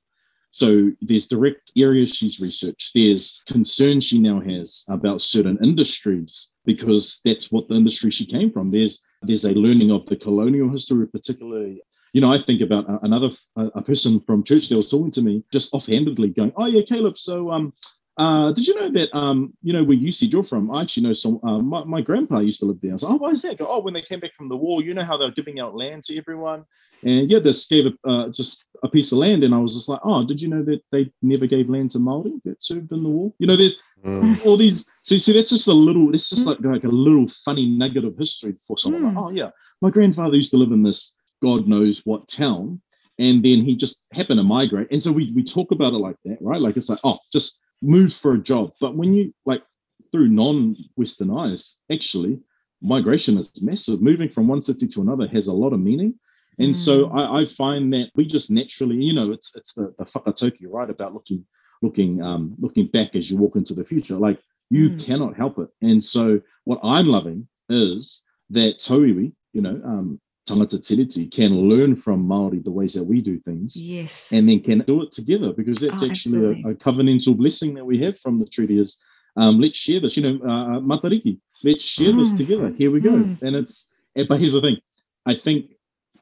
So 0.52 0.92
there's 1.02 1.28
direct 1.28 1.72
areas 1.78 2.14
she's 2.14 2.40
researched. 2.40 2.92
There's 2.94 3.42
concerns 3.48 4.04
she 4.04 4.20
now 4.20 4.42
has 4.42 4.84
about 4.90 5.22
certain 5.22 5.58
industries 5.64 6.52
because 6.66 7.22
that's 7.24 7.52
what 7.52 7.68
the 7.68 7.76
industry 7.76 8.12
she 8.12 8.26
came 8.26 8.52
from. 8.52 8.70
There's 8.70 9.02
there's 9.24 9.46
a 9.46 9.54
learning 9.54 9.92
of 9.92 10.06
the 10.08 10.16
colonial 10.16 10.70
history, 10.70 11.08
particularly. 11.08 11.82
You 12.14 12.20
know, 12.20 12.34
I 12.34 12.38
think 12.38 12.60
about 12.60 12.86
another 13.04 13.30
a 13.56 13.82
person 13.82 14.20
from 14.20 14.44
church 14.44 14.68
that 14.68 14.76
was 14.76 14.92
talking 14.92 15.12
to 15.12 15.22
me 15.22 15.44
just 15.54 15.74
offhandedly, 15.74 16.30
going, 16.30 16.52
"Oh 16.58 16.66
yeah, 16.66 16.82
Caleb. 16.82 17.18
So 17.18 17.50
um, 17.52 17.74
uh, 18.22 18.52
did 18.52 18.68
you 18.68 18.76
know 18.76 18.88
that 18.92 19.10
um, 19.18 19.52
you 19.64 19.74
know 19.74 19.84
where 19.84 19.98
you 19.98 20.12
said 20.12 20.32
you're 20.32 20.44
from? 20.44 20.70
I 20.70 20.84
actually 20.84 21.08
know 21.08 21.14
some. 21.14 21.40
Uh, 21.44 21.58
my, 21.58 21.84
my 21.86 22.02
grandpa 22.02 22.38
used 22.38 22.60
to 22.60 22.68
live 22.68 22.80
there. 22.80 22.92
I 22.92 22.94
was 22.94 23.02
like, 23.02 23.14
oh, 23.14 23.18
why 23.18 23.32
is 23.32 23.42
that? 23.42 23.58
Go, 23.58 23.66
oh, 23.68 23.80
when 23.80 23.96
they 23.96 24.04
came 24.04 24.20
back 24.20 24.36
from 24.36 24.48
the 24.48 24.56
war, 24.56 24.84
you 24.84 24.94
know 24.94 25.04
how 25.04 25.18
they 25.18 25.26
were 25.26 25.32
giving 25.32 25.60
out 25.60 25.76
land 25.76 26.04
to 26.04 26.18
everyone, 26.20 26.64
and 27.02 27.32
yeah, 27.32 27.40
they 27.40 27.52
gave 27.68 27.88
a, 27.88 28.08
uh, 28.08 28.30
just 28.30 28.64
a 28.84 28.90
piece 28.90 29.12
of 29.12 29.18
land, 29.18 29.44
and 29.44 29.56
I 29.56 29.58
was 29.58 29.74
just 29.74 29.90
like, 29.90 30.02
oh, 30.04 30.24
did 30.24 30.40
you 30.40 30.50
know 30.50 30.64
that 30.66 30.82
they 30.92 31.12
never 31.24 31.48
gave 31.48 31.68
land 31.68 31.90
to 31.92 32.00
Maori 32.00 32.34
that 32.46 32.62
served 32.62 32.92
in 32.92 33.02
the 33.02 33.10
war? 33.10 33.34
You 33.40 33.48
know, 33.48 33.56
there's 33.56 33.78
mm. 34.06 34.46
all 34.46 34.56
these. 34.56 34.88
See, 35.02 35.18
see, 35.18 35.34
that's 35.34 35.50
just 35.50 35.68
a 35.68 35.74
little. 35.74 36.14
It's 36.14 36.30
just 36.30 36.46
like 36.46 36.60
like 36.62 36.84
a 36.84 36.90
little 36.90 37.28
funny 37.28 37.66
nugget 37.66 38.06
of 38.06 38.20
history 38.20 38.56
for 38.68 38.78
someone. 38.78 39.02
Mm. 39.02 39.16
Like, 39.16 39.18
oh 39.18 39.32
yeah, 39.32 39.50
my 39.82 39.90
grandfather 39.90 40.36
used 40.36 40.52
to 40.52 40.58
live 40.58 40.72
in 40.72 40.84
this 40.84 41.16
God 41.42 41.68
knows 41.68 42.04
what 42.06 42.28
town, 42.28 42.82
and 43.18 43.44
then 43.44 43.66
he 43.66 43.76
just 43.76 44.06
happened 44.14 44.38
to 44.38 44.44
migrate, 44.44 44.90
and 44.92 45.02
so 45.02 45.12
we 45.12 45.32
we 45.32 45.44
talk 45.44 45.72
about 45.72 45.94
it 45.94 45.98
like 45.98 46.18
that, 46.26 46.38
right? 46.40 46.62
Like 46.62 46.78
it's 46.78 46.90
like, 46.90 47.00
oh, 47.04 47.18
just 47.34 47.60
move 47.82 48.14
for 48.14 48.34
a 48.34 48.40
job. 48.40 48.72
But 48.80 48.96
when 48.96 49.14
you 49.14 49.34
like 49.46 49.64
through 50.12 50.28
non-Western 50.28 51.32
eyes, 51.32 51.80
actually, 51.92 52.40
migration 52.82 53.38
is 53.38 53.52
massive. 53.62 54.02
Moving 54.02 54.30
from 54.30 54.48
one 54.48 54.62
city 54.62 54.88
to 54.88 55.02
another 55.02 55.28
has 55.28 55.48
a 55.48 55.54
lot 55.54 55.74
of 55.74 55.80
meaning. 55.80 56.16
And 56.60 56.74
mm. 56.74 56.76
so 56.76 57.10
I, 57.12 57.42
I, 57.42 57.46
find 57.46 57.94
that 57.94 58.12
we 58.16 58.26
just 58.26 58.52
naturally, 58.52 58.98
you 58.98 59.14
know, 59.14 59.32
it's 59.32 59.56
it's 59.56 59.74
the, 59.74 59.94
the 59.98 60.06
whakatauki, 60.06 60.66
right? 60.68 60.90
About 60.90 61.14
looking 61.14 61.46
looking 61.82 62.22
um 62.22 62.56
looking 62.60 62.88
back 62.88 63.16
as 63.16 63.32
you 63.32 63.38
walk 63.38 63.56
into 63.56 63.74
the 63.74 63.86
future. 63.86 64.18
Like 64.18 64.40
you 64.70 64.90
mm. 64.90 65.04
cannot 65.04 65.36
help 65.36 65.60
it. 65.60 65.70
And 65.82 66.04
so 66.04 66.42
what 66.66 66.80
I'm 66.84 67.08
loving 67.08 67.48
is 67.70 68.24
that 68.50 68.80
tauiwi, 68.80 69.32
you 69.54 69.62
know, 69.62 69.82
um, 69.86 70.20
tangata 70.48 70.80
tiriti 70.80 71.32
can 71.32 71.70
learn 71.70 71.96
from 71.96 72.28
Maori 72.28 72.60
the 72.60 72.72
ways 72.72 72.94
that 72.94 73.04
we 73.04 73.22
do 73.22 73.40
things. 73.40 73.76
Yes. 73.76 74.32
And 74.32 74.50
then 74.50 74.60
can 74.62 74.80
do 74.80 75.04
it 75.04 75.12
together 75.12 75.54
because 75.54 75.80
that's 75.80 76.04
oh, 76.04 76.08
actually 76.08 76.62
a, 76.66 76.70
a, 76.70 76.76
covenantal 76.76 77.38
blessing 77.38 77.74
that 77.76 77.86
we 77.86 78.00
have 78.00 78.20
from 78.20 78.40
the 78.40 78.46
treaty 78.46 78.80
is 78.80 79.00
um, 79.38 79.60
let's 79.60 79.78
share 79.78 80.00
this, 80.00 80.18
you 80.18 80.24
know, 80.24 80.46
uh, 80.46 80.78
uh 80.78 80.80
matariki, 80.80 81.40
let's 81.64 81.84
share 81.84 82.12
mm. 82.12 82.20
this 82.20 82.34
together. 82.34 82.74
Here 82.76 82.92
we 82.92 83.00
go. 83.00 83.12
Mm. 83.12 83.42
And 83.42 83.56
it's, 83.56 83.94
but 84.28 84.40
here's 84.40 84.54
the 84.54 84.62
thing. 84.62 84.78
I 85.26 85.36
think 85.36 85.72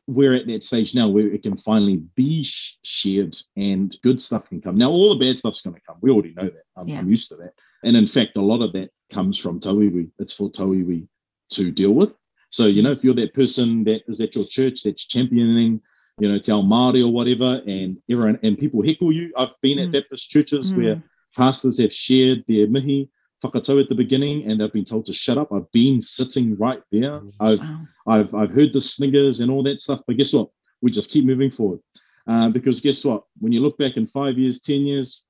we're 0.09 0.33
at 0.33 0.47
that 0.47 0.63
stage 0.63 0.95
now 0.95 1.07
where 1.07 1.27
it 1.27 1.43
can 1.43 1.55
finally 1.55 1.97
be 2.15 2.43
sh- 2.43 2.77
shared 2.83 3.35
and 3.55 3.95
good 4.03 4.21
stuff 4.21 4.49
can 4.49 4.59
come. 4.59 4.75
Now, 4.75 4.89
all 4.89 5.15
the 5.15 5.23
bad 5.23 5.37
stuff's 5.37 5.61
going 5.61 5.75
to 5.75 5.81
come. 5.81 5.97
We 6.01 6.11
already 6.11 6.33
know 6.33 6.45
that. 6.45 6.63
I'm, 6.75 6.87
yeah. 6.87 6.97
I'm, 6.97 7.09
used 7.09 7.29
to 7.29 7.35
that. 7.37 7.53
And 7.83 7.95
in 7.95 8.07
fact, 8.07 8.35
a 8.35 8.41
lot 8.41 8.61
of 8.61 8.73
that 8.73 8.89
comes 9.11 9.37
from 9.37 9.59
Tauiwi. 9.59 10.09
It's 10.19 10.33
for 10.33 10.49
Tauiwi 10.49 11.07
to 11.51 11.71
deal 11.71 11.91
with. 11.91 12.13
So, 12.49 12.65
you 12.65 12.81
know, 12.81 12.91
if 12.91 13.03
you're 13.03 13.15
that 13.15 13.33
person 13.33 13.83
that 13.85 14.01
is 14.07 14.21
at 14.21 14.35
your 14.35 14.45
church 14.45 14.83
that's 14.83 15.05
championing, 15.07 15.81
you 16.19 16.29
know, 16.29 16.37
Te 16.37 16.51
Ao 16.51 16.61
Māori 16.61 17.03
or 17.03 17.11
whatever, 17.11 17.61
and 17.67 17.97
everyone 18.09 18.39
and 18.43 18.57
people 18.57 18.85
heckle 18.85 19.11
you. 19.11 19.31
I've 19.37 19.59
been 19.61 19.77
mm. 19.77 19.85
at 19.85 19.91
Baptist 19.93 20.29
churches 20.29 20.71
mm. 20.71 20.77
where 20.77 21.03
pastors 21.35 21.79
have 21.79 21.93
shared 21.93 22.43
their 22.47 22.67
mihi 22.67 23.09
whakatau 23.43 23.81
at 23.81 23.87
the 23.87 23.95
beginning 23.95 24.49
and 24.49 24.59
they've 24.59 24.73
been 24.73 24.85
told 24.85 25.05
to 25.05 25.13
shut 25.13 25.37
up. 25.37 25.51
I've 25.53 25.71
been 25.71 26.01
sitting 26.01 26.57
right 26.57 26.81
there. 26.91 27.21
Mm. 27.21 27.31
I've 27.39 27.59
wow. 27.59 27.81
I've 28.07 28.35
I've 28.35 28.51
heard 28.51 28.73
the 28.73 28.81
sniggers 28.81 29.39
and 29.39 29.49
all 29.49 29.63
that 29.63 29.79
stuff. 29.79 30.01
But 30.05 30.17
guess 30.17 30.33
what? 30.33 30.49
We 30.81 30.91
just 30.91 31.11
keep 31.11 31.25
moving 31.25 31.51
forward. 31.51 31.79
Uh, 32.27 32.49
because 32.49 32.81
guess 32.81 33.03
what? 33.05 33.23
When 33.39 33.51
you 33.51 33.61
look 33.61 33.77
back 33.77 33.97
in 33.97 34.07
five 34.07 34.37
years, 34.37 34.59
ten 34.59 34.81
years, 34.81 35.23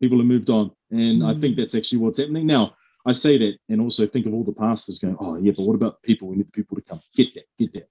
people 0.00 0.18
have 0.18 0.26
moved 0.26 0.50
on. 0.50 0.70
And 0.90 1.22
mm. 1.22 1.36
I 1.36 1.40
think 1.40 1.54
mm. 1.54 1.58
that's 1.58 1.74
actually 1.74 1.98
what's 1.98 2.18
happening. 2.18 2.46
Now, 2.46 2.75
I 3.06 3.12
say 3.12 3.38
that 3.38 3.58
and 3.68 3.80
also 3.80 4.06
think 4.06 4.26
of 4.26 4.34
all 4.34 4.44
the 4.44 4.52
pastors 4.52 4.98
going, 4.98 5.16
oh, 5.20 5.38
yeah, 5.38 5.52
but 5.56 5.64
what 5.64 5.74
about 5.74 6.02
people? 6.02 6.28
We 6.28 6.36
need 6.36 6.48
the 6.48 6.52
people 6.52 6.76
to 6.76 6.82
come. 6.82 7.00
Get 7.14 7.32
that, 7.34 7.44
get 7.58 7.72
that. 7.74 7.88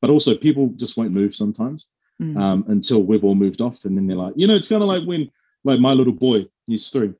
But 0.00 0.10
also, 0.10 0.36
people 0.36 0.68
just 0.76 0.96
won't 0.96 1.10
move 1.10 1.34
sometimes 1.34 1.88
mm. 2.20 2.38
um, 2.40 2.64
until 2.68 3.02
we've 3.02 3.24
all 3.24 3.34
moved 3.34 3.60
off. 3.60 3.84
And 3.84 3.96
then 3.96 4.06
they're 4.06 4.16
like, 4.16 4.34
you 4.36 4.46
know, 4.46 4.54
it's 4.54 4.68
kind 4.68 4.82
of 4.82 4.88
like 4.88 5.04
when, 5.04 5.30
like 5.64 5.80
my 5.80 5.92
little 5.92 6.12
boy, 6.12 6.46
he's 6.66 6.90
three, 6.90 7.12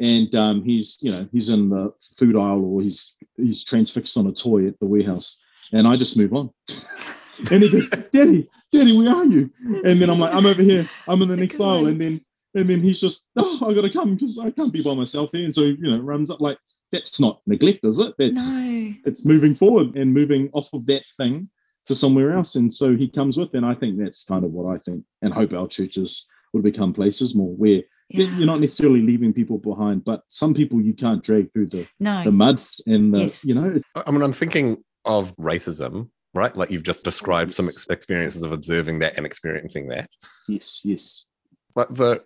and 0.00 0.34
um, 0.34 0.62
he's, 0.62 0.98
you 1.00 1.12
know, 1.12 1.26
he's 1.32 1.48
in 1.48 1.70
the 1.70 1.92
food 2.18 2.36
aisle 2.36 2.62
or 2.64 2.82
he's 2.82 3.16
he's 3.36 3.64
transfixed 3.64 4.18
on 4.18 4.26
a 4.26 4.32
toy 4.32 4.66
at 4.66 4.78
the 4.80 4.86
warehouse, 4.86 5.38
and 5.72 5.86
I 5.86 5.96
just 5.96 6.18
move 6.18 6.34
on. 6.34 6.50
and 7.50 7.62
he 7.62 7.70
goes, 7.70 7.88
Daddy, 8.12 8.48
Daddy, 8.70 8.96
where 8.96 9.14
are 9.14 9.24
you? 9.24 9.50
And 9.84 10.02
then 10.02 10.10
I'm 10.10 10.18
like, 10.18 10.34
I'm 10.34 10.46
over 10.46 10.62
here. 10.62 10.88
I'm 11.08 11.22
in 11.22 11.28
the 11.28 11.36
next 11.36 11.60
aisle. 11.60 11.86
And 11.86 12.00
then 12.00 12.20
and 12.54 12.68
then 12.68 12.80
he's 12.80 13.00
just, 13.00 13.28
oh, 13.36 13.66
I 13.68 13.74
gotta 13.74 13.90
come 13.90 14.14
because 14.14 14.38
I 14.38 14.50
can't 14.50 14.72
be 14.72 14.82
by 14.82 14.94
myself 14.94 15.30
here. 15.32 15.44
And 15.44 15.54
so 15.54 15.62
you 15.62 15.90
know, 15.90 15.98
runs 15.98 16.30
up 16.30 16.40
like 16.40 16.58
that's 16.92 17.20
not 17.20 17.40
neglect, 17.46 17.84
is 17.84 17.98
it? 17.98 18.14
That's 18.18 18.52
no. 18.52 18.94
it's 19.04 19.24
moving 19.24 19.54
forward 19.54 19.96
and 19.96 20.12
moving 20.12 20.50
off 20.52 20.68
of 20.72 20.86
that 20.86 21.02
thing 21.16 21.48
to 21.86 21.94
somewhere 21.94 22.32
else. 22.32 22.56
And 22.56 22.72
so 22.72 22.96
he 22.96 23.08
comes 23.08 23.36
with, 23.36 23.54
and 23.54 23.64
I 23.64 23.74
think 23.74 23.98
that's 23.98 24.24
kind 24.24 24.44
of 24.44 24.52
what 24.52 24.72
I 24.74 24.78
think 24.78 25.04
and 25.22 25.32
hope 25.32 25.52
our 25.52 25.68
churches 25.68 26.26
would 26.52 26.62
become 26.62 26.92
places 26.92 27.34
more 27.34 27.54
where 27.54 27.82
yeah. 28.08 28.26
you're 28.36 28.46
not 28.46 28.60
necessarily 28.60 29.02
leaving 29.02 29.32
people 29.32 29.58
behind, 29.58 30.04
but 30.04 30.22
some 30.28 30.54
people 30.54 30.80
you 30.80 30.94
can't 30.94 31.22
drag 31.22 31.52
through 31.52 31.66
the 31.66 31.86
no. 32.00 32.22
the 32.22 32.32
mud 32.32 32.60
and 32.86 33.14
the, 33.14 33.20
yes. 33.20 33.44
you 33.44 33.54
know. 33.54 33.78
I 33.94 34.10
mean, 34.10 34.22
I'm 34.22 34.32
thinking 34.32 34.82
of 35.04 35.36
racism, 35.36 36.10
right? 36.34 36.54
Like 36.56 36.70
you've 36.70 36.82
just 36.82 37.04
described 37.04 37.50
yes. 37.50 37.56
some 37.56 37.68
experiences 37.90 38.42
of 38.42 38.52
observing 38.52 39.00
that 39.00 39.16
and 39.16 39.26
experiencing 39.26 39.88
that. 39.88 40.08
Yes, 40.48 40.82
yes. 40.84 41.26
Like 41.74 41.88
the 41.90 42.22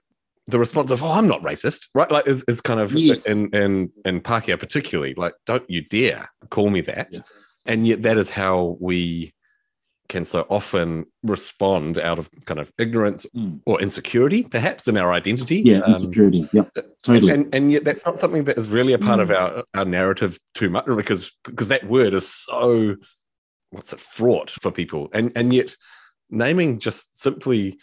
the 0.50 0.58
response 0.58 0.90
of 0.90 1.02
"Oh, 1.02 1.12
I'm 1.12 1.28
not 1.28 1.42
racist," 1.42 1.88
right? 1.94 2.10
Like 2.10 2.26
is, 2.26 2.44
is 2.44 2.60
kind 2.60 2.80
of 2.80 2.92
yes. 2.92 3.28
in 3.28 3.48
in 3.50 3.90
in 4.04 4.20
Pākehā 4.20 4.58
particularly 4.58 5.14
like, 5.14 5.34
"Don't 5.46 5.68
you 5.68 5.82
dare 5.82 6.28
call 6.50 6.70
me 6.70 6.80
that," 6.82 7.08
yeah. 7.10 7.20
and 7.66 7.86
yet 7.86 8.02
that 8.02 8.16
is 8.16 8.30
how 8.30 8.76
we 8.80 9.34
can 10.10 10.24
so 10.24 10.44
often 10.50 11.06
respond 11.22 11.96
out 11.98 12.18
of 12.18 12.28
kind 12.44 12.58
of 12.58 12.72
ignorance 12.78 13.24
mm. 13.34 13.60
or 13.64 13.80
insecurity, 13.80 14.42
perhaps 14.42 14.88
in 14.88 14.96
our 14.96 15.12
identity. 15.12 15.62
Yeah, 15.64 15.78
um, 15.78 15.92
insecurity. 15.92 16.48
Yeah, 16.52 16.64
totally. 17.04 17.32
And, 17.32 17.54
and 17.54 17.70
yet 17.70 17.84
that's 17.84 18.04
not 18.04 18.18
something 18.18 18.44
that 18.44 18.58
is 18.58 18.68
really 18.68 18.92
a 18.92 18.98
part 18.98 19.20
mm. 19.20 19.22
of 19.22 19.30
our, 19.30 19.64
our 19.72 19.84
narrative 19.84 20.38
too 20.52 20.68
much 20.68 20.84
because 20.84 21.32
because 21.44 21.68
that 21.68 21.84
word 21.84 22.12
is 22.12 22.28
so 22.28 22.96
what's 23.70 23.92
it 23.92 24.00
fraught 24.00 24.50
for 24.50 24.70
people, 24.70 25.08
and 25.14 25.32
and 25.36 25.54
yet 25.54 25.74
naming 26.28 26.78
just 26.78 27.20
simply 27.20 27.78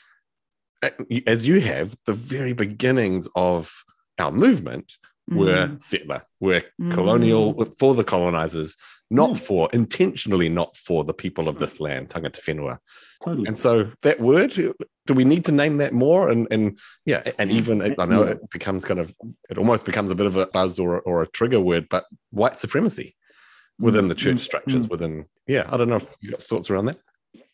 as 1.25 1.47
you 1.47 1.59
have 1.61 1.95
the 2.05 2.13
very 2.13 2.53
beginnings 2.53 3.27
of 3.35 3.83
our 4.19 4.31
movement 4.31 4.93
were 5.29 5.67
mm. 5.67 5.81
settler, 5.81 6.23
were 6.39 6.61
mm. 6.81 6.93
colonial 6.93 7.65
for 7.79 7.93
the 7.93 8.03
colonizers, 8.03 8.77
not 9.09 9.31
yeah. 9.31 9.37
for 9.37 9.69
intentionally 9.73 10.49
not 10.49 10.75
for 10.77 11.03
the 11.03 11.13
people 11.13 11.49
of 11.49 11.59
this 11.59 11.79
land, 11.79 12.09
tangata 12.09 12.41
whenua. 12.41 12.77
Totally. 13.23 13.47
And 13.47 13.59
so 13.59 13.91
that 14.03 14.19
word, 14.19 14.53
do 14.53 15.13
we 15.13 15.25
need 15.25 15.45
to 15.45 15.51
name 15.51 15.77
that 15.77 15.93
more? 15.93 16.29
And 16.29 16.47
and 16.51 16.79
yeah, 17.05 17.29
and 17.37 17.51
even 17.51 17.81
I 17.99 18.05
know 18.05 18.23
it 18.23 18.49
becomes 18.49 18.85
kind 18.85 18.99
of 18.99 19.13
it 19.49 19.57
almost 19.57 19.85
becomes 19.85 20.11
a 20.11 20.15
bit 20.15 20.27
of 20.27 20.35
a 20.35 20.47
buzz 20.47 20.79
or 20.79 21.01
or 21.01 21.21
a 21.21 21.27
trigger 21.27 21.59
word, 21.59 21.87
but 21.89 22.05
white 22.31 22.57
supremacy 22.57 23.15
within 23.79 24.07
the 24.07 24.15
church 24.15 24.37
mm. 24.37 24.45
structures, 24.45 24.85
mm. 24.85 24.89
within 24.89 25.25
yeah, 25.45 25.67
I 25.69 25.77
don't 25.77 25.89
know 25.89 25.97
if 25.97 26.15
you 26.21 26.31
got 26.31 26.41
thoughts 26.41 26.69
around 26.69 26.85
that. 26.85 26.99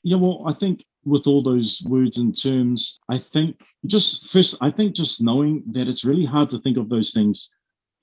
Yeah, 0.04 0.18
well, 0.18 0.44
I 0.46 0.54
think 0.54 0.86
with 1.06 1.28
all 1.28 1.42
those 1.42 1.82
words 1.88 2.18
and 2.18 2.40
terms, 2.40 3.00
I 3.10 3.20
think 3.20 3.60
just 3.86 4.30
first, 4.30 4.56
I 4.62 4.70
think 4.70 4.96
just 4.96 5.22
knowing 5.22 5.64
that 5.72 5.88
it's 5.88 6.06
really 6.06 6.26
hard 6.26 6.50
to 6.52 6.60
think 6.60 6.78
of 6.78 6.90
those 6.90 7.12
things 7.12 7.52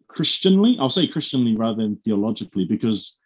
Christianly. 0.09 0.77
I'll 0.81 0.91
say 0.91 1.07
Christianly 1.07 1.57
rather 1.57 1.83
than 1.83 1.97
theologically, 2.05 2.65
because 2.65 3.19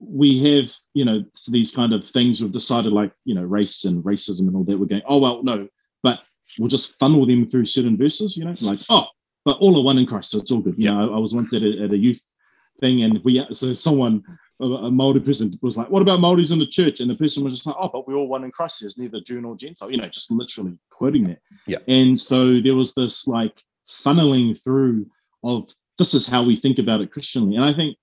we 0.00 0.42
have, 0.42 0.70
you 0.92 1.04
know, 1.04 1.24
these 1.48 1.74
kind 1.74 1.92
of 1.92 2.08
things 2.10 2.40
we've 2.40 2.52
decided, 2.52 2.92
like, 2.92 3.12
you 3.24 3.34
know, 3.34 3.42
race 3.42 3.84
and 3.84 4.02
racism 4.04 4.48
and 4.48 4.56
all 4.56 4.64
that. 4.64 4.78
We're 4.78 4.86
going, 4.86 5.02
oh, 5.06 5.18
well, 5.18 5.42
no, 5.42 5.68
but 6.02 6.20
we'll 6.58 6.68
just 6.68 6.98
funnel 6.98 7.26
them 7.26 7.46
through 7.46 7.64
certain 7.64 7.96
verses, 7.96 8.36
you 8.36 8.44
know, 8.44 8.54
like, 8.60 8.80
oh, 8.90 9.06
but 9.44 9.58
all 9.58 9.78
are 9.78 9.84
one 9.84 9.98
in 9.98 10.06
Christ, 10.06 10.30
so 10.30 10.38
it's 10.38 10.50
all 10.50 10.60
good. 10.60 10.74
You 10.76 10.84
yeah. 10.84 10.92
know, 10.92 11.12
I, 11.12 11.16
I 11.16 11.18
was 11.18 11.34
once 11.34 11.52
at 11.54 11.62
a, 11.62 11.84
at 11.84 11.90
a 11.90 11.96
youth 11.96 12.20
thing, 12.80 13.02
and 13.02 13.22
we 13.24 13.44
so 13.52 13.72
someone 13.74 14.22
a 14.60 14.90
Maori 14.90 15.20
person 15.20 15.58
was 15.62 15.76
like, 15.76 15.90
"What 15.90 16.02
about 16.02 16.20
Maoris 16.20 16.52
in 16.52 16.58
the 16.58 16.66
church?" 16.66 17.00
And 17.00 17.10
the 17.10 17.16
person 17.16 17.42
was 17.42 17.54
just 17.54 17.66
like, 17.66 17.76
"Oh, 17.78 17.88
but 17.92 18.06
we're 18.06 18.14
all 18.14 18.28
one 18.28 18.44
in 18.44 18.52
Christ. 18.52 18.80
There's 18.80 18.96
neither 18.96 19.20
Jew 19.20 19.40
nor 19.40 19.56
Gentile." 19.56 19.90
You 19.90 19.96
know, 19.96 20.08
just 20.08 20.30
literally 20.30 20.78
quoting 20.90 21.24
that. 21.24 21.40
Yeah. 21.66 21.78
And 21.88 22.18
so 22.18 22.60
there 22.60 22.76
was 22.76 22.94
this 22.94 23.26
like 23.26 23.62
funneling 23.88 24.62
through 24.62 25.06
of 25.42 25.68
this 25.98 26.14
is 26.14 26.26
how 26.26 26.42
we 26.42 26.56
think 26.56 26.78
about 26.78 27.00
it 27.00 27.10
Christianly, 27.10 27.56
and 27.56 27.64
I 27.64 27.74
think 27.74 27.96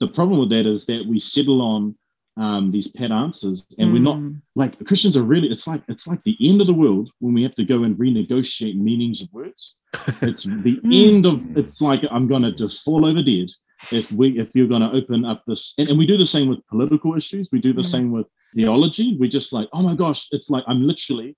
the 0.00 0.08
problem 0.08 0.40
with 0.40 0.50
that 0.50 0.66
is 0.66 0.86
that 0.86 1.06
we 1.06 1.18
settle 1.18 1.60
on 1.60 1.94
um, 2.38 2.70
these 2.70 2.88
pet 2.88 3.10
answers, 3.10 3.66
and 3.78 3.90
mm. 3.90 3.92
we're 3.92 3.98
not 4.02 4.16
mm. 4.16 4.40
like 4.54 4.82
Christians 4.86 5.16
are 5.16 5.22
really. 5.22 5.48
It's 5.48 5.66
like 5.66 5.82
it's 5.88 6.06
like 6.06 6.22
the 6.24 6.36
end 6.40 6.62
of 6.62 6.66
the 6.66 6.74
world 6.74 7.10
when 7.20 7.34
we 7.34 7.42
have 7.42 7.54
to 7.56 7.64
go 7.64 7.84
and 7.84 7.96
renegotiate 7.96 8.76
meanings 8.76 9.22
of 9.22 9.32
words. 9.32 9.78
It's 10.22 10.44
the 10.44 10.80
mm. 10.80 11.08
end 11.08 11.26
of. 11.26 11.56
It's 11.56 11.82
like 11.82 12.02
I'm 12.10 12.26
going 12.26 12.42
to 12.42 12.52
just 12.52 12.82
fall 12.82 13.04
over 13.04 13.22
dead 13.22 13.50
if 13.90 14.12
we 14.12 14.38
if 14.38 14.50
you're 14.54 14.68
going 14.68 14.82
to 14.82 14.92
open 14.92 15.24
up 15.24 15.42
this 15.46 15.74
and, 15.78 15.88
and, 15.88 15.98
we 15.98 16.06
do 16.06 16.16
the 16.16 16.26
same 16.26 16.48
with 16.48 16.64
political 16.68 17.16
issues 17.16 17.48
we 17.50 17.60
do 17.60 17.72
the 17.72 17.82
mm. 17.82 17.86
same 17.86 18.12
with 18.12 18.26
theology 18.54 19.16
we 19.18 19.28
just 19.28 19.52
like 19.52 19.68
oh 19.72 19.82
my 19.82 19.94
gosh 19.94 20.28
it's 20.30 20.50
like 20.50 20.64
i'm 20.66 20.86
literally 20.86 21.36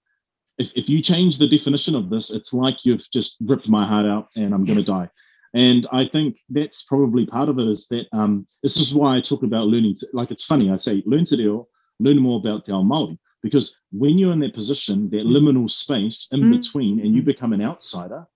if, 0.58 0.72
if 0.76 0.88
you 0.88 1.00
change 1.00 1.38
the 1.38 1.48
definition 1.48 1.94
of 1.94 2.10
this 2.10 2.30
it's 2.30 2.52
like 2.52 2.76
you've 2.84 3.08
just 3.10 3.36
ripped 3.40 3.68
my 3.68 3.86
heart 3.86 4.06
out 4.06 4.28
and 4.36 4.52
i'm 4.52 4.64
going 4.64 4.78
to 4.78 4.84
die 4.84 5.08
and 5.54 5.86
i 5.92 6.06
think 6.06 6.36
that's 6.50 6.82
probably 6.82 7.24
part 7.24 7.48
of 7.48 7.58
it 7.58 7.66
is 7.66 7.86
that 7.88 8.06
um 8.12 8.46
this 8.62 8.76
is 8.76 8.94
why 8.94 9.16
i 9.16 9.20
talk 9.20 9.42
about 9.42 9.68
learning 9.68 9.94
to, 9.94 10.06
like 10.12 10.30
it's 10.30 10.44
funny 10.44 10.70
i 10.70 10.76
say 10.76 11.02
learn 11.06 11.24
Te 11.24 11.36
Reo 11.36 11.68
learn 12.00 12.18
more 12.18 12.38
about 12.38 12.64
te 12.64 12.72
ao 12.72 12.82
Māori 12.82 13.16
because 13.42 13.76
when 13.92 14.18
you're 14.18 14.32
in 14.32 14.40
that 14.40 14.54
position 14.54 15.08
that 15.10 15.26
liminal 15.26 15.70
space 15.70 16.28
in 16.32 16.40
mm. 16.42 16.60
between 16.60 17.00
and 17.00 17.14
you 17.14 17.22
become 17.22 17.52
an 17.52 17.62
outsider 17.62 18.26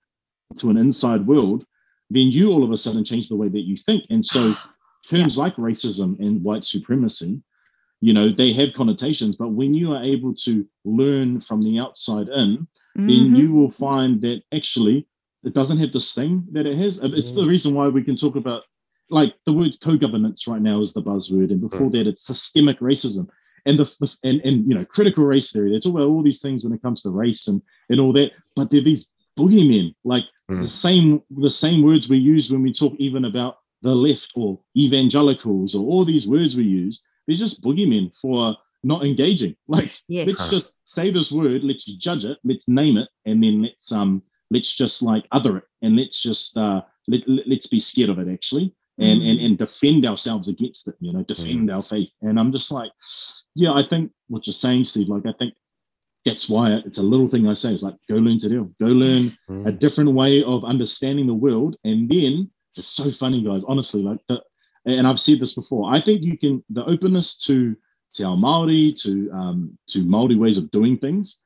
to 0.56 0.70
an 0.70 0.76
inside 0.76 1.26
world 1.26 1.64
then 2.10 2.30
you 2.30 2.50
all 2.52 2.64
of 2.64 2.70
a 2.70 2.76
sudden 2.76 3.04
change 3.04 3.28
the 3.28 3.36
way 3.36 3.48
that 3.48 3.66
you 3.66 3.76
think. 3.76 4.04
And 4.10 4.24
so 4.24 4.54
terms 5.06 5.36
yeah. 5.36 5.42
like 5.42 5.56
racism 5.56 6.18
and 6.20 6.42
white 6.42 6.64
supremacy, 6.64 7.40
you 8.00 8.12
know, 8.12 8.30
they 8.30 8.52
have 8.52 8.74
connotations, 8.74 9.36
but 9.36 9.48
when 9.48 9.74
you 9.74 9.92
are 9.92 10.02
able 10.02 10.34
to 10.34 10.66
learn 10.84 11.40
from 11.40 11.62
the 11.62 11.78
outside 11.80 12.28
in, 12.28 12.68
mm-hmm. 12.96 13.06
then 13.06 13.34
you 13.34 13.52
will 13.52 13.70
find 13.70 14.20
that 14.22 14.42
actually 14.54 15.06
it 15.44 15.54
doesn't 15.54 15.78
have 15.78 15.92
the 15.92 16.00
sting 16.00 16.44
that 16.52 16.66
it 16.66 16.76
has. 16.76 16.98
It's 17.02 17.32
the 17.32 17.42
mm. 17.42 17.48
reason 17.48 17.74
why 17.74 17.88
we 17.88 18.02
can 18.02 18.16
talk 18.16 18.36
about 18.36 18.62
like 19.10 19.34
the 19.46 19.52
word 19.52 19.76
co-governance 19.82 20.46
right 20.46 20.60
now 20.60 20.80
is 20.80 20.92
the 20.92 21.02
buzzword, 21.02 21.50
and 21.50 21.60
before 21.60 21.88
mm. 21.88 21.92
that 21.92 22.06
it's 22.06 22.26
systemic 22.26 22.80
racism. 22.80 23.28
And 23.66 23.78
the, 23.78 23.84
the 24.00 24.16
and, 24.24 24.40
and 24.42 24.68
you 24.68 24.74
know 24.74 24.84
critical 24.84 25.24
race 25.24 25.52
theory. 25.52 25.70
They 25.70 25.80
talk 25.80 25.94
about 25.94 26.08
all 26.08 26.22
these 26.22 26.40
things 26.40 26.64
when 26.64 26.72
it 26.72 26.82
comes 26.82 27.02
to 27.02 27.10
race 27.10 27.48
and 27.48 27.62
and 27.88 28.00
all 28.00 28.12
that, 28.14 28.32
but 28.56 28.70
they're 28.70 28.80
these 28.80 29.10
boogeymen. 29.38 29.94
Like 30.04 30.24
mm. 30.50 30.60
the 30.60 30.66
same 30.66 31.22
the 31.30 31.50
same 31.50 31.82
words 31.82 32.08
we 32.08 32.18
use 32.18 32.50
when 32.50 32.62
we 32.62 32.72
talk 32.72 32.94
even 32.98 33.24
about 33.24 33.58
the 33.82 33.94
left 33.94 34.32
or 34.34 34.58
evangelicals 34.76 35.74
or 35.74 35.84
all 35.86 36.04
these 36.04 36.26
words 36.26 36.56
we 36.56 36.64
use. 36.64 37.02
They're 37.26 37.36
just 37.36 37.62
boogeymen 37.62 38.16
for 38.16 38.56
not 38.82 39.04
engaging. 39.04 39.54
Like 39.68 39.92
yes. 40.08 40.26
let's 40.26 40.50
just 40.50 40.78
say 40.84 41.10
this 41.10 41.30
word, 41.30 41.62
let's 41.62 41.84
judge 41.84 42.24
it, 42.24 42.38
let's 42.44 42.68
name 42.68 42.96
it, 42.96 43.08
and 43.26 43.42
then 43.42 43.62
let's 43.62 43.92
um 43.92 44.22
let's 44.50 44.76
just 44.76 45.02
like 45.02 45.26
other 45.32 45.58
it 45.58 45.64
and 45.82 45.96
let's 45.96 46.22
just 46.22 46.56
uh 46.56 46.80
let, 47.06 47.20
let, 47.28 47.58
us 47.58 47.66
be 47.66 47.78
scared 47.78 48.08
of 48.08 48.18
it 48.18 48.32
actually 48.32 48.74
and, 48.98 49.20
mm. 49.20 49.30
and 49.30 49.40
and 49.40 49.58
defend 49.58 50.06
ourselves 50.06 50.48
against 50.48 50.88
it, 50.88 50.96
you 51.00 51.12
know, 51.12 51.22
defend 51.22 51.68
mm. 51.68 51.74
our 51.74 51.82
faith. 51.82 52.10
And 52.22 52.38
I'm 52.38 52.52
just 52.52 52.72
like, 52.72 52.90
yeah, 53.54 53.72
I 53.72 53.86
think 53.86 54.10
what 54.28 54.46
you're 54.46 54.54
saying, 54.54 54.84
Steve, 54.84 55.08
like 55.08 55.26
I 55.26 55.32
think 55.38 55.54
that's 56.28 56.48
why 56.48 56.72
it's 56.86 56.98
a 56.98 57.02
little 57.02 57.28
thing 57.28 57.48
I 57.48 57.54
say. 57.54 57.72
It's 57.72 57.82
like 57.82 57.96
go 58.08 58.16
learn 58.16 58.38
Te 58.38 58.48
Reo, 58.48 58.70
go 58.80 58.86
learn 58.86 59.22
mm. 59.48 59.66
a 59.66 59.72
different 59.72 60.12
way 60.12 60.42
of 60.42 60.64
understanding 60.64 61.26
the 61.26 61.34
world, 61.34 61.76
and 61.84 62.08
then 62.08 62.50
it's 62.76 62.88
so 62.88 63.10
funny, 63.10 63.42
guys. 63.42 63.64
Honestly, 63.64 64.02
like, 64.02 64.20
the, 64.28 64.40
and 64.84 65.06
I've 65.06 65.20
said 65.20 65.40
this 65.40 65.54
before. 65.54 65.92
I 65.92 66.00
think 66.00 66.22
you 66.22 66.38
can 66.38 66.62
the 66.70 66.84
openness 66.84 67.36
to 67.46 67.76
to 68.14 68.24
Ao 68.24 68.36
Māori 68.36 69.00
to 69.02 69.30
um, 69.32 69.78
to 69.88 70.04
Māori 70.04 70.38
ways 70.38 70.58
of 70.58 70.70
doing 70.70 70.98
things, 70.98 71.42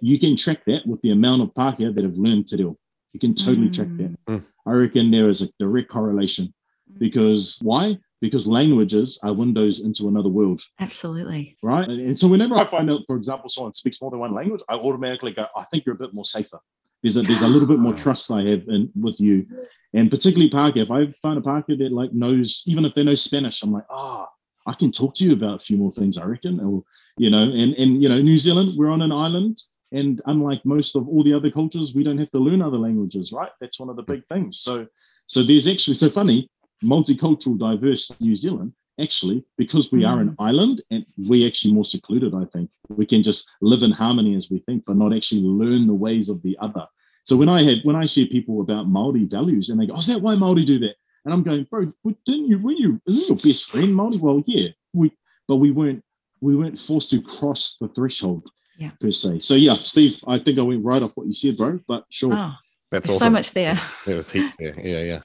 you 0.00 0.18
can 0.18 0.36
track 0.36 0.64
that 0.66 0.86
with 0.86 1.00
the 1.02 1.10
amount 1.10 1.42
of 1.42 1.54
Pākehā 1.54 1.94
that 1.94 2.04
have 2.04 2.16
learned 2.16 2.46
Te 2.46 2.56
Reo. 2.56 2.76
You 3.12 3.20
can 3.20 3.34
totally 3.34 3.68
mm. 3.68 3.74
track 3.74 3.88
that. 3.96 4.26
Mm. 4.26 4.44
I 4.66 4.72
reckon 4.72 5.10
there 5.10 5.28
is 5.28 5.42
a 5.42 5.48
direct 5.58 5.88
correlation 5.88 6.46
mm. 6.92 6.98
because 6.98 7.58
why? 7.62 7.98
Because 8.20 8.46
languages 8.46 9.20
are 9.22 9.32
windows 9.32 9.80
into 9.80 10.08
another 10.08 10.30
world. 10.30 10.62
Absolutely. 10.80 11.56
Right. 11.62 11.86
And 11.86 12.18
so 12.18 12.26
whenever 12.26 12.56
I 12.56 12.68
find 12.70 12.90
out, 12.90 13.02
for 13.06 13.14
example, 13.14 13.50
someone 13.50 13.74
speaks 13.74 14.00
more 14.00 14.10
than 14.10 14.20
one 14.20 14.32
language, 14.32 14.62
I 14.70 14.74
automatically 14.74 15.32
go, 15.32 15.46
I 15.54 15.64
think 15.64 15.84
you're 15.84 15.94
a 15.94 15.98
bit 15.98 16.14
more 16.14 16.24
safer. 16.24 16.58
There's 17.02 17.18
a 17.18 17.22
there's 17.22 17.42
a 17.42 17.48
little 17.48 17.68
bit 17.68 17.78
more 17.78 17.92
trust 17.94 18.30
I 18.30 18.42
have 18.44 18.64
in 18.68 18.90
with 18.98 19.20
you. 19.20 19.46
And 19.92 20.10
particularly 20.10 20.50
Pākehā, 20.50 20.84
if 20.84 20.90
I 20.90 21.12
find 21.20 21.38
a 21.38 21.42
Pākehā 21.42 21.78
that 21.78 21.92
like 21.92 22.12
knows, 22.12 22.62
even 22.66 22.84
if 22.84 22.94
they 22.94 23.04
know 23.04 23.14
Spanish, 23.14 23.62
I'm 23.62 23.72
like, 23.72 23.84
ah, 23.90 24.26
oh, 24.26 24.70
I 24.70 24.74
can 24.74 24.92
talk 24.92 25.14
to 25.16 25.24
you 25.24 25.32
about 25.32 25.56
a 25.56 25.64
few 25.64 25.76
more 25.76 25.90
things, 25.90 26.18
I 26.18 26.24
reckon. 26.24 26.58
Or, 26.58 26.82
you 27.18 27.30
know, 27.30 27.42
and 27.42 27.74
and 27.74 28.02
you 28.02 28.08
know, 28.08 28.20
New 28.20 28.40
Zealand, 28.40 28.72
we're 28.76 28.90
on 28.90 29.02
an 29.02 29.12
island. 29.12 29.62
And 29.92 30.20
unlike 30.26 30.64
most 30.64 30.96
of 30.96 31.08
all 31.08 31.22
the 31.22 31.32
other 31.32 31.50
cultures, 31.50 31.94
we 31.94 32.02
don't 32.02 32.18
have 32.18 32.30
to 32.32 32.38
learn 32.38 32.60
other 32.60 32.76
languages, 32.76 33.32
right? 33.32 33.50
That's 33.60 33.78
one 33.78 33.88
of 33.88 33.96
the 33.96 34.02
big 34.02 34.26
things. 34.26 34.58
So, 34.58 34.86
so 35.26 35.44
there's 35.44 35.68
actually 35.68 35.96
so 35.96 36.10
funny, 36.10 36.50
multicultural, 36.84 37.58
diverse 37.58 38.12
New 38.20 38.36
Zealand. 38.36 38.72
Actually, 38.98 39.44
because 39.58 39.92
we 39.92 40.04
mm. 40.04 40.08
are 40.08 40.20
an 40.20 40.30
mm. 40.30 40.36
island 40.38 40.80
and 40.90 41.04
we 41.28 41.46
actually 41.46 41.74
more 41.74 41.84
secluded, 41.84 42.34
I 42.34 42.46
think 42.46 42.70
we 42.88 43.04
can 43.04 43.22
just 43.22 43.50
live 43.60 43.82
in 43.82 43.90
harmony 43.90 44.34
as 44.36 44.50
we 44.50 44.60
think, 44.60 44.84
but 44.86 44.96
not 44.96 45.14
actually 45.14 45.42
learn 45.42 45.84
the 45.84 45.92
ways 45.92 46.30
of 46.30 46.40
the 46.40 46.56
other. 46.62 46.86
So 47.24 47.36
when 47.36 47.48
I 47.48 47.62
had 47.62 47.80
when 47.82 47.96
I 47.96 48.06
share 48.06 48.26
people 48.26 48.60
about 48.60 48.88
Maori 48.88 49.24
values, 49.24 49.68
and 49.68 49.80
they 49.80 49.86
go, 49.86 49.94
"Oh, 49.94 49.98
is 49.98 50.06
that 50.06 50.22
why 50.22 50.34
Maori 50.36 50.64
do 50.64 50.78
that?" 50.78 50.94
And 51.24 51.34
I'm 51.34 51.42
going, 51.42 51.64
"Bro, 51.64 51.92
didn't 52.24 52.48
you? 52.48 52.58
Were 52.58 52.70
you? 52.70 53.00
Isn't 53.06 53.28
your 53.28 53.36
best 53.36 53.64
friend 53.64 53.94
Maori?" 53.94 54.16
Well, 54.16 54.42
yeah, 54.46 54.68
we, 54.94 55.12
but 55.48 55.56
we 55.56 55.72
weren't 55.72 56.02
we 56.40 56.54
weren't 56.54 56.78
forced 56.78 57.10
to 57.10 57.20
cross 57.20 57.76
the 57.80 57.88
threshold 57.88 58.48
yeah. 58.78 58.90
per 59.00 59.10
se. 59.10 59.40
So 59.40 59.54
yeah, 59.54 59.74
Steve, 59.74 60.22
I 60.28 60.38
think 60.38 60.58
I 60.58 60.62
went 60.62 60.84
right 60.84 61.02
off 61.02 61.12
what 61.16 61.26
you 61.26 61.32
said, 61.32 61.56
bro. 61.56 61.80
But 61.88 62.04
sure, 62.10 62.32
oh, 62.32 62.52
that's 62.92 63.08
awesome. 63.08 63.18
so 63.18 63.30
much 63.30 63.50
there. 63.52 63.80
There 64.06 64.18
was 64.18 64.30
heaps 64.30 64.56
there. 64.56 64.78
Yeah, 64.80 65.02
yeah. 65.02 65.20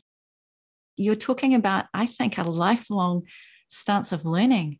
You're 1.01 1.15
talking 1.15 1.55
about, 1.55 1.85
I 1.93 2.05
think, 2.05 2.37
a 2.37 2.43
lifelong 2.43 3.23
stance 3.67 4.11
of 4.11 4.25
learning. 4.25 4.79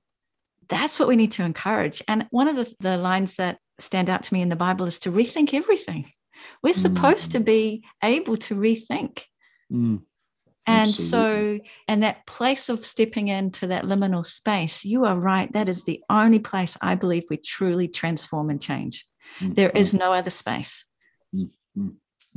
That's 0.70 1.00
what 1.00 1.08
we 1.08 1.16
need 1.16 1.32
to 1.34 1.44
encourage. 1.44 2.02
And 2.08 2.28
one 2.32 2.48
of 2.48 2.56
the, 2.56 2.74
the 2.80 2.98
lines 2.98 3.36
that 3.36 3.58
stand 3.80 4.10
out 4.10 4.24
to 4.24 4.34
me 4.34 4.42
in 4.42 4.50
the 4.50 4.56
Bible 4.56 4.86
is 4.86 5.00
to 5.00 5.12
rethink 5.12 5.54
everything. 5.54 6.10
We're 6.64 6.74
supposed 6.74 7.30
mm. 7.30 7.34
to 7.34 7.40
be 7.42 7.84
able 8.04 8.38
to 8.38 8.56
rethink. 8.56 9.24
Mm. 9.72 10.02
And 10.68 10.90
Absolutely. 10.90 11.58
so, 11.58 11.64
and 11.88 12.04
that 12.04 12.26
place 12.28 12.70
of 12.70 12.86
stepping 12.86 13.28
into 13.28 13.68
that 13.68 13.84
liminal 13.84 14.26
space, 14.26 14.86
you 14.86 15.06
are 15.06 15.18
right. 15.18 15.52
That 15.54 15.68
is 15.68 15.84
the 15.84 16.04
only 16.10 16.40
place 16.40 16.78
I 16.82 16.96
believe 16.96 17.24
we 17.30 17.38
truly 17.38 17.88
transform 17.88 18.50
and 18.50 18.62
change. 18.62 19.08
Mm-hmm. 19.40 19.54
There 19.54 19.72
is 19.72 19.94
no 19.94 20.14
other 20.14 20.30
space. 20.30 20.86
Mm-hmm. 21.36 21.90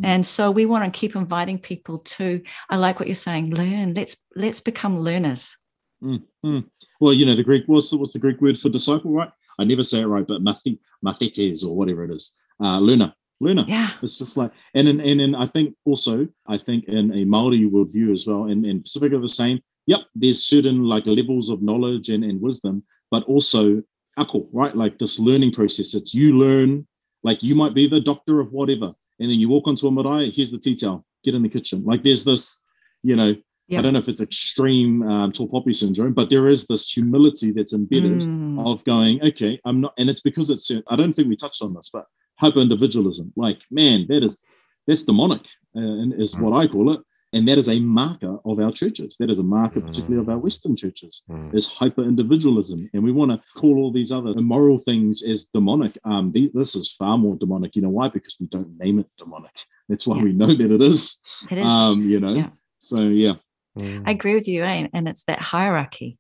And 0.03 0.27
so 0.27 0.51
we 0.51 0.67
want 0.67 0.85
to 0.85 0.99
keep 0.99 1.15
inviting 1.15 1.59
people 1.59 1.99
to, 1.99 2.43
I 2.69 2.77
like 2.77 2.99
what 2.99 3.07
you're 3.07 3.15
saying, 3.15 3.55
learn. 3.55 3.95
Let's 3.95 4.17
let's 4.35 4.61
become 4.61 4.99
learners. 4.99 5.57
Mm-hmm. 6.03 6.61
Well, 7.01 7.13
you 7.13 7.25
know, 7.25 7.37
the 7.37 7.45
Greek 7.45 7.65
what's 7.67 7.91
the, 7.91 7.97
what's 7.97 8.13
the 8.13 8.19
Greek 8.19 8.41
word 8.41 8.59
for 8.59 8.69
disciple, 8.69 9.13
right? 9.13 9.31
I 9.59 9.65
never 9.65 9.85
say 9.85 10.01
it 10.01 10.07
right, 10.07 10.27
but 10.27 10.43
mathetes 10.43 11.65
or 11.65 11.77
whatever 11.77 12.05
it 12.05 12.11
is. 12.11 12.35
Uh, 12.61 12.79
learner 12.79 13.15
learner. 13.41 13.65
Yeah. 13.69 13.91
It's 14.03 14.19
just 14.19 14.37
like, 14.37 14.51
and 14.75 14.89
in, 14.89 15.01
and 15.01 15.21
in, 15.21 15.35
I 15.35 15.47
think 15.47 15.75
also, 15.85 16.27
I 16.47 16.59
think 16.59 16.85
in 16.87 17.13
a 17.13 17.25
Maori 17.25 17.69
worldview 17.69 18.13
as 18.13 18.27
well, 18.27 18.45
and, 18.45 18.65
and 18.65 18.83
Pacific 18.83 19.13
are 19.13 19.21
the 19.21 19.29
same. 19.29 19.61
Yep, 19.87 20.01
there's 20.15 20.47
certain 20.47 20.85
like 20.85 21.07
levels 21.07 21.51
of 21.51 21.63
knowledge 21.63 22.09
and, 22.09 22.25
and 22.25 22.41
wisdom, 22.41 22.83
but 23.11 23.23
also 23.25 23.83
ako, 24.19 24.49
right? 24.53 24.75
Like 24.75 24.99
this 24.99 25.19
learning 25.19 25.53
process. 25.53 25.95
It's 25.95 26.15
you 26.15 26.39
learn, 26.39 26.87
like 27.23 27.43
you 27.43 27.55
might 27.55 27.75
be 27.75 27.87
the 27.87 28.01
doctor 28.01 28.41
of 28.41 28.53
whatever, 28.53 28.95
and 29.21 29.31
then 29.31 29.39
you 29.39 29.49
walk 29.49 29.69
onto 29.69 29.87
a 29.87 29.91
marae, 29.91 30.31
here's 30.31 30.51
the 30.51 30.59
tea 30.59 30.77
towel, 30.77 31.05
get 31.25 31.35
in 31.35 31.43
the 31.43 31.49
kitchen. 31.49 31.85
Like 31.85 32.03
there's 32.03 32.25
this, 32.25 32.63
you 33.03 33.17
know, 33.17 33.35
I 33.73 33.81
don't 33.81 33.95
know 33.95 33.99
if 33.99 34.09
it's 34.09 34.21
extreme 34.21 35.03
um, 35.03 35.33
tall 35.33 35.49
poppy 35.49 35.73
syndrome, 35.73 36.13
but 36.13 36.29
there 36.29 36.49
is 36.49 36.67
this 36.67 36.91
humility 36.91 37.51
that's 37.51 37.73
embedded 37.73 38.21
mm. 38.21 38.71
of 38.71 38.85
going, 38.85 39.23
okay, 39.23 39.59
I'm 39.65 39.81
not, 39.81 39.95
and 39.97 40.11
it's 40.11 40.21
because 40.21 40.51
it's, 40.51 40.71
I 40.89 40.97
don't 40.97 41.15
think 41.15 41.29
we 41.29 41.37
touched 41.37 41.63
on 41.63 41.73
this, 41.73 41.89
but 41.91 42.05
hyper 42.37 42.61
individualism. 42.61 43.33
Like, 43.37 43.63
man, 43.71 44.07
that 44.09 44.23
is 44.23 44.43
that's 44.87 45.05
demonic, 45.05 45.47
uh, 45.77 45.81
and 45.81 46.13
is 46.21 46.35
mm. 46.35 46.41
what 46.41 46.57
I 46.57 46.69
call 46.69 46.93
it. 46.93 47.01
And 47.35 47.49
that 47.49 47.59
is 47.59 47.69
a 47.69 47.81
marker 47.81 48.39
of 48.45 48.61
our 48.61 48.71
churches. 48.71 49.17
That 49.19 49.29
is 49.29 49.41
a 49.41 49.43
marker, 49.43 49.81
mm. 49.81 49.87
particularly 49.87 50.21
of 50.21 50.29
our 50.29 50.39
Western 50.39 50.77
churches, 50.77 51.25
mm. 51.29 51.55
is 51.55 51.67
hyper 51.67 52.03
individualism. 52.03 52.89
And 52.95 53.03
we 53.03 53.13
want 53.13 53.33
to 53.33 53.41
call 53.61 53.79
all 53.79 53.93
these 53.93 54.13
other 54.13 54.31
immoral 54.31 54.79
things 54.79 55.23
as 55.25 55.47
demonic. 55.47 55.99
Um, 56.05 56.33
this 56.55 56.77
is 56.77 56.93
far 56.93 57.19
more 57.19 57.37
demonic. 57.37 57.75
You 57.75 57.83
know 57.83 57.89
why? 57.89 58.09
Because 58.09 58.37
we 58.39 58.47
don't 58.47 58.79
name 58.79 59.01
it 59.01 59.09
demonic. 59.19 59.57
That's 59.89 60.07
why 60.07 60.17
yeah. 60.19 60.23
we 60.23 60.33
know 60.33 60.55
that 60.55 60.73
it 60.73 60.81
is. 60.81 61.21
It 61.51 61.59
is. 61.59 61.67
Um, 61.67 62.09
you 62.09 62.21
know. 62.21 62.35
Yeah. 62.35 62.51
So 62.79 63.01
yeah. 63.01 63.35
I 63.77 64.13
agree 64.13 64.35
with 64.35 64.47
you, 64.47 64.63
eh? 64.63 64.87
and 64.93 65.09
it's 65.09 65.25
that 65.25 65.41
hierarchy 65.41 66.17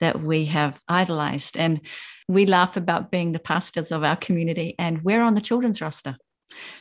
that 0.00 0.22
we 0.22 0.44
have 0.46 0.78
idolized. 0.88 1.56
And 1.56 1.80
we 2.28 2.44
laugh 2.44 2.76
about 2.76 3.10
being 3.10 3.32
the 3.32 3.38
pastors 3.38 3.90
of 3.90 4.04
our 4.04 4.16
community, 4.16 4.74
and 4.78 5.02
we're 5.02 5.22
on 5.22 5.34
the 5.34 5.40
children's 5.40 5.80
roster 5.80 6.16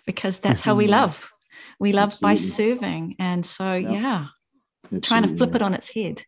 because 0.05 0.39
that's 0.39 0.63
how 0.63 0.75
we 0.75 0.85
mm-hmm. 0.85 0.91
love. 0.91 1.31
We 1.79 1.93
love 1.93 2.09
absolutely. 2.09 2.35
by 2.35 2.41
serving. 2.41 3.15
And 3.19 3.45
so, 3.45 3.73
yeah, 3.73 4.27
yeah 4.89 4.99
trying 5.01 5.23
to 5.23 5.35
flip 5.35 5.55
it 5.55 5.61
on 5.61 5.73
its 5.73 5.93
head. 5.93 6.23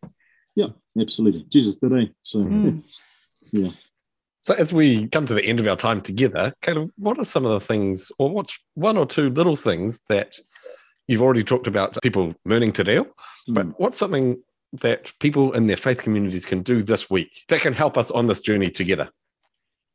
Yeah, 0.56 0.68
absolutely. 0.98 1.46
Jesus 1.48 1.78
today. 1.78 2.10
So, 2.22 2.40
mm. 2.40 2.82
yeah. 3.52 3.70
So, 4.40 4.54
as 4.54 4.72
we 4.72 5.06
come 5.08 5.26
to 5.26 5.34
the 5.34 5.44
end 5.44 5.60
of 5.60 5.66
our 5.66 5.76
time 5.76 6.00
together, 6.00 6.54
Caleb, 6.62 6.90
what 6.96 7.18
are 7.18 7.24
some 7.24 7.44
of 7.44 7.52
the 7.52 7.60
things, 7.60 8.10
or 8.18 8.30
what's 8.30 8.58
one 8.74 8.96
or 8.96 9.06
two 9.06 9.28
little 9.28 9.56
things 9.56 10.00
that 10.08 10.36
you've 11.06 11.22
already 11.22 11.44
talked 11.44 11.66
about 11.66 12.00
people 12.02 12.34
learning 12.44 12.72
to 12.72 12.84
do, 12.84 13.06
but 13.48 13.66
what's 13.78 13.98
something 13.98 14.40
that 14.72 15.12
people 15.18 15.52
in 15.52 15.66
their 15.66 15.76
faith 15.76 16.02
communities 16.02 16.46
can 16.46 16.62
do 16.62 16.82
this 16.82 17.10
week 17.10 17.44
that 17.48 17.60
can 17.60 17.72
help 17.72 17.98
us 17.98 18.10
on 18.10 18.28
this 18.28 18.40
journey 18.40 18.70
together? 18.70 19.10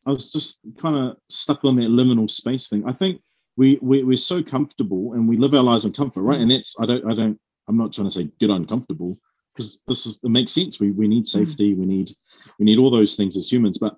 I 0.05 0.11
was 0.11 0.31
just 0.31 0.59
kind 0.77 0.95
of 0.95 1.17
stuck 1.29 1.63
on 1.63 1.77
that 1.77 1.89
liminal 1.89 2.29
space 2.29 2.67
thing. 2.69 2.83
I 2.86 2.93
think 2.93 3.21
we, 3.58 3.80
we 3.82 4.03
we're 4.03 4.18
so 4.18 4.43
comfortable 4.43 5.14
and 5.14 5.28
we 5.28 5.38
live 5.38 5.53
our 5.53 5.64
lives 5.64 5.86
in 5.86 5.93
comfort, 5.93 6.22
right? 6.22 6.39
And 6.39 6.51
that's 6.51 6.76
I 6.80 6.86
don't 6.86 7.10
I 7.10 7.16
don't 7.16 7.39
I'm 7.68 7.78
not 7.78 7.93
trying 7.93 8.08
to 8.08 8.12
say 8.12 8.30
get 8.39 8.49
uncomfortable 8.49 9.18
because 9.53 9.80
this 9.88 10.06
is 10.06 10.20
it 10.24 10.30
makes 10.30 10.51
sense. 10.51 10.80
We 10.80 10.91
we 10.91 11.08
need 11.08 11.24
mm. 11.24 11.28
safety, 11.28 11.74
we 11.74 11.86
need 11.86 12.12
we 12.60 12.66
need 12.66 12.80
all 12.80 12.91
those 12.91 13.16
things 13.16 13.38
as 13.38 13.51
humans. 13.51 13.78
But 13.78 13.95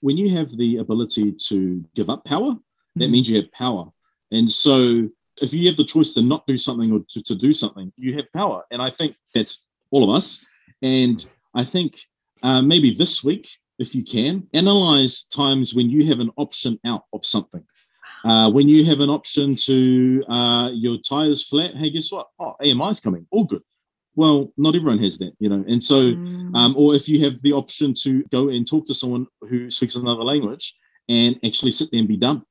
when 0.00 0.16
you 0.16 0.34
have 0.36 0.56
the 0.56 0.78
ability 0.78 1.32
to 1.48 1.84
give 1.94 2.08
up 2.08 2.24
power, 2.24 2.56
that 2.96 3.06
mm. 3.06 3.10
means 3.10 3.28
you 3.28 3.36
have 3.36 3.52
power. 3.52 3.86
And 4.30 4.50
so 4.50 5.08
if 5.40 5.52
you 5.52 5.66
have 5.68 5.76
the 5.76 5.84
choice 5.84 6.14
to 6.14 6.22
not 6.22 6.46
do 6.46 6.56
something 6.56 6.92
or 6.92 7.00
to, 7.10 7.22
to 7.22 7.34
do 7.34 7.52
something, 7.52 7.92
you 7.96 8.14
have 8.16 8.32
power. 8.32 8.64
And 8.70 8.82
I 8.82 8.90
think 8.90 9.16
that's 9.34 9.62
all 9.90 10.04
of 10.04 10.14
us. 10.14 10.44
And 10.82 11.24
I 11.54 11.64
think 11.64 11.96
uh, 12.42 12.62
maybe 12.62 12.94
this 12.94 13.24
week, 13.24 13.48
if 13.78 13.94
you 13.94 14.04
can, 14.04 14.46
analyze 14.54 15.24
times 15.24 15.74
when 15.74 15.88
you 15.88 16.06
have 16.06 16.20
an 16.20 16.30
option 16.36 16.78
out 16.84 17.04
of 17.12 17.24
something. 17.24 17.64
Uh, 18.24 18.50
when 18.50 18.68
you 18.68 18.84
have 18.84 19.00
an 19.00 19.10
option 19.10 19.54
to 19.54 20.24
uh, 20.28 20.70
your 20.70 20.98
tires 20.98 21.46
flat, 21.46 21.76
hey, 21.76 21.90
guess 21.90 22.10
what? 22.10 22.28
Oh, 22.38 22.56
AMI 22.60 22.90
is 22.90 23.00
coming. 23.00 23.26
All 23.30 23.44
good. 23.44 23.62
Well, 24.16 24.52
not 24.56 24.74
everyone 24.74 24.98
has 24.98 25.16
that, 25.18 25.32
you 25.38 25.48
know. 25.48 25.64
And 25.68 25.82
so, 25.82 26.12
mm. 26.12 26.54
um, 26.56 26.74
or 26.76 26.94
if 26.96 27.08
you 27.08 27.24
have 27.24 27.40
the 27.42 27.52
option 27.52 27.94
to 28.02 28.24
go 28.32 28.48
and 28.48 28.66
talk 28.66 28.84
to 28.86 28.94
someone 28.94 29.26
who 29.48 29.70
speaks 29.70 29.94
another 29.94 30.24
language 30.24 30.74
and 31.08 31.38
actually 31.44 31.70
sit 31.70 31.90
there 31.92 32.00
and 32.00 32.08
be 32.08 32.16
done, 32.16 32.42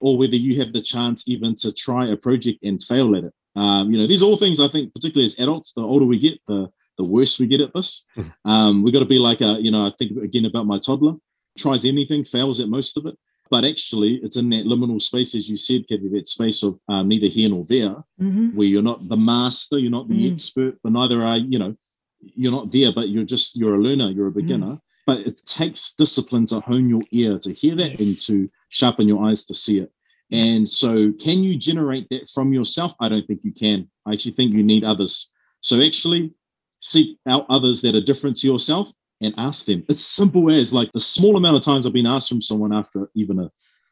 or 0.00 0.16
whether 0.16 0.36
you 0.36 0.60
have 0.60 0.72
the 0.72 0.80
chance 0.80 1.26
even 1.26 1.56
to 1.56 1.72
try 1.72 2.06
a 2.06 2.16
project 2.16 2.62
and 2.62 2.82
fail 2.82 3.16
at 3.16 3.24
it. 3.24 3.32
Um, 3.56 3.90
you 3.90 3.98
know, 3.98 4.06
these 4.06 4.22
are 4.22 4.26
all 4.26 4.36
things 4.36 4.60
I 4.60 4.68
think, 4.68 4.92
particularly 4.92 5.24
as 5.24 5.38
adults, 5.40 5.72
the 5.72 5.80
older 5.80 6.04
we 6.04 6.18
get, 6.18 6.38
the 6.46 6.70
the 6.96 7.04
worse 7.04 7.38
we 7.38 7.46
get 7.46 7.60
at 7.60 7.74
this. 7.74 8.06
Hmm. 8.14 8.22
Um, 8.44 8.82
we've 8.82 8.92
got 8.92 9.00
to 9.00 9.04
be 9.04 9.18
like 9.18 9.40
a, 9.40 9.60
you 9.60 9.70
know, 9.70 9.86
I 9.86 9.92
think 9.98 10.16
again 10.22 10.46
about 10.46 10.66
my 10.66 10.78
toddler, 10.78 11.14
tries 11.58 11.84
anything, 11.84 12.24
fails 12.24 12.60
at 12.60 12.68
most 12.68 12.96
of 12.96 13.06
it. 13.06 13.18
But 13.50 13.64
actually, 13.64 14.16
it's 14.22 14.36
in 14.36 14.48
that 14.50 14.66
liminal 14.66 15.00
space, 15.00 15.34
as 15.34 15.48
you 15.48 15.56
said, 15.56 15.86
Kathy, 15.88 16.08
that 16.08 16.28
space 16.28 16.62
of 16.62 16.78
um, 16.88 17.08
neither 17.08 17.28
here 17.28 17.48
nor 17.48 17.64
there, 17.64 17.94
mm-hmm. 18.20 18.56
where 18.56 18.66
you're 18.66 18.82
not 18.82 19.08
the 19.08 19.16
master, 19.16 19.78
you're 19.78 19.90
not 19.90 20.08
the 20.08 20.28
mm. 20.28 20.32
expert, 20.32 20.76
but 20.82 20.92
neither 20.92 21.24
are, 21.24 21.36
you 21.36 21.58
know, 21.58 21.76
you're 22.20 22.52
not 22.52 22.72
there, 22.72 22.92
but 22.92 23.08
you're 23.08 23.24
just, 23.24 23.56
you're 23.56 23.76
a 23.76 23.80
learner, 23.80 24.10
you're 24.10 24.26
a 24.26 24.32
beginner. 24.32 24.66
Mm. 24.66 24.80
But 25.06 25.18
it 25.20 25.40
takes 25.46 25.94
discipline 25.94 26.46
to 26.46 26.58
hone 26.60 26.88
your 26.88 27.02
ear 27.12 27.38
to 27.38 27.52
hear 27.54 27.76
that 27.76 27.92
yes. 27.92 28.00
and 28.00 28.18
to 28.26 28.50
sharpen 28.70 29.06
your 29.06 29.24
eyes 29.24 29.44
to 29.44 29.54
see 29.54 29.78
it. 29.78 29.92
And 30.32 30.68
so, 30.68 31.12
can 31.12 31.44
you 31.44 31.56
generate 31.56 32.08
that 32.10 32.28
from 32.28 32.52
yourself? 32.52 32.94
I 32.98 33.08
don't 33.08 33.24
think 33.28 33.44
you 33.44 33.52
can. 33.52 33.88
I 34.06 34.12
actually 34.12 34.32
think 34.32 34.52
you 34.52 34.64
need 34.64 34.82
others. 34.82 35.30
So, 35.60 35.80
actually, 35.80 36.32
seek 36.80 37.18
out 37.28 37.46
others 37.48 37.80
that 37.82 37.94
are 37.94 38.00
different 38.00 38.36
to 38.38 38.48
yourself 38.48 38.88
and 39.20 39.34
ask 39.38 39.64
them. 39.66 39.84
It's 39.88 40.04
simple 40.04 40.50
as 40.50 40.72
like 40.72 40.92
the 40.92 41.00
small 41.00 41.36
amount 41.36 41.56
of 41.56 41.62
times 41.62 41.86
I've 41.86 41.92
been 41.92 42.06
asked 42.06 42.28
from 42.28 42.42
someone 42.42 42.72
after 42.72 43.08
even 43.14 43.38
a, 43.40 43.50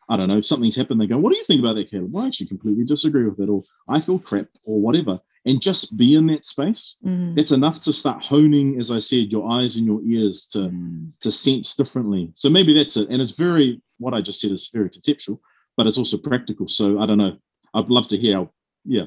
I 0.09 0.17
don't 0.17 0.29
know, 0.29 0.41
something's 0.43 0.77
happened. 0.77 1.01
They 1.01 1.07
go, 1.07 1.17
"What 1.19 1.33
do 1.33 1.39
you 1.39 1.45
think 1.45 1.61
about 1.61 1.77
that, 1.77 1.91
Caleb?" 1.91 2.13
Well, 2.13 2.25
I 2.25 2.27
actually 2.27 2.49
completely 2.49 2.85
disagree 2.85 3.25
with 3.25 3.41
it, 3.41 3.49
or 3.49 3.63
I 3.89 4.01
feel 4.01 4.19
crap, 4.19 4.49
or 4.65 4.81
whatever. 4.81 5.21
and 5.47 5.61
just 5.61 5.99
be 5.99 6.15
in 6.15 6.27
that 6.27 6.43
space. 6.43 6.97
Mm. 7.05 7.37
That's 7.37 7.53
enough 7.53 7.83
to 7.83 7.93
start 7.93 8.25
honing, 8.25 8.81
as 8.81 8.91
I 8.91 8.99
said, 8.99 9.31
your 9.31 9.47
eyes 9.51 9.77
and 9.77 9.85
your 9.85 10.01
ears 10.03 10.47
to 10.53 10.61
Mm. 10.71 11.11
to 11.21 11.31
sense 11.31 11.77
differently. 11.77 12.31
So 12.35 12.49
maybe 12.49 12.73
that's 12.73 12.97
it. 12.97 13.09
And 13.11 13.21
it's 13.21 13.33
very 13.33 13.83
what 13.99 14.15
I 14.15 14.23
just 14.23 14.41
said 14.41 14.53
is 14.53 14.71
very 14.73 14.89
conceptual, 14.89 15.43
but 15.77 15.87
it's 15.87 15.99
also 15.99 16.17
practical. 16.17 16.67
So 16.67 16.99
I 16.99 17.05
don't 17.05 17.19
know. 17.19 17.37
I'd 17.75 17.91
love 17.91 18.07
to 18.09 18.17
hear. 18.17 18.37
How, 18.37 18.51
yeah, 18.87 19.05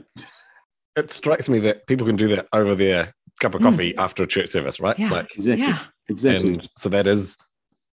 It 0.96 1.12
strikes 1.12 1.50
me 1.50 1.58
that 1.60 1.88
people 1.88 2.06
can 2.06 2.16
do 2.18 2.28
that 2.36 2.48
over 2.54 2.76
their 2.76 3.14
cup 3.40 3.56
of 3.56 3.62
Mm. 3.62 3.72
coffee 3.72 3.96
after 3.98 4.24
a 4.24 4.28
church 4.28 4.50
service, 4.50 4.80
right? 4.80 4.98
Yeah. 4.98 5.10
Like, 5.10 5.36
exactly, 5.36 5.68
Yeah. 5.68 5.80
exactly. 6.10 6.54
and 6.54 6.70
so 6.78 6.90
that 6.90 7.08
is, 7.08 7.38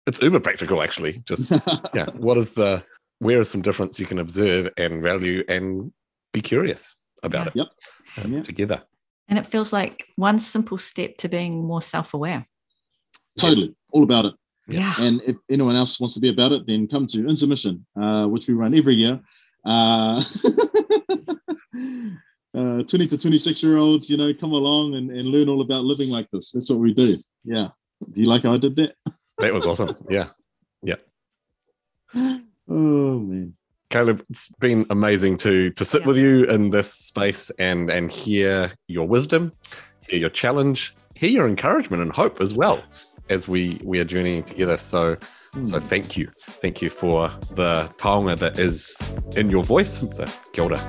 it's 0.07 0.20
uber 0.22 0.41
practical 0.41 0.82
actually. 0.82 1.22
Just 1.26 1.51
yeah, 1.95 2.07
what 2.16 2.38
is 2.38 2.53
the 2.53 2.84
where 3.18 3.41
is 3.41 3.51
some 3.51 3.61
difference 3.62 4.01
you 4.01 4.07
can 4.07 4.18
observe 4.18 4.70
and 4.78 5.03
value 5.03 5.45
and 5.49 5.93
be 6.32 6.41
curious 6.41 6.95
about 7.22 7.49
it 7.49 7.53
Yep. 7.57 7.66
uh, 8.18 8.28
Yeah. 8.28 8.43
together. 8.43 8.82
And 9.28 9.38
it 9.38 9.47
feels 9.47 9.72
like 9.72 10.07
one 10.16 10.38
simple 10.38 10.78
step 10.78 11.16
to 11.18 11.28
being 11.28 11.64
more 11.64 11.82
self 11.82 12.14
aware. 12.14 12.47
totally, 13.38 13.74
all 13.93 14.03
about 14.03 14.24
it. 14.26 14.34
Yeah. 14.68 14.95
And 14.99 15.20
if 15.26 15.36
anyone 15.49 15.76
else 15.76 16.01
wants 16.01 16.14
to 16.14 16.20
be 16.20 16.30
about 16.30 16.53
it, 16.53 16.66
then 16.66 16.86
come 16.88 17.07
to 17.09 17.28
Intermission, 17.28 17.84
uh, 18.01 18.26
which 18.26 18.47
we 18.49 18.55
run 18.55 18.74
every 18.74 18.95
year. 18.95 19.20
Uh, 19.64 20.22
uh, 22.55 22.82
20 22.82 23.07
to 23.09 23.18
26 23.18 23.62
year 23.62 23.76
olds, 23.78 24.11
you 24.11 24.16
know, 24.16 24.32
come 24.34 24.53
along 24.53 24.94
and, 24.94 25.11
and 25.11 25.28
learn 25.28 25.48
all 25.48 25.61
about 25.61 25.84
living 25.84 26.09
like 26.11 26.28
this. 26.30 26.53
That's 26.53 26.68
what 26.70 26.78
we 26.80 26.92
do. 26.92 27.18
Yeah. 27.44 27.68
Do 28.12 28.20
you 28.20 28.26
like 28.28 28.42
how 28.42 28.55
I 28.55 28.57
did 28.59 28.76
that? 28.76 28.94
That 29.38 29.55
was 29.55 29.66
awesome. 29.66 29.96
Yeah. 30.09 30.28
Yeah. 30.82 30.96
Oh, 32.72 33.18
man. 33.18 33.55
Caleb, 33.90 34.24
it's 34.30 34.46
been 34.61 34.86
amazing 34.90 35.36
to 35.38 35.70
to 35.70 35.84
sit 35.84 36.03
Yeah. 36.03 36.07
with 36.07 36.18
you 36.18 36.44
in 36.44 36.70
this 36.70 36.92
space 36.92 37.51
and 37.59 37.90
and 37.90 38.12
hear 38.12 38.70
your 38.86 39.09
wisdom, 39.09 39.51
hear 40.09 40.20
your 40.20 40.30
challenge, 40.30 40.94
hear 41.16 41.30
your 41.30 41.48
encouragement 41.48 42.01
and 42.01 42.12
hope 42.12 42.40
as 42.40 42.55
well 42.55 42.80
as 43.30 43.48
we 43.48 43.80
we 43.84 43.98
are 44.00 44.04
journeying 44.04 44.42
together. 44.44 44.76
So 44.76 45.16
so 45.62 45.78
Hmm. 45.80 45.86
thank 45.88 46.16
you, 46.16 46.28
thank 46.62 46.80
you 46.82 46.90
for 46.90 47.28
the 47.54 47.88
taonga 47.98 48.38
that 48.38 48.58
is 48.58 48.96
in 49.36 49.48
your 49.50 49.64
voice. 49.64 50.04
So 50.12 50.24
kia 50.52 50.64
ora. 50.64 50.80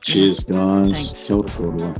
Cheers, 0.00 0.44
guys. 0.44 0.90
Thanks. 0.92 1.26
Kia 1.26 1.36
ora, 1.36 1.48
kia 1.48 1.66
ora. 1.66 1.94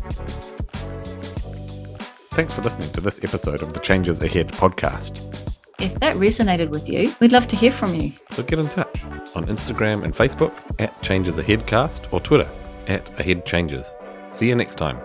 Thanks 2.31 2.53
for 2.53 2.63
listening 2.63 2.91
to 2.93 3.01
this 3.01 3.19
episode 3.25 3.63
of 3.63 3.73
the 3.73 3.81
Changes 3.81 4.21
Ahead 4.23 4.49
podcast. 4.53 5.25
If 5.81 5.95
that 6.01 6.15
resonated 6.17 6.71
with 6.71 6.89
you, 6.89 7.13
we'd 7.21 7.33
love 7.33 7.47
to 7.49 7.57
hear 7.57 7.71
from 7.73 7.95
you. 7.95 8.13
So 8.31 8.43
get 8.43 8.59
in 8.59 8.67
touch 8.69 9.05
on 9.35 9.45
Instagram 9.47 10.03
and 10.05 10.13
Facebook 10.15 10.53
at 10.79 11.01
Changes 11.03 11.39
Ahead 11.39 11.67
Cast 11.67 12.07
or 12.13 12.21
Twitter 12.21 12.49
at 12.87 13.09
Ahead 13.21 13.45
Changes. 13.47 13.93
See 14.31 14.49
you 14.49 14.55
next 14.57 14.77
time. 14.77 14.99